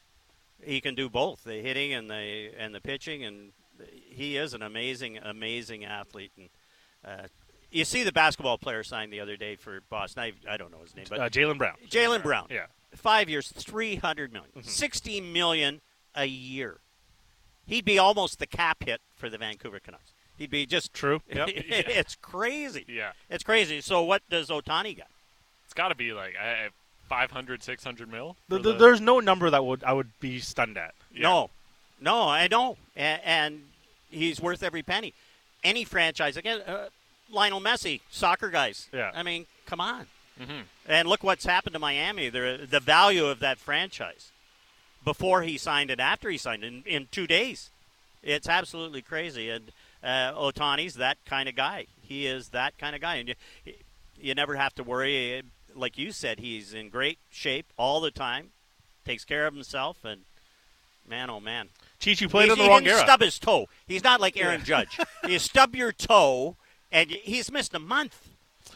He 0.62 0.80
can 0.80 0.94
do 0.94 1.08
both 1.08 1.44
the 1.44 1.54
hitting 1.62 1.92
and 1.94 2.08
the 2.10 2.50
and 2.58 2.74
the 2.74 2.80
pitching, 2.80 3.24
and 3.24 3.52
he 3.90 4.36
is 4.36 4.52
an 4.54 4.62
amazing, 4.62 5.16
amazing 5.18 5.84
athlete. 5.86 6.32
And 6.36 6.48
uh, 7.04 7.26
you 7.70 7.84
see 7.84 8.02
the 8.02 8.12
basketball 8.12 8.58
player 8.58 8.82
signed 8.82 9.12
the 9.12 9.20
other 9.20 9.36
day 9.36 9.56
for 9.56 9.80
Boston. 9.90 10.22
I, 10.22 10.32
I 10.52 10.56
don't 10.56 10.70
know 10.72 10.80
his 10.82 10.94
name, 10.96 11.06
but 11.08 11.20
Uh, 11.20 11.28
Jaylen 11.28 11.58
Brown. 11.58 11.74
Jaylen 11.88 12.22
Brown. 12.22 12.46
Yeah. 12.50 12.66
Five 12.94 13.28
years, 13.28 13.48
three 13.52 13.96
hundred 13.96 14.32
million. 14.32 14.50
Mm-hmm. 14.56 14.68
Sixty 14.68 15.20
million 15.20 15.80
a 16.14 16.24
year. 16.26 16.78
he'd 17.66 17.84
be 17.84 17.98
almost 17.98 18.38
the 18.40 18.46
cap 18.46 18.82
hit 18.84 19.00
for 19.16 19.30
the 19.30 19.38
Vancouver 19.38 19.78
Canucks. 19.78 20.10
He'd 20.36 20.50
be 20.50 20.66
just 20.66 20.92
True. 20.92 21.20
Yep. 21.32 21.50
it's 21.54 22.16
crazy. 22.16 22.84
Yeah. 22.88 23.12
It's 23.28 23.44
crazy. 23.44 23.80
So 23.80 24.02
what 24.02 24.22
does 24.28 24.48
Ohtani 24.48 24.96
got? 24.96 25.06
It's 25.66 25.74
got 25.74 25.88
to 25.88 25.94
be 25.94 26.12
like 26.12 26.34
uh, 26.42 26.70
500, 27.08 27.62
600 27.62 28.10
mil. 28.10 28.36
The- 28.48 28.58
the- 28.58 28.72
the- 28.72 28.78
there's 28.78 29.00
no 29.00 29.20
number 29.20 29.50
that 29.50 29.64
would 29.64 29.84
I 29.84 29.92
would 29.92 30.08
be 30.18 30.40
stunned 30.40 30.76
at. 30.78 30.94
Yeah. 31.14 31.22
No, 31.22 31.50
no, 32.00 32.22
I 32.22 32.48
don't. 32.48 32.76
And, 32.96 33.20
and 33.24 33.62
he's 34.10 34.40
worth 34.40 34.62
every 34.64 34.82
penny. 34.82 35.14
Any 35.62 35.84
franchise 35.84 36.36
again, 36.36 36.62
uh, 36.66 36.88
Lionel 37.30 37.60
Messi, 37.60 38.00
soccer 38.10 38.48
guys. 38.50 38.88
Yeah. 38.92 39.10
I 39.14 39.22
mean, 39.22 39.46
come 39.66 39.80
on. 39.80 40.06
Mhm. 40.40 40.62
And 40.86 41.08
look 41.08 41.22
what's 41.22 41.44
happened 41.44 41.74
to 41.74 41.78
Miami. 41.78 42.28
The 42.28 42.66
the 42.68 42.80
value 42.80 43.26
of 43.26 43.40
that 43.40 43.58
franchise 43.58 44.30
before 45.04 45.42
he 45.42 45.56
signed 45.58 45.90
and 45.90 46.00
after 46.00 46.30
he 46.30 46.38
signed 46.38 46.64
in 46.64 46.82
in 46.86 47.08
two 47.10 47.26
days, 47.26 47.70
it's 48.22 48.48
absolutely 48.48 49.02
crazy. 49.02 49.50
And 49.50 49.70
uh, 50.02 50.32
Ohtani's 50.32 50.94
that 50.94 51.18
kind 51.26 51.48
of 51.48 51.54
guy. 51.54 51.86
He 52.02 52.26
is 52.26 52.48
that 52.48 52.76
kind 52.78 52.94
of 52.94 53.00
guy, 53.02 53.16
and 53.16 53.28
you 53.28 53.34
you 54.20 54.34
never 54.34 54.56
have 54.56 54.74
to 54.76 54.82
worry. 54.82 55.42
Like 55.74 55.96
you 55.98 56.10
said, 56.10 56.40
he's 56.40 56.74
in 56.74 56.88
great 56.88 57.18
shape 57.30 57.66
all 57.76 58.00
the 58.00 58.10
time, 58.10 58.48
takes 59.04 59.24
care 59.24 59.46
of 59.46 59.54
himself, 59.54 60.04
and 60.04 60.22
man, 61.06 61.30
oh 61.30 61.38
man, 61.38 61.68
Cheech, 62.00 62.20
you 62.20 62.28
played 62.28 62.46
He's- 62.46 62.54
in 62.54 62.58
the 62.58 62.64
he 62.64 62.70
wrong 62.70 62.86
era. 62.86 62.98
stub 62.98 63.20
his 63.20 63.38
toe. 63.38 63.68
He's 63.86 64.02
not 64.02 64.20
like 64.20 64.36
Aaron 64.36 64.64
Judge. 64.64 64.98
you 65.28 65.38
stub 65.38 65.76
your 65.76 65.92
toe, 65.92 66.56
and 66.92 67.10
he's 67.10 67.50
missed 67.50 67.74
a 67.74 67.78
month. 67.78 68.28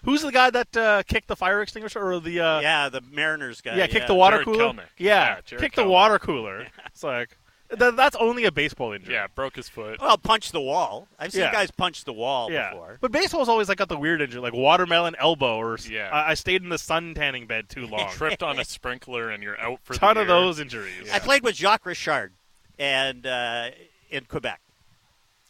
Who's 0.04 0.22
the 0.22 0.32
guy 0.32 0.50
that 0.50 0.76
uh, 0.76 1.02
kicked 1.04 1.28
the 1.28 1.36
fire 1.36 1.62
extinguisher 1.62 2.00
or 2.00 2.20
the 2.20 2.40
uh, 2.40 2.60
yeah, 2.60 2.88
the 2.88 3.00
Mariners 3.00 3.60
guy. 3.60 3.76
yeah, 3.76 3.86
kicked 3.86 4.06
the 4.08 4.14
water 4.14 4.36
Jared 4.38 4.46
cooler? 4.46 4.64
Kelenic. 4.72 4.78
Yeah, 4.98 5.34
Yeah, 5.36 5.40
Jared 5.46 5.62
kicked 5.62 5.76
the 5.76 5.86
water 5.88 6.18
cooler. 6.18 6.66
It's 6.86 7.02
like 7.02 7.36
that, 7.70 7.96
that's 7.96 8.14
only 8.16 8.44
a 8.44 8.52
baseball 8.52 8.92
injury. 8.92 9.14
Yeah, 9.14 9.26
broke 9.34 9.56
his 9.56 9.68
foot. 9.68 10.00
Well, 10.00 10.18
punch 10.18 10.52
the 10.52 10.60
wall. 10.60 11.08
I've 11.18 11.32
seen 11.32 11.42
Yeah. 11.42 11.52
guys 11.52 11.70
punch 11.70 12.04
the 12.04 12.12
wall 12.12 12.50
Yeah, 12.52 12.70
before. 12.70 12.98
but 13.00 13.12
baseball's 13.12 13.48
always 13.48 13.68
like 13.68 13.78
got 13.78 13.88
the 13.88 13.96
weird 13.96 14.20
injury, 14.20 14.40
like 14.40 14.52
watermelon 14.52 15.16
elbow, 15.18 15.56
or 15.56 15.78
Yeah. 15.88 16.08
I, 16.12 16.30
I 16.32 16.34
stayed 16.34 16.62
in 16.62 16.68
the 16.68 16.78
sun 16.78 17.14
tanning 17.14 17.46
bed 17.46 17.68
too 17.68 17.86
long. 17.86 18.10
Tripped 18.10 18.42
on 18.42 18.58
a 18.58 18.64
sprinkler 18.66 19.30
and 19.30 19.42
you're 19.42 19.58
out 19.60 19.80
for 19.82 19.94
Ton 19.94 20.14
the 20.14 20.22
of 20.22 20.28
year. 20.28 20.36
those 20.36 20.60
injuries. 20.60 21.10
I 21.12 21.18
played 21.18 21.42
with 21.42 21.54
Jacques 21.56 21.86
Richard, 21.86 22.32
and 22.78 23.26
uh, 23.26 23.70
in 24.10 24.24
Quebec, 24.26 24.60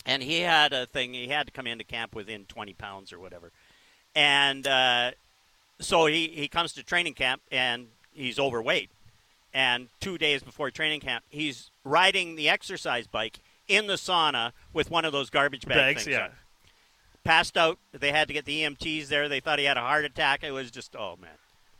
and 0.06 0.22
he 0.22 0.40
had 0.40 0.72
a 0.72 0.86
thing. 0.86 1.14
He 1.14 1.28
had 1.28 1.46
to 1.46 1.52
come 1.52 1.66
into 1.66 1.84
camp 1.84 2.14
within 2.14 2.44
20 2.44 2.72
pounds 2.74 3.12
or 3.12 3.18
whatever, 3.18 3.52
and 4.14 4.66
uh, 4.66 5.12
so 5.80 6.06
he 6.06 6.28
he 6.28 6.48
comes 6.48 6.72
to 6.74 6.82
training 6.82 7.14
camp 7.14 7.42
and 7.50 7.88
he's 8.12 8.38
overweight, 8.38 8.90
and 9.52 9.88
two 10.00 10.18
days 10.18 10.42
before 10.42 10.70
training 10.70 11.00
camp, 11.00 11.24
he's 11.30 11.70
riding 11.84 12.36
the 12.36 12.48
exercise 12.48 13.06
bike 13.06 13.40
in 13.68 13.86
the 13.86 13.94
sauna 13.94 14.52
with 14.72 14.90
one 14.90 15.04
of 15.04 15.12
those 15.12 15.30
garbage 15.30 15.66
bag 15.66 15.76
Bags, 15.76 16.04
things. 16.04 16.14
yeah. 16.14 16.24
on. 16.24 16.30
Passed 17.24 17.56
out. 17.56 17.78
They 17.92 18.12
had 18.12 18.28
to 18.28 18.34
get 18.34 18.44
the 18.44 18.62
EMTs 18.62 19.08
there. 19.08 19.30
They 19.30 19.40
thought 19.40 19.58
he 19.58 19.64
had 19.64 19.78
a 19.78 19.80
heart 19.80 20.04
attack. 20.04 20.44
It 20.44 20.50
was 20.50 20.70
just 20.70 20.94
oh 20.94 21.16
man, 21.20 21.30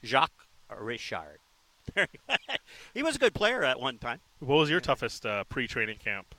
Jacques 0.02 0.46
Richard. 0.78 1.38
he 2.94 3.02
was 3.02 3.16
a 3.16 3.18
good 3.18 3.34
player 3.34 3.62
at 3.62 3.78
one 3.78 3.98
time. 3.98 4.20
What 4.40 4.56
was 4.56 4.70
your 4.70 4.80
toughest 4.80 5.26
uh, 5.26 5.44
pre-training 5.44 5.98
camp 6.02 6.34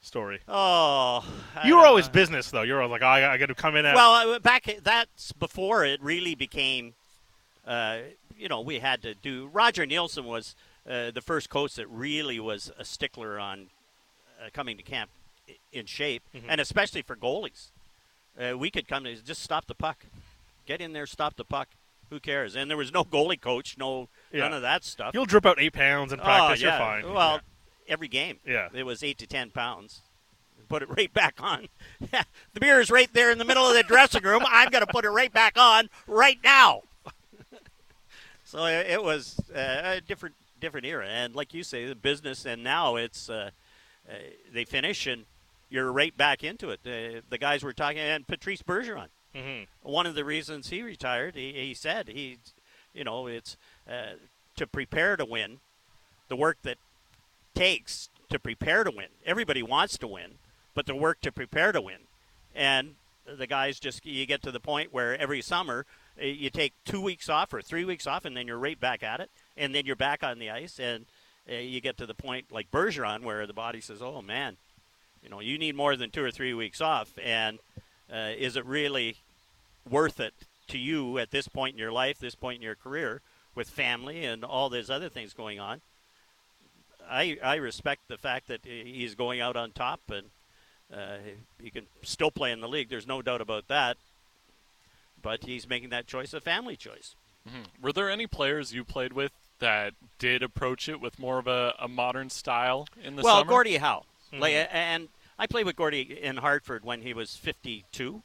story? 0.00 0.40
Oh, 0.48 1.24
You 1.64 1.76
were 1.76 1.86
always 1.86 2.06
know. 2.06 2.12
business 2.12 2.50
though. 2.50 2.62
You 2.62 2.74
were 2.74 2.82
always 2.82 3.00
like, 3.00 3.02
oh, 3.02 3.06
I, 3.06 3.32
I 3.34 3.36
got 3.38 3.46
to 3.46 3.54
come 3.54 3.76
in 3.76 3.84
at. 3.86 3.94
well 3.94 4.32
uh, 4.34 4.38
back. 4.38 4.68
That's 4.82 5.32
before 5.32 5.84
it 5.84 6.02
really 6.02 6.34
became. 6.34 6.94
Uh, 7.66 7.98
you 8.38 8.48
know, 8.48 8.60
we 8.60 8.78
had 8.78 9.02
to 9.02 9.14
do. 9.14 9.48
Roger 9.52 9.84
Neilson 9.84 10.24
was 10.24 10.54
uh, 10.88 11.10
the 11.10 11.20
first 11.20 11.50
coach 11.50 11.74
that 11.74 11.86
really 11.88 12.40
was 12.40 12.70
a 12.78 12.84
stickler 12.84 13.38
on 13.38 13.66
uh, 14.40 14.48
coming 14.52 14.76
to 14.76 14.82
camp 14.82 15.10
in 15.72 15.86
shape, 15.86 16.22
Mm-hmm. 16.34 16.46
and 16.50 16.60
especially 16.60 17.02
for 17.02 17.16
goalies. 17.16 17.66
Uh, 18.40 18.56
we 18.56 18.70
could 18.70 18.86
come 18.86 19.04
to 19.04 19.16
just 19.16 19.42
stop 19.42 19.66
the 19.66 19.74
puck, 19.74 20.04
get 20.66 20.80
in 20.80 20.92
there, 20.92 21.06
stop 21.06 21.36
the 21.36 21.44
puck. 21.44 21.68
Who 22.10 22.20
cares? 22.20 22.54
And 22.56 22.70
there 22.70 22.76
was 22.78 22.92
no 22.92 23.04
goalie 23.04 23.38
coach, 23.40 23.76
no 23.76 24.08
none 24.32 24.52
of 24.54 24.62
that 24.62 24.82
stuff. 24.84 25.10
You'll 25.12 25.26
drip 25.26 25.44
out 25.44 25.60
eight 25.60 25.72
pounds 25.74 26.12
in 26.12 26.20
practice. 26.20 26.62
Oh, 26.62 26.66
yeah. 26.66 26.78
You're 26.78 27.02
fine. 27.02 27.12
Well, 27.14 27.40
every 27.88 28.08
game. 28.08 28.38
Yeah. 28.46 28.68
It 28.72 28.84
was 28.84 29.02
eight 29.02 29.18
to 29.18 29.26
ten 29.26 29.50
pounds. 29.50 30.00
Put 30.68 30.82
it 30.82 30.88
right 30.96 31.12
back 31.12 31.38
on. 31.40 31.68
the 32.00 32.60
beer 32.60 32.80
is 32.80 32.90
right 32.90 33.12
there 33.12 33.30
in 33.30 33.38
the 33.38 33.44
middle 33.44 33.66
of 33.66 33.74
the 33.74 33.82
dressing 33.82 34.22
room. 34.22 34.42
I'm 34.46 34.70
going 34.70 34.84
to 34.84 34.92
put 34.92 35.04
it 35.04 35.10
right 35.10 35.32
back 35.32 35.58
on 35.58 35.88
right 36.06 36.38
now. 36.42 36.82
so 38.44 38.64
it, 38.66 38.86
it 38.88 39.02
was 39.02 39.40
uh, 39.54 39.96
a 39.96 40.00
different 40.00 40.34
different 40.60 40.86
era, 40.86 41.06
and 41.06 41.36
like 41.36 41.54
you 41.54 41.62
say, 41.62 41.86
the 41.86 41.94
business, 41.94 42.44
and 42.44 42.64
now 42.64 42.96
it's 42.96 43.30
uh, 43.30 43.50
uh, 44.08 44.14
they 44.52 44.64
finish 44.64 45.06
and 45.06 45.24
you're 45.70 45.92
right 45.92 46.16
back 46.16 46.42
into 46.42 46.70
it. 46.70 46.80
Uh, 46.84 47.20
the 47.28 47.38
guys 47.38 47.62
were 47.62 47.72
talking, 47.72 47.98
and 47.98 48.26
Patrice 48.26 48.62
Bergeron 48.62 49.08
hmm 49.34 49.62
one 49.82 50.06
of 50.06 50.14
the 50.14 50.24
reasons 50.24 50.68
he 50.68 50.82
retired, 50.82 51.34
he, 51.34 51.52
he 51.52 51.74
said 51.74 52.08
he, 52.08 52.38
you 52.92 53.04
know, 53.04 53.26
it's 53.26 53.56
uh, 53.88 54.14
to 54.56 54.66
prepare 54.66 55.16
to 55.16 55.24
win, 55.24 55.58
the 56.28 56.36
work 56.36 56.58
that 56.62 56.76
takes 57.58 58.08
to 58.30 58.38
prepare 58.38 58.84
to 58.84 58.90
win. 58.90 59.08
Everybody 59.26 59.62
wants 59.62 59.98
to 59.98 60.06
win, 60.06 60.32
but 60.74 60.86
the 60.86 60.94
work 60.94 61.20
to 61.22 61.32
prepare 61.32 61.72
to 61.72 61.80
win, 61.80 62.06
and 62.54 62.94
the 63.26 63.46
guys 63.46 63.80
just 63.80 64.06
you 64.06 64.26
get 64.26 64.42
to 64.42 64.52
the 64.52 64.60
point 64.60 64.92
where 64.92 65.18
every 65.20 65.42
summer 65.42 65.84
uh, 66.20 66.24
you 66.24 66.50
take 66.50 66.72
two 66.84 67.00
weeks 67.00 67.28
off 67.28 67.52
or 67.52 67.60
three 67.60 67.84
weeks 67.84 68.06
off, 68.06 68.24
and 68.24 68.36
then 68.36 68.46
you're 68.46 68.58
right 68.58 68.78
back 68.78 69.02
at 69.02 69.20
it, 69.20 69.30
and 69.56 69.74
then 69.74 69.86
you're 69.86 69.96
back 69.96 70.22
on 70.22 70.38
the 70.38 70.50
ice, 70.50 70.78
and 70.78 71.06
uh, 71.50 71.54
you 71.54 71.80
get 71.80 71.98
to 71.98 72.06
the 72.06 72.14
point 72.14 72.46
like 72.52 72.70
Bergeron 72.70 73.22
where 73.22 73.46
the 73.46 73.52
body 73.52 73.80
says, 73.80 74.00
"Oh 74.00 74.22
man, 74.22 74.56
you 75.22 75.28
know, 75.28 75.40
you 75.40 75.58
need 75.58 75.74
more 75.74 75.96
than 75.96 76.10
two 76.10 76.22
or 76.22 76.30
three 76.30 76.54
weeks 76.54 76.80
off," 76.80 77.12
and 77.22 77.58
uh, 78.12 78.30
is 78.38 78.56
it 78.56 78.64
really 78.64 79.16
worth 79.88 80.20
it 80.20 80.34
to 80.68 80.78
you 80.78 81.18
at 81.18 81.32
this 81.32 81.48
point 81.48 81.74
in 81.74 81.78
your 81.78 81.92
life, 81.92 82.18
this 82.18 82.36
point 82.36 82.58
in 82.58 82.62
your 82.62 82.76
career, 82.76 83.20
with 83.56 83.68
family 83.68 84.24
and 84.24 84.44
all 84.44 84.68
these 84.68 84.90
other 84.90 85.08
things 85.08 85.32
going 85.32 85.58
on? 85.58 85.80
I 87.08 87.38
I 87.42 87.56
respect 87.56 88.02
the 88.08 88.18
fact 88.18 88.48
that 88.48 88.60
he's 88.64 89.14
going 89.14 89.40
out 89.40 89.56
on 89.56 89.72
top 89.72 90.00
and 90.08 90.28
uh, 90.92 91.18
he 91.62 91.70
can 91.70 91.86
still 92.02 92.30
play 92.30 92.52
in 92.52 92.60
the 92.60 92.68
league. 92.68 92.88
There's 92.88 93.06
no 93.06 93.22
doubt 93.22 93.40
about 93.40 93.68
that. 93.68 93.96
But 95.20 95.44
he's 95.44 95.68
making 95.68 95.90
that 95.90 96.06
choice 96.06 96.32
a 96.32 96.40
family 96.40 96.76
choice. 96.76 97.14
Were 97.80 97.92
there 97.92 98.10
any 98.10 98.26
players 98.26 98.74
you 98.74 98.84
played 98.84 99.12
with 99.12 99.32
that 99.58 99.94
did 100.18 100.42
approach 100.42 100.88
it 100.88 101.00
with 101.00 101.18
more 101.18 101.38
of 101.38 101.46
a, 101.46 101.74
a 101.78 101.88
modern 101.88 102.30
style 102.30 102.86
in 103.02 103.16
the 103.16 103.22
well, 103.22 103.38
summer? 103.38 103.48
Gordie 103.48 103.78
Howe, 103.78 104.04
like, 104.32 104.54
and 104.70 105.08
I 105.38 105.46
played 105.46 105.66
with 105.66 105.76
Gordie 105.76 106.18
in 106.22 106.38
Hartford 106.38 106.84
when 106.84 107.02
he 107.02 107.14
was 107.14 107.36
52, 107.36 108.22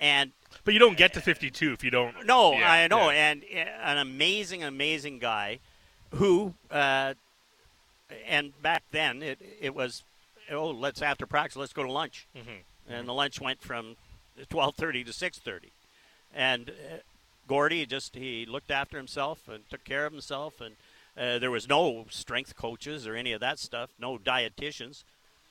and 0.00 0.32
But 0.64 0.74
you 0.74 0.80
don't 0.80 0.96
get 0.96 1.12
to 1.14 1.20
52 1.20 1.72
if 1.72 1.84
you 1.84 1.90
don't. 1.90 2.24
No, 2.24 2.52
Yeah, 2.52 2.70
I 2.70 2.86
know, 2.88 3.10
yeah. 3.10 3.30
and 3.30 3.42
uh, 3.42 3.58
an 3.82 3.98
amazing, 3.98 4.64
amazing 4.64 5.18
guy, 5.18 5.58
who, 6.14 6.54
uh, 6.70 7.14
and 8.26 8.60
back 8.62 8.82
then 8.90 9.22
it 9.22 9.38
it 9.60 9.74
was, 9.74 10.02
oh, 10.50 10.70
let's 10.70 11.02
after 11.02 11.26
practice, 11.26 11.56
let's 11.56 11.72
go 11.72 11.82
to 11.84 11.92
lunch, 11.92 12.26
Mm-hmm. 12.36 12.92
and 12.92 13.08
the 13.08 13.12
lunch 13.14 13.40
went 13.40 13.60
from 13.60 13.96
twelve 14.48 14.74
thirty 14.76 15.04
to 15.04 15.12
six 15.12 15.38
thirty, 15.38 15.72
and 16.34 16.70
uh, 16.70 16.96
Gordie 17.46 17.86
just 17.86 18.14
he 18.14 18.46
looked 18.46 18.70
after 18.70 18.96
himself 18.96 19.48
and 19.48 19.68
took 19.70 19.84
care 19.84 20.06
of 20.06 20.12
himself, 20.12 20.60
and 20.60 20.76
uh, 21.16 21.38
there 21.38 21.50
was 21.50 21.68
no 21.68 22.06
strength 22.10 22.56
coaches 22.56 23.06
or 23.06 23.14
any 23.16 23.32
of 23.32 23.40
that 23.40 23.58
stuff, 23.58 23.90
no 23.98 24.18
dietitians, 24.18 25.02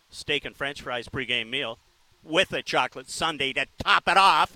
steak 0.09 0.45
and 0.45 0.55
French 0.55 0.81
fries 0.81 1.07
pregame 1.09 1.49
meal, 1.49 1.77
with 2.23 2.53
a 2.53 2.61
chocolate 2.61 3.09
sundae 3.09 3.53
to 3.53 3.65
top 3.83 4.07
it 4.07 4.17
off. 4.17 4.55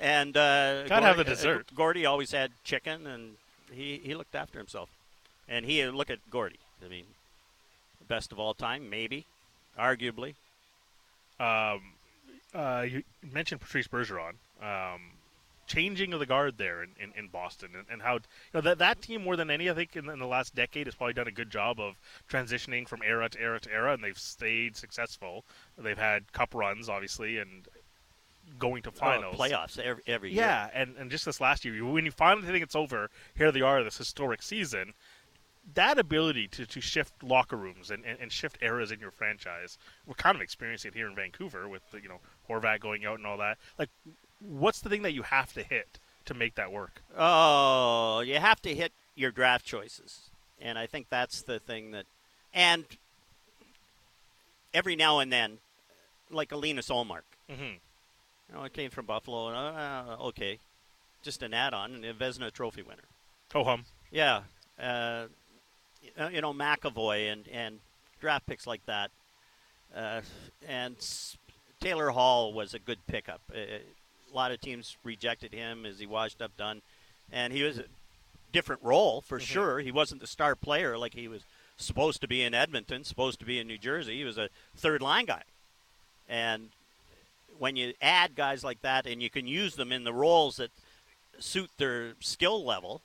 And 0.00 0.36
uh, 0.36 0.84
Gotta 0.88 1.06
have 1.06 1.16
Gordie- 1.16 1.30
the 1.30 1.36
dessert. 1.36 1.66
Uh, 1.72 1.74
Gordie 1.76 2.06
always 2.06 2.32
had 2.32 2.50
chicken, 2.64 3.06
and 3.06 3.32
he, 3.72 4.00
he 4.04 4.14
looked 4.14 4.34
after 4.34 4.58
himself. 4.58 4.88
And 5.48 5.64
he 5.66 5.84
look 5.86 6.10
at 6.10 6.18
Gordie. 6.30 6.58
I 6.84 6.88
mean, 6.88 7.04
best 8.08 8.32
of 8.32 8.38
all 8.38 8.54
time, 8.54 8.88
maybe, 8.90 9.26
arguably. 9.78 10.34
Um, 11.40 11.80
uh, 12.54 12.86
you 12.88 13.02
mentioned 13.32 13.60
Patrice 13.60 13.88
Bergeron. 13.88 14.34
Um, 14.62 15.00
changing 15.66 16.12
of 16.12 16.20
the 16.20 16.26
guard 16.26 16.58
there 16.58 16.82
in, 16.82 16.90
in, 17.00 17.12
in 17.16 17.28
Boston 17.28 17.70
and, 17.74 17.86
and 17.90 18.02
how 18.02 18.14
you 18.14 18.20
know, 18.52 18.60
that 18.60 18.78
that 18.78 19.00
team 19.00 19.24
more 19.24 19.34
than 19.34 19.50
any 19.50 19.70
I 19.70 19.74
think 19.74 19.96
in, 19.96 20.08
in 20.10 20.18
the 20.18 20.26
last 20.26 20.54
decade 20.54 20.86
has 20.86 20.94
probably 20.94 21.14
done 21.14 21.26
a 21.26 21.32
good 21.32 21.50
job 21.50 21.80
of 21.80 21.94
transitioning 22.28 22.86
from 22.86 23.00
era 23.02 23.28
to 23.30 23.40
era 23.40 23.58
to 23.60 23.72
era 23.72 23.94
and 23.94 24.04
they've 24.04 24.18
stayed 24.18 24.76
successful. 24.76 25.44
They've 25.78 25.98
had 25.98 26.30
cup 26.32 26.54
runs 26.54 26.88
obviously 26.88 27.38
and 27.38 27.66
going 28.58 28.82
to 28.82 28.90
finals. 28.90 29.36
Oh, 29.38 29.42
playoffs 29.42 29.78
every, 29.78 30.02
every 30.06 30.30
year. 30.32 30.42
Yeah, 30.42 30.68
and, 30.74 30.94
and 30.98 31.10
just 31.10 31.24
this 31.24 31.40
last 31.40 31.64
year, 31.64 31.84
when 31.84 32.04
you 32.04 32.10
finally 32.10 32.46
think 32.46 32.62
it's 32.62 32.76
over, 32.76 33.10
here 33.36 33.50
they 33.50 33.62
are, 33.62 33.82
this 33.82 33.98
historic 33.98 34.42
season. 34.42 34.92
That 35.72 35.98
ability 35.98 36.48
to, 36.48 36.66
to 36.66 36.80
shift 36.80 37.22
locker 37.22 37.56
rooms 37.56 37.90
and, 37.90 38.04
and, 38.04 38.18
and 38.20 38.30
shift 38.30 38.58
eras 38.60 38.92
in 38.92 39.00
your 39.00 39.10
franchise, 39.10 39.78
we're 40.06 40.14
kind 40.14 40.36
of 40.36 40.42
experiencing 40.42 40.90
it 40.90 40.94
here 40.94 41.08
in 41.08 41.14
Vancouver 41.14 41.68
with 41.68 41.90
the, 41.90 42.02
you 42.02 42.08
know 42.08 42.20
Horvat 42.48 42.80
going 42.80 43.06
out 43.06 43.16
and 43.16 43.26
all 43.26 43.38
that. 43.38 43.56
Like, 43.78 43.88
what's 44.40 44.80
the 44.80 44.90
thing 44.90 45.02
that 45.02 45.14
you 45.14 45.22
have 45.22 45.54
to 45.54 45.62
hit 45.62 45.98
to 46.26 46.34
make 46.34 46.54
that 46.56 46.70
work? 46.70 47.02
Oh, 47.16 48.20
you 48.20 48.36
have 48.38 48.60
to 48.62 48.74
hit 48.74 48.92
your 49.14 49.30
draft 49.30 49.64
choices, 49.64 50.30
and 50.60 50.78
I 50.78 50.86
think 50.86 51.08
that's 51.08 51.40
the 51.40 51.58
thing 51.58 51.92
that, 51.92 52.04
and 52.52 52.84
every 54.74 54.96
now 54.96 55.18
and 55.18 55.32
then, 55.32 55.58
like 56.30 56.52
a 56.52 56.56
Linus 56.56 56.90
Ullmark. 56.90 57.22
Mm-hmm. 57.50 57.62
You 58.48 58.54
know, 58.54 58.64
it 58.64 58.74
came 58.74 58.90
from 58.90 59.06
Buffalo. 59.06 59.48
Uh, 59.48 60.16
okay, 60.20 60.58
just 61.22 61.42
an 61.42 61.54
add-on, 61.54 61.94
and 61.94 62.04
a 62.04 62.12
Vezina 62.12 62.52
Trophy 62.52 62.82
winner. 62.82 63.08
Oh 63.54 63.64
hum. 63.64 63.84
Yeah, 64.10 64.42
uh, 64.78 65.26
you 66.32 66.40
know 66.40 66.52
McAvoy 66.52 67.32
and 67.32 67.48
and 67.48 67.78
draft 68.20 68.46
picks 68.46 68.66
like 68.66 68.84
that, 68.86 69.10
uh, 69.94 70.20
and 70.68 70.96
Taylor 71.80 72.10
Hall 72.10 72.52
was 72.52 72.74
a 72.74 72.78
good 72.78 72.98
pickup. 73.06 73.40
Uh, 73.52 73.58
a 73.58 74.34
lot 74.34 74.52
of 74.52 74.60
teams 74.60 74.96
rejected 75.04 75.52
him 75.52 75.86
as 75.86 75.98
he 75.98 76.06
washed 76.06 76.42
up 76.42 76.56
done, 76.56 76.82
and 77.30 77.52
he 77.52 77.62
was 77.62 77.78
a 77.78 77.84
different 78.52 78.82
role 78.82 79.20
for 79.20 79.38
sure. 79.38 79.80
He 79.80 79.92
wasn't 79.92 80.20
the 80.20 80.26
star 80.26 80.54
player 80.56 80.96
like 80.98 81.14
he 81.14 81.28
was 81.28 81.42
supposed 81.76 82.20
to 82.20 82.28
be 82.28 82.42
in 82.42 82.54
Edmonton, 82.54 83.04
supposed 83.04 83.38
to 83.40 83.44
be 83.44 83.58
in 83.58 83.66
New 83.66 83.78
Jersey. 83.78 84.16
He 84.16 84.24
was 84.24 84.38
a 84.38 84.48
third 84.76 85.02
line 85.02 85.26
guy, 85.26 85.42
and 86.28 86.70
when 87.58 87.76
you 87.76 87.92
add 88.02 88.34
guys 88.34 88.64
like 88.64 88.82
that 88.82 89.06
and 89.06 89.22
you 89.22 89.30
can 89.30 89.46
use 89.46 89.76
them 89.76 89.92
in 89.92 90.04
the 90.04 90.12
roles 90.12 90.56
that 90.56 90.70
suit 91.38 91.70
their 91.78 92.14
skill 92.20 92.64
level, 92.64 93.00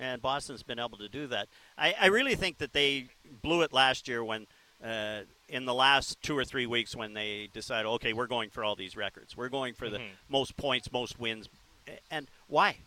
and 0.00 0.20
Boston's 0.22 0.62
been 0.62 0.78
able 0.78 0.98
to 0.98 1.08
do 1.08 1.26
that. 1.28 1.48
I, 1.78 1.94
I 2.00 2.06
really 2.06 2.34
think 2.34 2.58
that 2.58 2.72
they 2.72 3.08
blew 3.42 3.62
it 3.62 3.72
last 3.72 4.08
year 4.08 4.24
when, 4.24 4.46
uh, 4.84 5.20
in 5.48 5.66
the 5.66 5.74
last 5.74 6.20
two 6.22 6.36
or 6.36 6.44
three 6.44 6.66
weeks, 6.66 6.96
when 6.96 7.12
they 7.12 7.48
decided, 7.52 7.86
okay, 7.88 8.12
we're 8.12 8.26
going 8.26 8.50
for 8.50 8.64
all 8.64 8.74
these 8.74 8.96
records. 8.96 9.36
We're 9.36 9.50
going 9.50 9.74
for 9.74 9.90
the 9.90 9.98
Mhm. 9.98 10.08
most 10.28 10.56
points, 10.56 10.90
most 10.90 11.18
wins. 11.20 11.48
And 12.10 12.28
why? 12.46 12.78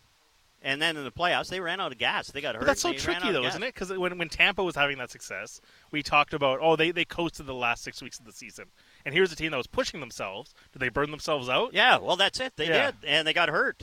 And 0.60 0.80
then 0.80 0.96
in 0.96 1.04
the 1.04 1.12
playoffs, 1.12 1.48
they 1.50 1.60
ran 1.60 1.78
out 1.78 1.92
of 1.92 1.98
gas. 1.98 2.28
They 2.28 2.40
got 2.40 2.54
hurt. 2.54 2.62
But 2.62 2.66
that's 2.68 2.80
so 2.80 2.88
and 2.88 2.98
they 2.98 3.06
ran 3.06 3.20
tricky, 3.20 3.32
though, 3.34 3.44
isn't 3.44 3.62
it? 3.62 3.74
Because 3.74 3.92
when, 3.92 4.16
when 4.16 4.30
Tampa 4.30 4.64
was 4.64 4.74
having 4.74 4.96
that 4.96 5.10
success, 5.10 5.60
we 5.90 6.02
talked 6.02 6.32
about, 6.32 6.58
oh, 6.62 6.74
they, 6.74 6.90
they 6.90 7.04
coasted 7.04 7.44
the 7.46 7.54
last 7.54 7.84
six 7.84 8.00
weeks 8.02 8.18
of 8.18 8.24
the 8.24 8.32
season. 8.32 8.64
And 9.04 9.14
here's 9.14 9.30
a 9.30 9.36
team 9.36 9.50
that 9.50 9.58
was 9.58 9.66
pushing 9.66 10.00
themselves. 10.00 10.54
Did 10.72 10.78
they 10.80 10.88
burn 10.88 11.10
themselves 11.10 11.50
out? 11.50 11.74
Yeah, 11.74 11.98
well, 11.98 12.16
that's 12.16 12.40
it. 12.40 12.54
They 12.56 12.68
Yeah. 12.68 12.92
did, 12.92 12.94
and 13.06 13.28
they 13.28 13.34
got 13.34 13.50
hurt. 13.50 13.82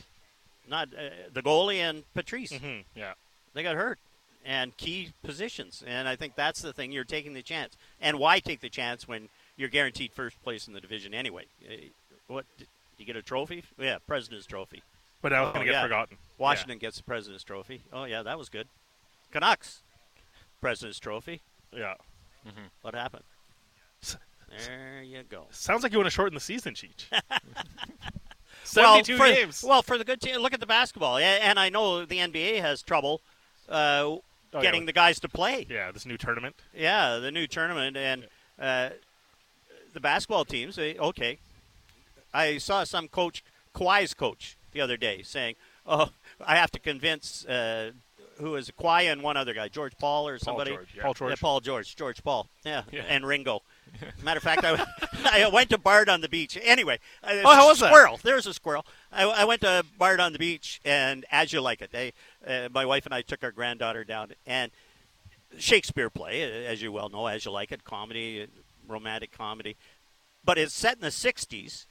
Not 0.67 0.89
uh, 0.95 1.09
the 1.31 1.43
goalie 1.43 1.77
and 1.77 2.03
Patrice. 2.15 2.51
Mm-hmm. 2.51 2.81
Yeah. 2.95 3.13
They 3.53 3.63
got 3.63 3.75
hurt 3.75 3.99
and 4.45 4.75
key 4.77 5.13
positions. 5.23 5.83
And 5.85 6.07
I 6.07 6.15
think 6.15 6.35
that's 6.35 6.61
the 6.61 6.73
thing. 6.73 6.91
You're 6.91 7.03
taking 7.03 7.33
the 7.33 7.41
chance. 7.43 7.75
And 7.99 8.17
why 8.19 8.39
take 8.39 8.61
the 8.61 8.69
chance 8.69 9.07
when 9.07 9.29
you're 9.55 9.69
guaranteed 9.69 10.13
first 10.13 10.41
place 10.43 10.67
in 10.67 10.73
the 10.73 10.81
division 10.81 11.13
anyway? 11.13 11.45
Uh, 11.69 11.75
What 12.27 12.45
did 12.57 12.67
you 12.97 13.05
get 13.05 13.15
a 13.15 13.21
trophy? 13.21 13.63
Yeah, 13.77 13.97
President's 14.07 14.45
Trophy. 14.47 14.83
But 15.21 15.31
now 15.31 15.43
it's 15.43 15.49
Oh, 15.49 15.53
going 15.53 15.65
to 15.67 15.71
get 15.71 15.77
yeah. 15.77 15.83
forgotten. 15.83 16.17
Washington 16.37 16.79
gets 16.79 16.97
the 16.97 17.03
President's 17.03 17.43
Trophy. 17.43 17.83
Oh 17.93 18.05
yeah, 18.05 18.23
that 18.23 18.37
was 18.37 18.49
good. 18.49 18.67
Canucks, 19.31 19.81
President's 20.59 20.99
Trophy. 20.99 21.41
Yeah. 21.71 21.93
What 22.81 22.95
happened? 22.95 23.23
There 24.49 25.01
you 25.03 25.23
go. 25.29 25.45
Sounds 25.51 25.83
like 25.83 25.91
you 25.93 25.97
want 25.99 26.07
to 26.07 26.11
shorten 26.11 26.33
the 26.33 26.41
season, 26.41 26.73
Cheech. 26.73 27.05
well, 28.75 29.01
72 29.03 29.17
for, 29.17 29.25
games. 29.27 29.63
Well, 29.65 29.81
for 29.81 29.97
the 29.97 30.03
good 30.03 30.19
team, 30.19 30.37
look 30.41 30.53
at 30.53 30.59
the 30.59 30.65
basketball. 30.65 31.17
And 31.17 31.57
I 31.57 31.69
know 31.69 32.03
the 32.03 32.17
NBA 32.17 32.59
has 32.59 32.81
trouble 32.81 33.21
uh, 33.69 34.17
Oh, 34.53 34.61
getting 34.61 34.81
with- 34.81 34.87
the 34.87 34.93
guys 34.93 35.19
to 35.21 35.29
play. 35.29 35.65
yeah, 35.69 35.91
this 35.91 36.05
new 36.05 36.17
tournament. 36.17 36.55
Yeah, 36.75 37.17
the 37.19 37.31
new 37.31 37.47
tournament 37.47 37.95
and 37.95 38.27
uh, 38.59 38.89
the 39.93 39.99
basketball 40.01 40.43
teams. 40.45 40.75
They, 40.75 40.97
okay, 40.97 41.37
I 42.33 42.57
saw 42.57 42.83
some 42.83 43.07
coach, 43.07 43.43
Kawhi's 43.73 44.13
coach, 44.13 44.57
the 44.73 44.81
other 44.81 44.97
day 44.97 45.21
saying, 45.21 45.55
"Oh, 45.85 46.09
I 46.45 46.55
have 46.57 46.69
to 46.71 46.79
convince 46.79 47.45
uh, 47.45 47.91
who 48.39 48.55
is 48.55 48.69
Kawhi 48.77 49.11
and 49.11 49.21
one 49.23 49.37
other 49.37 49.53
guy, 49.53 49.69
George 49.69 49.93
Paul 49.97 50.27
or 50.27 50.37
somebody." 50.37 50.71
George, 50.71 50.87
yeah. 50.95 51.03
Paul 51.03 51.13
George. 51.13 51.29
Yeah, 51.31 51.35
Paul 51.39 51.59
George, 51.61 51.95
George 51.95 52.23
Paul, 52.23 52.47
yeah, 52.65 52.83
Yeah. 52.91 53.03
and 53.07 53.25
Ringo. 53.25 53.61
Matter 54.23 54.37
of 54.37 54.43
fact, 54.43 54.63
I, 54.65 54.85
I 55.45 55.49
went 55.49 55.69
to 55.71 55.77
Bard 55.77 56.07
on 56.09 56.21
the 56.21 56.29
beach. 56.29 56.57
Anyway, 56.61 56.99
uh, 57.23 57.41
Oh, 57.43 57.55
how 57.55 57.67
was 57.67 57.79
that? 57.79 58.19
There's 58.23 58.47
a 58.47 58.53
squirrel. 58.53 58.85
I, 59.11 59.23
I 59.23 59.43
went 59.45 59.61
to 59.61 59.83
Bard 59.97 60.19
on 60.21 60.31
the 60.33 60.39
beach, 60.39 60.79
and 60.85 61.25
as 61.31 61.51
you 61.51 61.59
like 61.61 61.81
it, 61.81 61.91
they, 61.91 62.13
uh, 62.45 62.69
my 62.73 62.85
wife 62.85 63.05
and 63.05 63.13
I 63.13 63.21
took 63.21 63.43
our 63.43 63.51
granddaughter 63.51 64.03
down, 64.03 64.31
and 64.45 64.71
Shakespeare 65.57 66.09
play, 66.09 66.65
as 66.65 66.81
you 66.81 66.91
well 66.91 67.09
know, 67.09 67.27
as 67.27 67.45
you 67.45 67.51
like 67.51 67.71
it, 67.71 67.83
comedy, 67.83 68.47
romantic 68.87 69.31
comedy, 69.31 69.75
but 70.43 70.57
it's 70.57 70.73
set 70.73 70.95
in 70.95 71.01
the 71.01 71.07
'60s, 71.07 71.85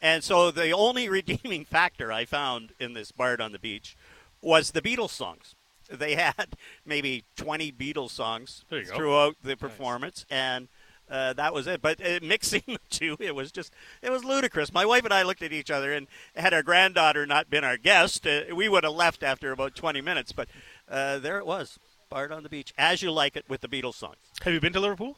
and 0.00 0.22
so 0.22 0.50
the 0.50 0.70
only 0.72 1.08
redeeming 1.08 1.64
factor 1.64 2.12
I 2.12 2.24
found 2.24 2.72
in 2.78 2.92
this 2.92 3.12
Bard 3.12 3.40
on 3.40 3.52
the 3.52 3.58
beach 3.58 3.96
was 4.40 4.72
the 4.72 4.82
Beatles 4.82 5.10
songs. 5.10 5.54
They 5.90 6.16
had 6.16 6.56
maybe 6.84 7.24
20 7.36 7.70
Beatles 7.72 8.10
songs 8.10 8.64
you 8.70 8.84
go. 8.84 8.96
throughout 8.96 9.36
the 9.42 9.56
performance, 9.56 10.26
and 10.28 10.68
uh, 11.10 11.32
that 11.34 11.52
was 11.54 11.66
it. 11.66 11.80
But 11.82 12.00
uh, 12.04 12.18
mixing 12.22 12.62
the 12.66 12.78
two, 12.90 13.16
it 13.20 13.34
was 13.34 13.52
just 13.52 13.72
it 14.02 14.10
was 14.10 14.24
ludicrous. 14.24 14.72
My 14.72 14.84
wife 14.86 15.04
and 15.04 15.12
I 15.14 15.22
looked 15.22 15.42
at 15.42 15.52
each 15.52 15.70
other, 15.70 15.92
and 15.92 16.06
had 16.34 16.52
our 16.54 16.62
granddaughter 16.62 17.26
not 17.26 17.50
been 17.50 17.64
our 17.64 17.76
guest, 17.76 18.26
uh, 18.26 18.42
we 18.54 18.68
would 18.68 18.84
have 18.84 18.92
left 18.94 19.22
after 19.22 19.52
about 19.52 19.74
20 19.74 20.00
minutes. 20.00 20.32
But 20.32 20.48
uh, 20.90 21.18
there 21.18 21.38
it 21.38 21.46
was, 21.46 21.78
Bard 22.10 22.32
on 22.32 22.42
the 22.42 22.48
beach, 22.48 22.72
as 22.78 23.02
you 23.02 23.10
like 23.12 23.36
it 23.36 23.44
with 23.48 23.60
the 23.60 23.68
Beatles 23.68 23.94
songs. 23.94 24.16
Have 24.42 24.52
you 24.52 24.60
been 24.60 24.72
to 24.72 24.80
Liverpool? 24.80 25.16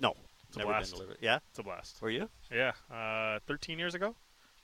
No, 0.00 0.14
a 0.54 0.58
never 0.58 0.72
been 0.72 0.82
to 0.84 0.96
Liverpool. 0.96 1.16
Yeah, 1.20 1.38
It's 1.50 1.58
a 1.58 1.62
blast. 1.62 2.00
were 2.02 2.10
you? 2.10 2.28
Yeah, 2.52 2.72
uh, 2.92 3.38
13 3.46 3.78
years 3.78 3.94
ago. 3.94 4.14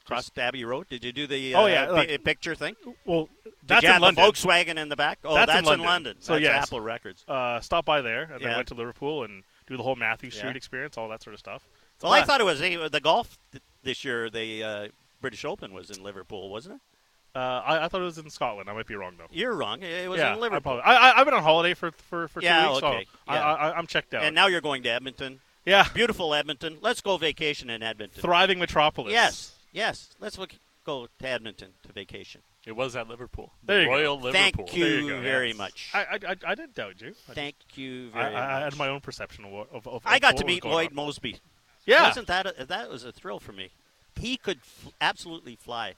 Cross 0.06 0.30
Abbey 0.38 0.64
Road. 0.64 0.88
Did 0.88 1.04
you 1.04 1.12
do 1.12 1.26
the 1.26 1.54
Oh, 1.54 1.64
uh, 1.64 1.66
yeah, 1.66 1.86
pi- 1.86 1.92
like- 1.92 2.24
picture 2.24 2.54
thing? 2.56 2.74
Well, 3.04 3.28
Did 3.44 3.52
that's 3.66 3.82
you 3.82 3.88
in 3.90 3.92
have 3.92 4.02
London. 4.02 4.24
the 4.24 4.32
Volkswagen 4.32 4.76
in 4.78 4.88
the 4.88 4.96
back? 4.96 5.18
Oh, 5.24 5.34
That's 5.34 5.50
in 5.50 5.54
that's, 5.56 5.58
in 5.58 5.64
London. 5.66 5.86
London. 5.86 6.16
So, 6.20 6.32
that's 6.32 6.42
yes. 6.42 6.62
Apple 6.64 6.80
Records. 6.80 7.24
Uh, 7.28 7.60
stop 7.60 7.84
by 7.84 8.00
there, 8.00 8.22
and 8.32 8.42
then 8.42 8.56
went 8.56 8.68
to 8.68 8.74
Liverpool 8.74 9.22
and 9.24 9.44
do 9.70 9.76
the 9.76 9.82
whole 9.82 9.96
Mathew 9.96 10.30
Street 10.30 10.50
Yeah. 10.50 10.56
experience, 10.56 10.98
all 10.98 11.08
that 11.08 11.22
sort 11.22 11.32
of 11.34 11.40
stuff. 11.40 11.62
It's 11.94 12.02
Well, 12.04 12.12
I 12.12 12.22
thought 12.22 12.40
it 12.40 12.44
was 12.44 12.60
the 12.60 13.00
golf 13.02 13.38
th- 13.52 13.62
this 13.82 14.04
year. 14.04 14.28
The 14.28 14.62
uh, 14.62 14.88
British 15.20 15.44
Open 15.44 15.72
was 15.72 15.90
in 15.90 16.02
Liverpool, 16.02 16.50
wasn't 16.50 16.76
it? 16.76 16.80
Uh, 17.38 17.38
I, 17.64 17.84
I 17.84 17.88
thought 17.88 18.00
it 18.00 18.04
was 18.04 18.18
in 18.18 18.28
Scotland. 18.28 18.68
I 18.68 18.72
might 18.72 18.88
be 18.88 18.96
wrong 18.96 19.14
though. 19.16 19.26
You're 19.30 19.54
wrong. 19.54 19.82
It 19.82 20.10
was 20.10 20.18
yeah, 20.18 20.34
in 20.34 20.40
Liverpool. 20.40 20.80
I, 20.84 20.94
I, 20.96 21.18
I've 21.20 21.24
been 21.24 21.34
on 21.34 21.44
holiday 21.44 21.74
for 21.74 21.92
for, 21.92 22.26
for 22.26 22.40
two 22.40 22.46
Yeah, 22.46 22.72
weeks, 22.72 22.82
okay, 22.82 23.04
so 23.04 23.10
I, 23.28 23.34
yeah. 23.36 23.44
I, 23.44 23.78
I'm 23.78 23.86
checked 23.86 24.12
out. 24.14 24.24
and 24.24 24.34
now 24.34 24.48
you're 24.48 24.60
going 24.60 24.82
to 24.82 24.88
Edmonton. 24.88 25.40
yeah, 25.64 25.86
Beautiful 25.94 26.34
Edmonton. 26.34 26.78
Let's 26.80 27.00
go 27.00 27.16
vacation 27.18 27.70
in 27.70 27.82
Edmonton. 27.84 28.20
thriving 28.20 28.58
metropolis. 28.58 29.12
Yes, 29.12 29.54
yes. 29.72 30.08
Let's 30.18 30.38
look, 30.38 30.54
go 30.84 31.06
to 31.20 31.28
Edmonton 31.28 31.68
to 31.86 31.92
vacation. 31.92 32.40
It 32.66 32.76
was 32.76 32.94
at 32.94 33.08
Liverpool. 33.08 33.52
There 33.64 33.80
you 33.80 33.86
go. 33.86 33.92
Royal 33.92 34.20
Thank 34.32 34.58
Liverpool. 34.58 34.78
you, 34.78 34.84
you 35.16 35.20
very 35.22 35.48
yes. 35.48 35.56
much. 35.56 35.90
I, 35.94 36.00
I, 36.00 36.18
I, 36.28 36.36
I 36.48 36.54
didn't 36.54 36.74
doubt 36.74 37.00
you. 37.00 37.14
I, 37.28 37.32
Thank 37.32 37.54
you 37.74 38.10
I, 38.14 38.22
very 38.22 38.34
I, 38.34 38.44
I 38.44 38.52
much. 38.64 38.72
had 38.72 38.78
my 38.78 38.88
own 38.88 39.00
perception 39.00 39.44
of. 39.46 39.66
Of, 39.72 39.86
of, 39.88 40.02
I 40.04 40.18
got 40.18 40.34
what 40.34 40.40
to 40.42 40.46
meet 40.46 40.64
Lloyd 40.64 40.90
on. 40.90 41.06
Moseby. 41.06 41.38
Yeah, 41.86 42.08
Wasn't 42.08 42.26
that 42.26 42.46
a, 42.58 42.66
that 42.66 42.90
was 42.90 43.04
a 43.04 43.12
thrill 43.12 43.40
for 43.40 43.52
me? 43.52 43.70
He 44.20 44.36
could 44.36 44.58
f- 44.58 44.92
absolutely 45.00 45.56
fly. 45.56 45.94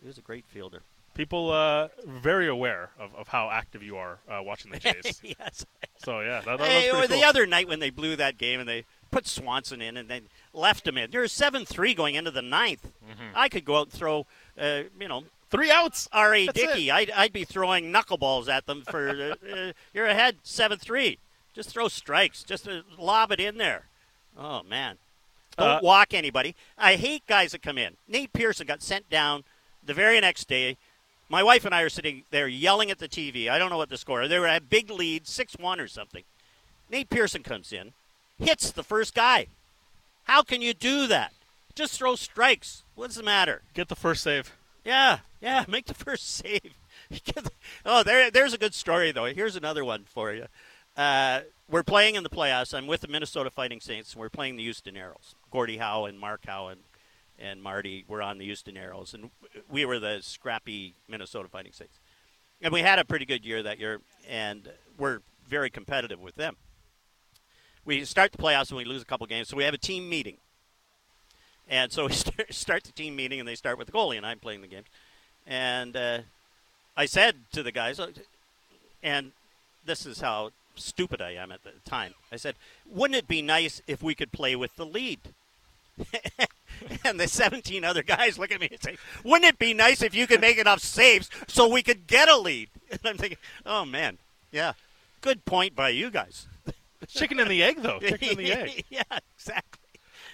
He 0.00 0.06
was 0.06 0.18
a 0.18 0.20
great 0.20 0.44
fielder. 0.46 0.82
people 1.14 1.50
uh, 1.50 1.88
very 2.06 2.46
aware 2.48 2.90
of, 3.00 3.14
of 3.14 3.28
how 3.28 3.48
active 3.50 3.82
you 3.82 3.96
are 3.96 4.18
uh, 4.28 4.42
watching 4.42 4.70
the 4.72 4.78
Jays. 4.80 5.22
yes. 5.24 5.64
so 5.96 6.20
yeah, 6.20 6.42
that, 6.44 6.58
that 6.58 6.68
Hey, 6.68 6.90
was 6.90 6.96
or 6.96 7.06
pretty 7.06 7.20
the 7.22 7.26
other 7.26 7.46
night 7.46 7.66
when 7.68 7.80
they 7.80 7.88
blew 7.90 8.14
that 8.16 8.36
game 8.36 8.60
and 8.60 8.68
they 8.68 8.84
put 9.10 9.26
Swanson 9.26 9.80
in 9.80 9.96
and 9.96 10.10
then 10.10 10.24
left 10.52 10.86
him 10.86 10.98
in. 10.98 11.10
There 11.10 11.22
was 11.22 11.32
seven 11.32 11.64
three 11.64 11.94
going 11.94 12.16
into 12.16 12.30
the 12.30 12.42
ninth. 12.42 12.90
I 13.34 13.48
could 13.48 13.64
go 13.64 13.76
out 13.78 13.86
and 13.86 13.92
throw, 13.92 14.26
uh, 14.58 14.82
you 15.00 15.08
know, 15.08 15.24
Three 15.50 15.70
outs. 15.70 16.08
That's 16.46 16.58
Dickey. 16.58 16.90
I'd, 16.90 17.10
I'd 17.12 17.32
be 17.32 17.44
throwing 17.44 17.92
knuckleballs 17.92 18.48
at 18.48 18.66
them 18.66 18.82
for 18.82 19.08
uh, 19.08 19.34
uh, 19.52 19.72
you're 19.92 20.06
ahead 20.06 20.36
seven 20.42 20.78
three. 20.78 21.18
Just 21.54 21.70
throw 21.70 21.88
strikes. 21.88 22.42
Just 22.42 22.66
uh, 22.68 22.80
lob 22.98 23.30
it 23.30 23.40
in 23.40 23.58
there. 23.58 23.84
Oh 24.36 24.62
man, 24.64 24.96
don't 25.56 25.68
Uh, 25.68 25.80
walk 25.82 26.12
anybody. 26.12 26.56
I 26.76 26.96
hate 26.96 27.26
guys 27.26 27.52
that 27.52 27.62
come 27.62 27.78
in. 27.78 27.96
Nate 28.08 28.32
Pearson 28.32 28.66
got 28.66 28.82
sent 28.82 29.08
down 29.08 29.44
the 29.84 29.94
very 29.94 30.20
next 30.20 30.48
day. 30.48 30.76
My 31.28 31.42
wife 31.42 31.64
and 31.64 31.74
I 31.74 31.82
are 31.82 31.88
sitting 31.88 32.24
there 32.30 32.48
yelling 32.48 32.90
at 32.90 32.98
the 32.98 33.08
TV. 33.08 33.48
I 33.48 33.58
don't 33.58 33.70
know 33.70 33.76
what 33.78 33.88
the 33.88 33.96
score. 33.96 34.26
They 34.28 34.38
were 34.38 34.46
at 34.46 34.68
big 34.68 34.90
lead, 34.90 35.26
six 35.26 35.54
one 35.58 35.78
or 35.80 35.86
something. 35.88 36.24
Nate 36.90 37.08
Pearson 37.10 37.42
comes 37.42 37.72
in, 37.72 37.92
hits 38.38 38.70
the 38.72 38.82
first 38.82 39.14
guy. 39.14 39.46
How 40.24 40.42
can 40.42 40.62
you 40.62 40.74
do 40.74 41.06
that? 41.06 41.32
Just 41.74 41.98
throw 41.98 42.14
strikes. 42.16 42.82
What's 42.94 43.14
the 43.16 43.22
matter? 43.22 43.62
Get 43.74 43.88
the 43.88 43.96
first 43.96 44.22
save. 44.22 44.52
Yeah, 44.84 45.20
yeah, 45.40 45.64
make 45.68 45.86
the 45.86 45.94
first 45.94 46.28
save. 46.28 46.74
oh, 47.84 48.02
there, 48.02 48.30
there's 48.30 48.54
a 48.54 48.58
good 48.58 48.74
story 48.74 49.12
though. 49.12 49.24
Here's 49.26 49.56
another 49.56 49.84
one 49.84 50.04
for 50.04 50.32
you. 50.32 50.46
Uh, 50.96 51.40
we're 51.68 51.82
playing 51.82 52.14
in 52.14 52.22
the 52.22 52.30
playoffs. 52.30 52.74
I'm 52.74 52.86
with 52.86 53.00
the 53.00 53.08
Minnesota 53.08 53.50
Fighting 53.50 53.80
Saints, 53.80 54.12
and 54.12 54.20
we're 54.20 54.28
playing 54.28 54.56
the 54.56 54.62
Houston 54.62 54.94
Aeros. 54.94 55.34
Gordie 55.50 55.78
Howe 55.78 56.04
and 56.04 56.20
Mark 56.20 56.46
Howe 56.46 56.68
and, 56.68 56.82
and 57.38 57.62
Marty 57.62 58.04
were 58.06 58.22
on 58.22 58.38
the 58.38 58.44
Houston 58.44 58.76
Aeros, 58.76 59.14
and 59.14 59.30
we 59.68 59.84
were 59.84 59.98
the 59.98 60.18
scrappy 60.20 60.94
Minnesota 61.08 61.48
Fighting 61.48 61.72
Saints. 61.72 61.98
And 62.60 62.72
we 62.72 62.80
had 62.80 62.98
a 62.98 63.04
pretty 63.04 63.24
good 63.24 63.44
year 63.44 63.62
that 63.62 63.80
year, 63.80 64.00
and 64.28 64.70
we're 64.96 65.20
very 65.46 65.70
competitive 65.70 66.20
with 66.20 66.36
them. 66.36 66.56
We 67.84 68.04
start 68.04 68.32
the 68.32 68.38
playoffs 68.38 68.70
and 68.70 68.78
we 68.78 68.84
lose 68.84 69.02
a 69.02 69.06
couple 69.06 69.26
games, 69.26 69.48
so 69.48 69.56
we 69.56 69.64
have 69.64 69.74
a 69.74 69.78
team 69.78 70.08
meeting. 70.08 70.38
And 71.68 71.92
so 71.92 72.06
we 72.08 72.12
start, 72.12 72.52
start 72.52 72.84
the 72.84 72.92
team 72.92 73.16
meeting, 73.16 73.40
and 73.40 73.48
they 73.48 73.54
start 73.54 73.78
with 73.78 73.86
the 73.86 73.92
goalie, 73.92 74.16
and 74.16 74.26
I'm 74.26 74.38
playing 74.38 74.60
the 74.60 74.66
games. 74.66 74.86
And 75.46 75.96
uh, 75.96 76.18
I 76.96 77.06
said 77.06 77.36
to 77.52 77.62
the 77.62 77.72
guys, 77.72 78.00
uh, 78.00 78.08
and 79.02 79.32
this 79.84 80.06
is 80.06 80.20
how 80.20 80.50
stupid 80.76 81.20
I 81.20 81.32
am 81.32 81.52
at 81.52 81.62
the 81.64 81.72
time. 81.84 82.14
I 82.32 82.36
said, 82.36 82.54
"Wouldn't 82.90 83.18
it 83.18 83.28
be 83.28 83.42
nice 83.42 83.82
if 83.86 84.02
we 84.02 84.14
could 84.14 84.32
play 84.32 84.56
with 84.56 84.74
the 84.76 84.86
lead?" 84.86 85.20
and 87.04 87.20
the 87.20 87.28
17 87.28 87.84
other 87.84 88.02
guys 88.02 88.38
look 88.38 88.50
at 88.50 88.60
me 88.60 88.68
and 88.70 88.82
say, 88.82 88.96
"Wouldn't 89.22 89.48
it 89.48 89.58
be 89.58 89.74
nice 89.74 90.02
if 90.02 90.14
you 90.14 90.26
could 90.26 90.40
make 90.40 90.58
enough 90.58 90.80
saves 90.80 91.30
so 91.46 91.68
we 91.68 91.82
could 91.82 92.06
get 92.06 92.28
a 92.28 92.36
lead?" 92.36 92.68
And 92.90 93.00
I'm 93.04 93.16
thinking, 93.18 93.38
"Oh 93.66 93.84
man, 93.84 94.18
yeah, 94.52 94.74
good 95.20 95.44
point 95.44 95.74
by 95.74 95.90
you 95.90 96.10
guys." 96.10 96.46
Chicken 97.08 97.40
and 97.40 97.50
the 97.50 97.62
egg, 97.62 97.82
though. 97.82 97.98
Chicken 97.98 98.30
and 98.30 98.38
the 98.38 98.52
egg. 98.52 98.84
yeah, 98.88 99.02
exactly. 99.36 99.83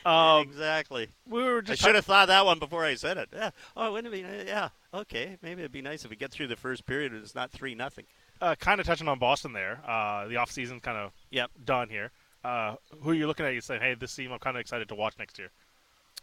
Um, 0.05 0.43
exactly. 0.43 1.09
we 1.29 1.43
were 1.43 1.63
I 1.69 1.75
should 1.75 1.95
have 1.95 2.07
thought 2.07 2.29
that 2.29 2.47
one 2.47 2.59
before 2.59 2.85
I 2.85 2.95
said 2.95 3.17
it. 3.19 3.29
Yeah. 3.35 3.51
Oh, 3.77 3.93
wouldn't 3.93 4.15
it 4.15 4.23
be? 4.23 4.47
Yeah. 4.47 4.71
Okay. 4.95 5.37
Maybe 5.43 5.61
it'd 5.63 5.73
be 5.73 5.83
nice 5.83 6.05
if 6.05 6.11
we 6.11 6.17
get 6.17 6.31
through 6.31 6.47
the 6.49 6.57
first 6.57 6.87
period 6.87 7.13
and 7.13 7.23
it's 7.23 7.35
not 7.35 7.51
three 7.51 7.75
nothing. 7.75 8.05
uh, 8.41 8.55
kind 8.55 8.81
of 8.81 8.87
touching 8.87 9.09
on 9.09 9.19
Boston 9.19 9.53
there. 9.53 9.81
Uh, 9.87 10.27
the 10.29 10.37
off 10.37 10.51
season 10.51 10.81
kind 10.81 10.97
of 10.97 11.13
Yep. 11.31 11.51
done 11.65 11.89
here. 11.91 12.11
Uh, 12.43 12.77
who 13.03 13.11
are 13.11 13.15
you 13.15 13.27
looking 13.27 13.45
at? 13.45 13.53
You 13.53 13.61
say, 13.61 13.79
hey, 13.79 13.93
this 13.95 14.15
team 14.17 14.33
I'm 14.33 14.39
kind 14.39 14.57
of 14.57 14.61
excited 14.63 14.89
to 14.89 14.95
watch 14.95 15.15
next 15.19 15.39
year. 15.39 15.51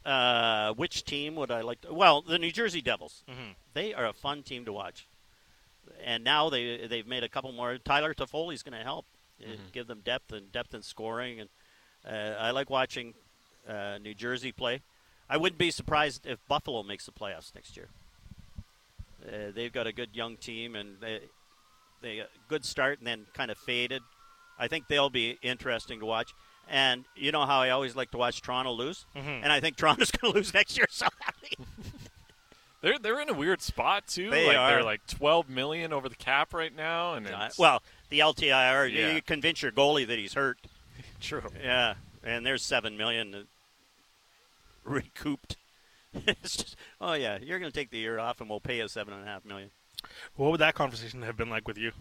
Uh, 0.05 0.73
which 0.73 1.03
team 1.05 1.35
would 1.35 1.51
I 1.51 1.61
like? 1.61 1.81
to... 1.81 1.93
Well, 1.93 2.21
the 2.21 2.39
New 2.39 2.51
Jersey 2.51 2.81
Devils. 2.81 3.23
Mhm. 3.29 3.55
They 3.73 3.93
are 3.93 4.05
a 4.07 4.13
fun 4.13 4.41
team 4.41 4.65
to 4.65 4.73
watch. 4.73 5.05
And 6.03 6.23
now 6.23 6.49
they 6.49 6.87
they've 6.87 7.05
made 7.07 7.23
a 7.23 7.29
couple 7.29 7.51
more. 7.51 7.77
Tyler 7.77 8.13
Toffoli's 8.13 8.63
going 8.63 8.77
to 8.77 8.83
help 8.83 9.05
uh, 9.43 9.51
give 9.71 9.87
them 9.87 10.01
depth 10.03 10.31
and 10.33 10.51
depth 10.51 10.73
in 10.73 10.81
scoring. 10.81 11.39
And 11.41 11.49
uh, 12.05 12.35
I 12.39 12.51
like 12.51 12.69
watching 12.69 13.13
uh, 13.67 13.97
New 14.01 14.13
Jersey 14.13 14.51
play. 14.51 14.81
I 15.29 15.37
wouldn't 15.37 15.57
be 15.59 15.71
surprised 15.71 16.25
if 16.25 16.39
Buffalo 16.47 16.83
makes 16.83 17.05
the 17.05 17.11
playoffs 17.11 17.53
next 17.53 17.75
year. 17.75 17.87
Uh, 19.27 19.51
they've 19.53 19.73
got 19.73 19.87
a 19.87 19.91
good 19.91 20.09
young 20.13 20.37
team 20.37 20.75
and 20.75 20.97
they 21.01 21.19
they 22.01 22.19
a 22.19 22.27
good 22.47 22.63
start 22.63 22.99
and 22.99 23.07
then 23.07 23.25
kind 23.33 23.51
of 23.51 23.57
faded. 23.57 24.01
I 24.59 24.67
think 24.67 24.87
they'll 24.87 25.09
be 25.09 25.37
interesting 25.41 25.99
to 25.99 26.05
watch. 26.05 26.33
And 26.69 27.05
you 27.15 27.31
know 27.31 27.45
how 27.45 27.59
I 27.59 27.69
always 27.71 27.95
like 27.95 28.11
to 28.11 28.17
watch 28.17 28.41
Toronto 28.41 28.71
lose, 28.71 29.05
Mhm. 29.15 29.41
and 29.43 29.51
I 29.51 29.59
think 29.59 29.75
Toronto's 29.77 30.11
going 30.17 30.31
to 30.33 30.37
lose 30.37 30.53
next 30.53 30.77
year. 30.77 30.87
So 30.89 31.07
They're 32.81 32.99
they're 32.99 33.19
in 33.21 33.29
a 33.29 33.33
weird 33.33 33.61
spot 33.61 34.07
too. 34.07 34.29
They 34.29 34.47
like 34.47 34.57
are. 34.57 34.69
they're 34.71 34.83
like 34.83 35.05
12 35.07 35.49
million 35.49 35.91
over 35.91 36.07
the 36.07 36.15
cap 36.15 36.53
right 36.53 36.73
now, 36.73 37.15
and 37.15 37.27
Uh, 37.27 37.45
it's, 37.47 37.57
well, 37.57 37.81
the 38.09 38.19
LTIR, 38.19 38.89
you- 38.91 38.99
Yeah. 38.99 39.11
you 39.13 39.21
convince 39.21 39.61
your 39.61 39.71
goalie 39.71 40.05
that 40.07 40.19
he's 40.19 40.33
hurt. 40.35 40.57
true. 41.19 41.41
Yeah, 41.61 41.95
and 42.23 42.45
there's 42.45 42.61
seven 42.63 42.95
million 42.95 43.47
recouped. 44.91 45.57
it's 46.13 46.57
just, 46.57 46.75
oh 47.01 47.13
yeah, 47.13 47.37
you're 47.41 47.59
going 47.59 47.71
to 47.71 47.77
take 47.77 47.91
the 47.91 47.97
year 47.97 48.19
off, 48.19 48.39
and 48.39 48.49
we'll 48.49 48.59
pay 48.59 48.77
you 48.77 48.87
seven 48.87 49.13
and 49.13 49.23
a 49.23 49.27
half 49.27 49.45
million. 49.45 49.71
What 50.35 50.51
would 50.51 50.59
that 50.61 50.75
conversation 50.75 51.21
have 51.23 51.37
been 51.37 51.49
like 51.49 51.67
with 51.67 51.77
you? 51.77 51.91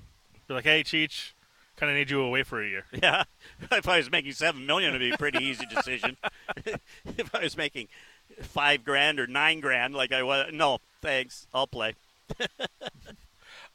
You're 0.48 0.56
like, 0.56 0.64
hey, 0.64 0.84
Cheech, 0.84 1.32
kind 1.76 1.90
of 1.90 1.96
need 1.96 2.10
you 2.10 2.20
away 2.20 2.42
for 2.42 2.62
a 2.62 2.68
year. 2.68 2.84
Yeah, 3.02 3.24
if 3.72 3.88
I 3.88 3.98
was 3.98 4.10
making 4.10 4.32
seven 4.32 4.64
million, 4.64 4.90
it'd 4.90 5.00
be 5.00 5.14
a 5.14 5.18
pretty 5.18 5.44
easy 5.44 5.66
decision. 5.66 6.16
if 6.64 7.34
I 7.34 7.42
was 7.42 7.56
making 7.56 7.88
five 8.42 8.84
grand 8.84 9.18
or 9.18 9.26
nine 9.26 9.60
grand, 9.60 9.94
like 9.94 10.12
I 10.12 10.22
was, 10.22 10.50
no, 10.52 10.78
thanks, 11.02 11.46
I'll 11.52 11.66
play. 11.66 11.94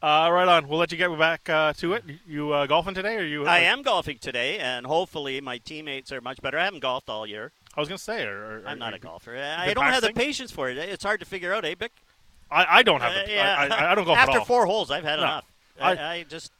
Uh, 0.01 0.29
right 0.31 0.47
on. 0.47 0.67
We'll 0.67 0.79
let 0.79 0.91
you 0.91 0.97
get 0.97 1.15
back 1.19 1.47
uh, 1.47 1.73
to 1.73 1.93
it. 1.93 2.03
You 2.27 2.53
uh, 2.53 2.65
golfing 2.65 2.95
today, 2.95 3.17
or 3.17 3.23
you? 3.23 3.45
I 3.45 3.59
am 3.59 3.83
golfing 3.83 4.17
today, 4.17 4.57
and 4.57 4.83
hopefully 4.87 5.39
my 5.41 5.59
teammates 5.59 6.11
are 6.11 6.21
much 6.21 6.41
better. 6.41 6.57
I 6.57 6.65
haven't 6.65 6.79
golfed 6.79 7.07
all 7.07 7.27
year. 7.27 7.51
I 7.75 7.79
was 7.79 7.87
gonna 7.89 7.97
say, 7.97 8.23
or, 8.25 8.61
or 8.61 8.63
I'm 8.67 8.79
not 8.79 8.93
or- 8.93 8.97
a 8.97 8.99
golfer. 8.99 9.35
I 9.37 9.73
don't 9.73 9.85
have 9.85 10.01
the 10.03 10.13
patience 10.13 10.51
for 10.51 10.69
it. 10.69 10.77
It's 10.77 11.03
hard 11.03 11.19
to 11.21 11.25
figure 11.25 11.53
out, 11.53 11.63
eh, 11.65 11.75
Bik? 11.75 11.89
I, 12.51 12.79
I 12.79 12.83
don't 12.83 12.99
have. 13.01 13.11
Uh, 13.15 13.25
the, 13.25 13.31
yeah. 13.31 13.55
I, 13.57 13.67
I, 13.67 13.91
I 13.91 13.95
don't 13.95 14.03
golf 14.05 14.17
After 14.17 14.31
at 14.33 14.39
all. 14.39 14.45
four 14.45 14.65
holes, 14.65 14.91
I've 14.91 15.03
had 15.05 15.17
No. 15.17 15.23
enough. 15.23 15.45
I, 15.79 15.91
I- 15.95 16.13
I 16.15 16.23
just, 16.23 16.51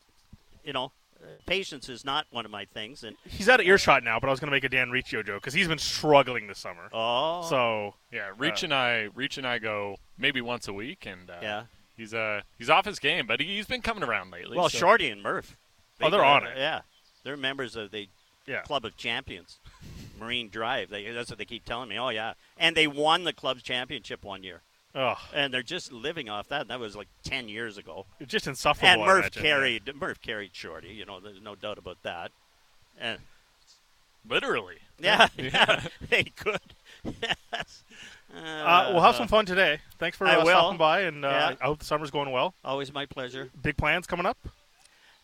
you 0.63 0.71
know, 0.71 0.85
uh, 1.21 1.25
patience 1.45 1.89
is 1.89 2.05
not 2.05 2.25
one 2.31 2.45
of 2.45 2.51
my 2.51 2.63
things. 2.65 3.03
And 3.03 3.15
He's 3.27 3.49
out 3.49 3.59
of 3.59 3.65
earshot 3.65 4.03
now, 4.03 4.19
but 4.19 4.27
I 4.27 4.31
was 4.31 4.39
gonna 4.39 4.51
make 4.53 4.63
a 4.63 4.69
Dan 4.69 4.89
Riccio 4.89 5.21
joke 5.21 5.41
because 5.41 5.53
he's 5.53 5.67
been 5.67 5.77
struggling 5.79 6.47
this 6.47 6.59
summer. 6.59 6.87
oh, 6.93 7.45
So 7.49 7.95
Yeah, 8.11 8.31
Reach 8.37 8.63
Uh, 8.63 8.67
and 8.67 8.73
I, 8.73 9.09
Reach 9.13 9.37
and 9.37 9.45
I 9.45 9.59
go 9.59 9.97
maybe 10.17 10.39
once 10.39 10.67
a 10.69 10.73
week, 10.73 11.05
and 11.05 11.29
uh, 11.29 11.33
yeah. 11.41 11.63
he's 11.97 12.13
uh 12.13 12.41
he's 12.57 12.69
off 12.69 12.85
his 12.85 12.99
game, 12.99 13.27
but 13.27 13.39
he, 13.41 13.47
he's 13.57 13.67
been 13.67 13.81
coming 13.81 14.03
around 14.03 14.31
lately. 14.31 14.57
Well, 14.57 14.69
so- 14.69 14.77
Shorty 14.77 15.09
and 15.09 15.21
Murph. 15.21 15.57
Oh, 16.01 16.09
they're 16.09 16.21
go- 16.21 16.25
on 16.25 16.45
it. 16.47 16.53
Yeah, 16.57 16.81
they're 17.23 17.35
members 17.37 17.75
of 17.75 17.91
the 17.91 18.07
yeah, 18.47 18.61
Club 18.61 18.85
of 18.85 18.95
Champions, 18.97 19.59
Marine 20.21 20.47
Drive. 20.49 20.89
They, 20.89 21.09
that's 21.11 21.29
what 21.29 21.37
they 21.39 21.45
keep 21.45 21.65
telling 21.65 21.89
me. 21.89 21.97
Oh 21.99 22.09
yeah, 22.09 22.33
and 22.57 22.75
they 22.77 22.87
won 22.87 23.23
the 23.25 23.33
club's 23.33 23.63
championship 23.63 24.23
one 24.23 24.43
year, 24.43 24.61
oh, 24.95 25.15
and 25.33 25.53
they're 25.53 25.63
just 25.63 25.91
living 25.91 26.29
off 26.29 26.47
that. 26.49 26.67
That 26.69 26.79
was 26.79 26.95
like 26.95 27.07
ten 27.23 27.49
years 27.49 27.77
ago. 27.77 28.05
it's 28.19 28.31
just 28.31 28.47
insufferable. 28.47 28.87
and 28.89 29.01
Murph 29.05 29.31
carried 29.31 29.91
Murph 29.99 30.21
carried 30.21 30.51
Shorty. 30.53 30.89
You 30.89 31.05
know, 31.05 31.19
there's 31.19 31.41
no 31.41 31.55
doubt 31.55 31.77
about 31.77 31.97
that. 32.03 32.31
And 32.99 33.19
literally. 34.29 34.75
yeah, 34.99 35.27
yeah, 35.37 35.81
they 36.09 36.23
could. 36.23 36.59
yes. 37.03 37.83
Uh, 38.33 38.91
we'll 38.93 39.01
have 39.01 39.15
some 39.15 39.27
fun 39.27 39.45
today. 39.45 39.79
Thanks 39.99 40.15
for 40.15 40.25
uh, 40.25 40.45
stopping 40.45 40.77
by, 40.77 41.01
and 41.01 41.25
uh, 41.25 41.27
Yeah. 41.27 41.55
I 41.59 41.65
hope 41.65 41.79
the 41.79 41.85
summer's 41.85 42.11
going 42.11 42.31
well. 42.31 42.53
Always 42.63 42.93
my 42.93 43.05
pleasure. 43.05 43.49
Big 43.61 43.75
plans 43.75 44.07
coming 44.07 44.25
up. 44.25 44.37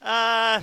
Uh, 0.01 0.61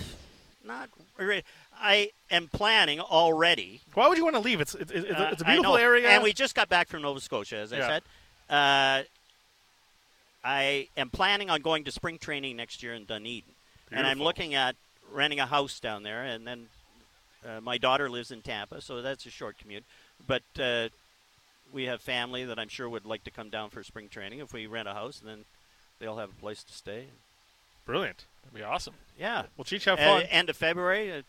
not 0.64 0.90
really. 1.16 1.42
I 1.80 2.10
am 2.30 2.48
planning 2.48 3.00
already. 3.00 3.80
Why 3.94 4.08
would 4.08 4.16
you 4.18 4.24
want 4.24 4.36
to 4.36 4.40
leave? 4.40 4.60
It's 4.60 4.74
it's, 4.74 4.90
it's, 4.90 5.10
Uh, 5.10 5.28
it's 5.32 5.42
a 5.42 5.46
I 5.46 5.52
beautiful 5.52 5.76
area. 5.76 6.08
and 6.10 6.22
we 6.22 6.32
just 6.32 6.54
got 6.54 6.68
back 6.68 6.88
from 6.88 7.02
Nova 7.02 7.20
Scotia, 7.20 7.56
as 7.56 7.72
I 7.72 7.78
Yeah. 7.78 7.88
said. 7.88 8.02
Uh, 8.48 9.02
I 10.44 10.88
am 10.96 11.08
planning 11.10 11.48
on 11.50 11.62
going 11.62 11.84
to 11.84 11.92
spring 11.92 12.18
training 12.18 12.56
next 12.56 12.82
year 12.82 12.92
in 12.94 13.04
Dunedin, 13.06 13.54
and 13.90 14.06
I'm 14.06 14.18
looking 14.20 14.54
at 14.54 14.76
renting 15.10 15.40
a 15.40 15.46
house 15.46 15.80
down 15.80 16.02
there. 16.02 16.22
And 16.22 16.46
then 16.46 16.68
uh, 17.46 17.60
my 17.62 17.78
daughter 17.78 18.10
lives 18.10 18.30
in 18.30 18.42
Tampa, 18.42 18.80
so 18.82 19.00
that's 19.00 19.24
a 19.26 19.30
short 19.30 19.56
commute. 19.58 19.84
But 20.26 20.42
uh, 20.58 20.88
we 21.72 21.84
have 21.84 22.02
family 22.02 22.44
that 22.44 22.58
I'm 22.58 22.68
sure 22.68 22.88
would 22.88 23.06
like 23.06 23.24
to 23.24 23.30
come 23.30 23.48
down 23.48 23.70
for 23.70 23.82
spring 23.82 24.08
training 24.08 24.40
if 24.40 24.52
we 24.52 24.66
rent 24.66 24.86
a 24.88 24.92
house, 24.94 25.20
and 25.20 25.28
then 25.28 25.44
they'll 25.98 26.18
have 26.18 26.30
a 26.30 26.40
place 26.40 26.62
to 26.64 26.72
stay. 26.74 27.06
Brilliant. 27.86 28.24
That'd 28.42 28.54
be 28.58 28.62
awesome. 28.62 28.94
Yeah, 29.18 29.44
Well, 29.56 29.64
Cheech, 29.64 29.84
have 29.84 29.98
Uh, 29.98 30.20
fun. 30.20 30.22
end 30.24 30.50
of 30.50 30.56
February, 30.56 31.10
uh, 31.12 31.22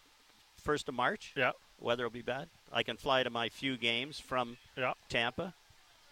first 0.66 0.90
of 0.90 0.96
March. 0.96 1.32
yeah, 1.38 1.52
Weather 1.80 2.04
will 2.04 2.10
be 2.10 2.22
bad. 2.22 2.48
I 2.74 2.84
can 2.84 2.98
fly 2.98 3.24
to 3.24 3.30
my 3.30 3.48
few 3.50 3.78
games 3.78 4.20
from 4.20 4.58
yeah. 4.76 4.94
Tampa. 5.08 5.54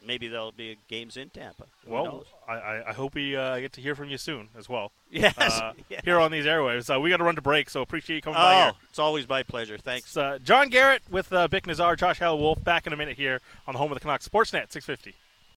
Maybe 0.06 0.28
there'll 0.28 0.52
be 0.52 0.78
games 0.90 1.16
in 1.16 1.30
Tampa. 1.30 1.64
Who 1.86 1.94
Well. 1.94 2.26
I, 2.48 2.54
I, 2.54 2.90
I 2.90 2.94
hope 2.94 3.16
we 3.16 3.38
uh, 3.38 3.60
get 3.60 3.72
to 3.74 3.82
hear 3.82 3.96
from 3.96 4.10
you 4.10 4.18
soon 4.18 4.50
as 4.58 4.68
well. 4.68 4.92
yes. 5.10 5.38
Uh, 5.38 5.72
yeah. 5.90 6.02
Here 6.04 6.20
on 6.20 6.30
these 6.30 6.46
airwaves. 6.46 6.94
Uh, 6.94 7.00
we 7.00 7.10
got 7.10 7.18
to 7.18 7.24
run 7.24 7.36
to 7.36 7.42
break, 7.42 7.70
so 7.70 7.82
appreciate 7.82 8.18
you 8.18 8.22
coming 8.22 8.36
by 8.38 8.54
here. 8.56 8.72
Oh, 8.74 8.78
it's 8.90 9.00
always 9.00 9.28
my 9.30 9.44
pleasure. 9.44 9.78
Thanks. 9.78 10.18
Uh, 10.18 10.40
John 10.44 10.68
Garrett 10.70 11.04
with 11.10 11.32
uh, 11.32 11.48
Bik 11.48 11.62
Nizzar, 11.62 11.98
Josh 11.98 12.22
Elliott-Wolfe, 12.22 12.64
back 12.64 12.86
in 12.86 12.92
a 12.92 12.98
minute 12.98 13.16
here 13.16 13.40
on 13.66 13.74
the 13.74 13.80
home 13.80 13.92
of 13.92 13.96
the 13.96 14.02
Canucks, 14.02 14.28
Sportsnet 14.28 14.72
650. 14.74 15.16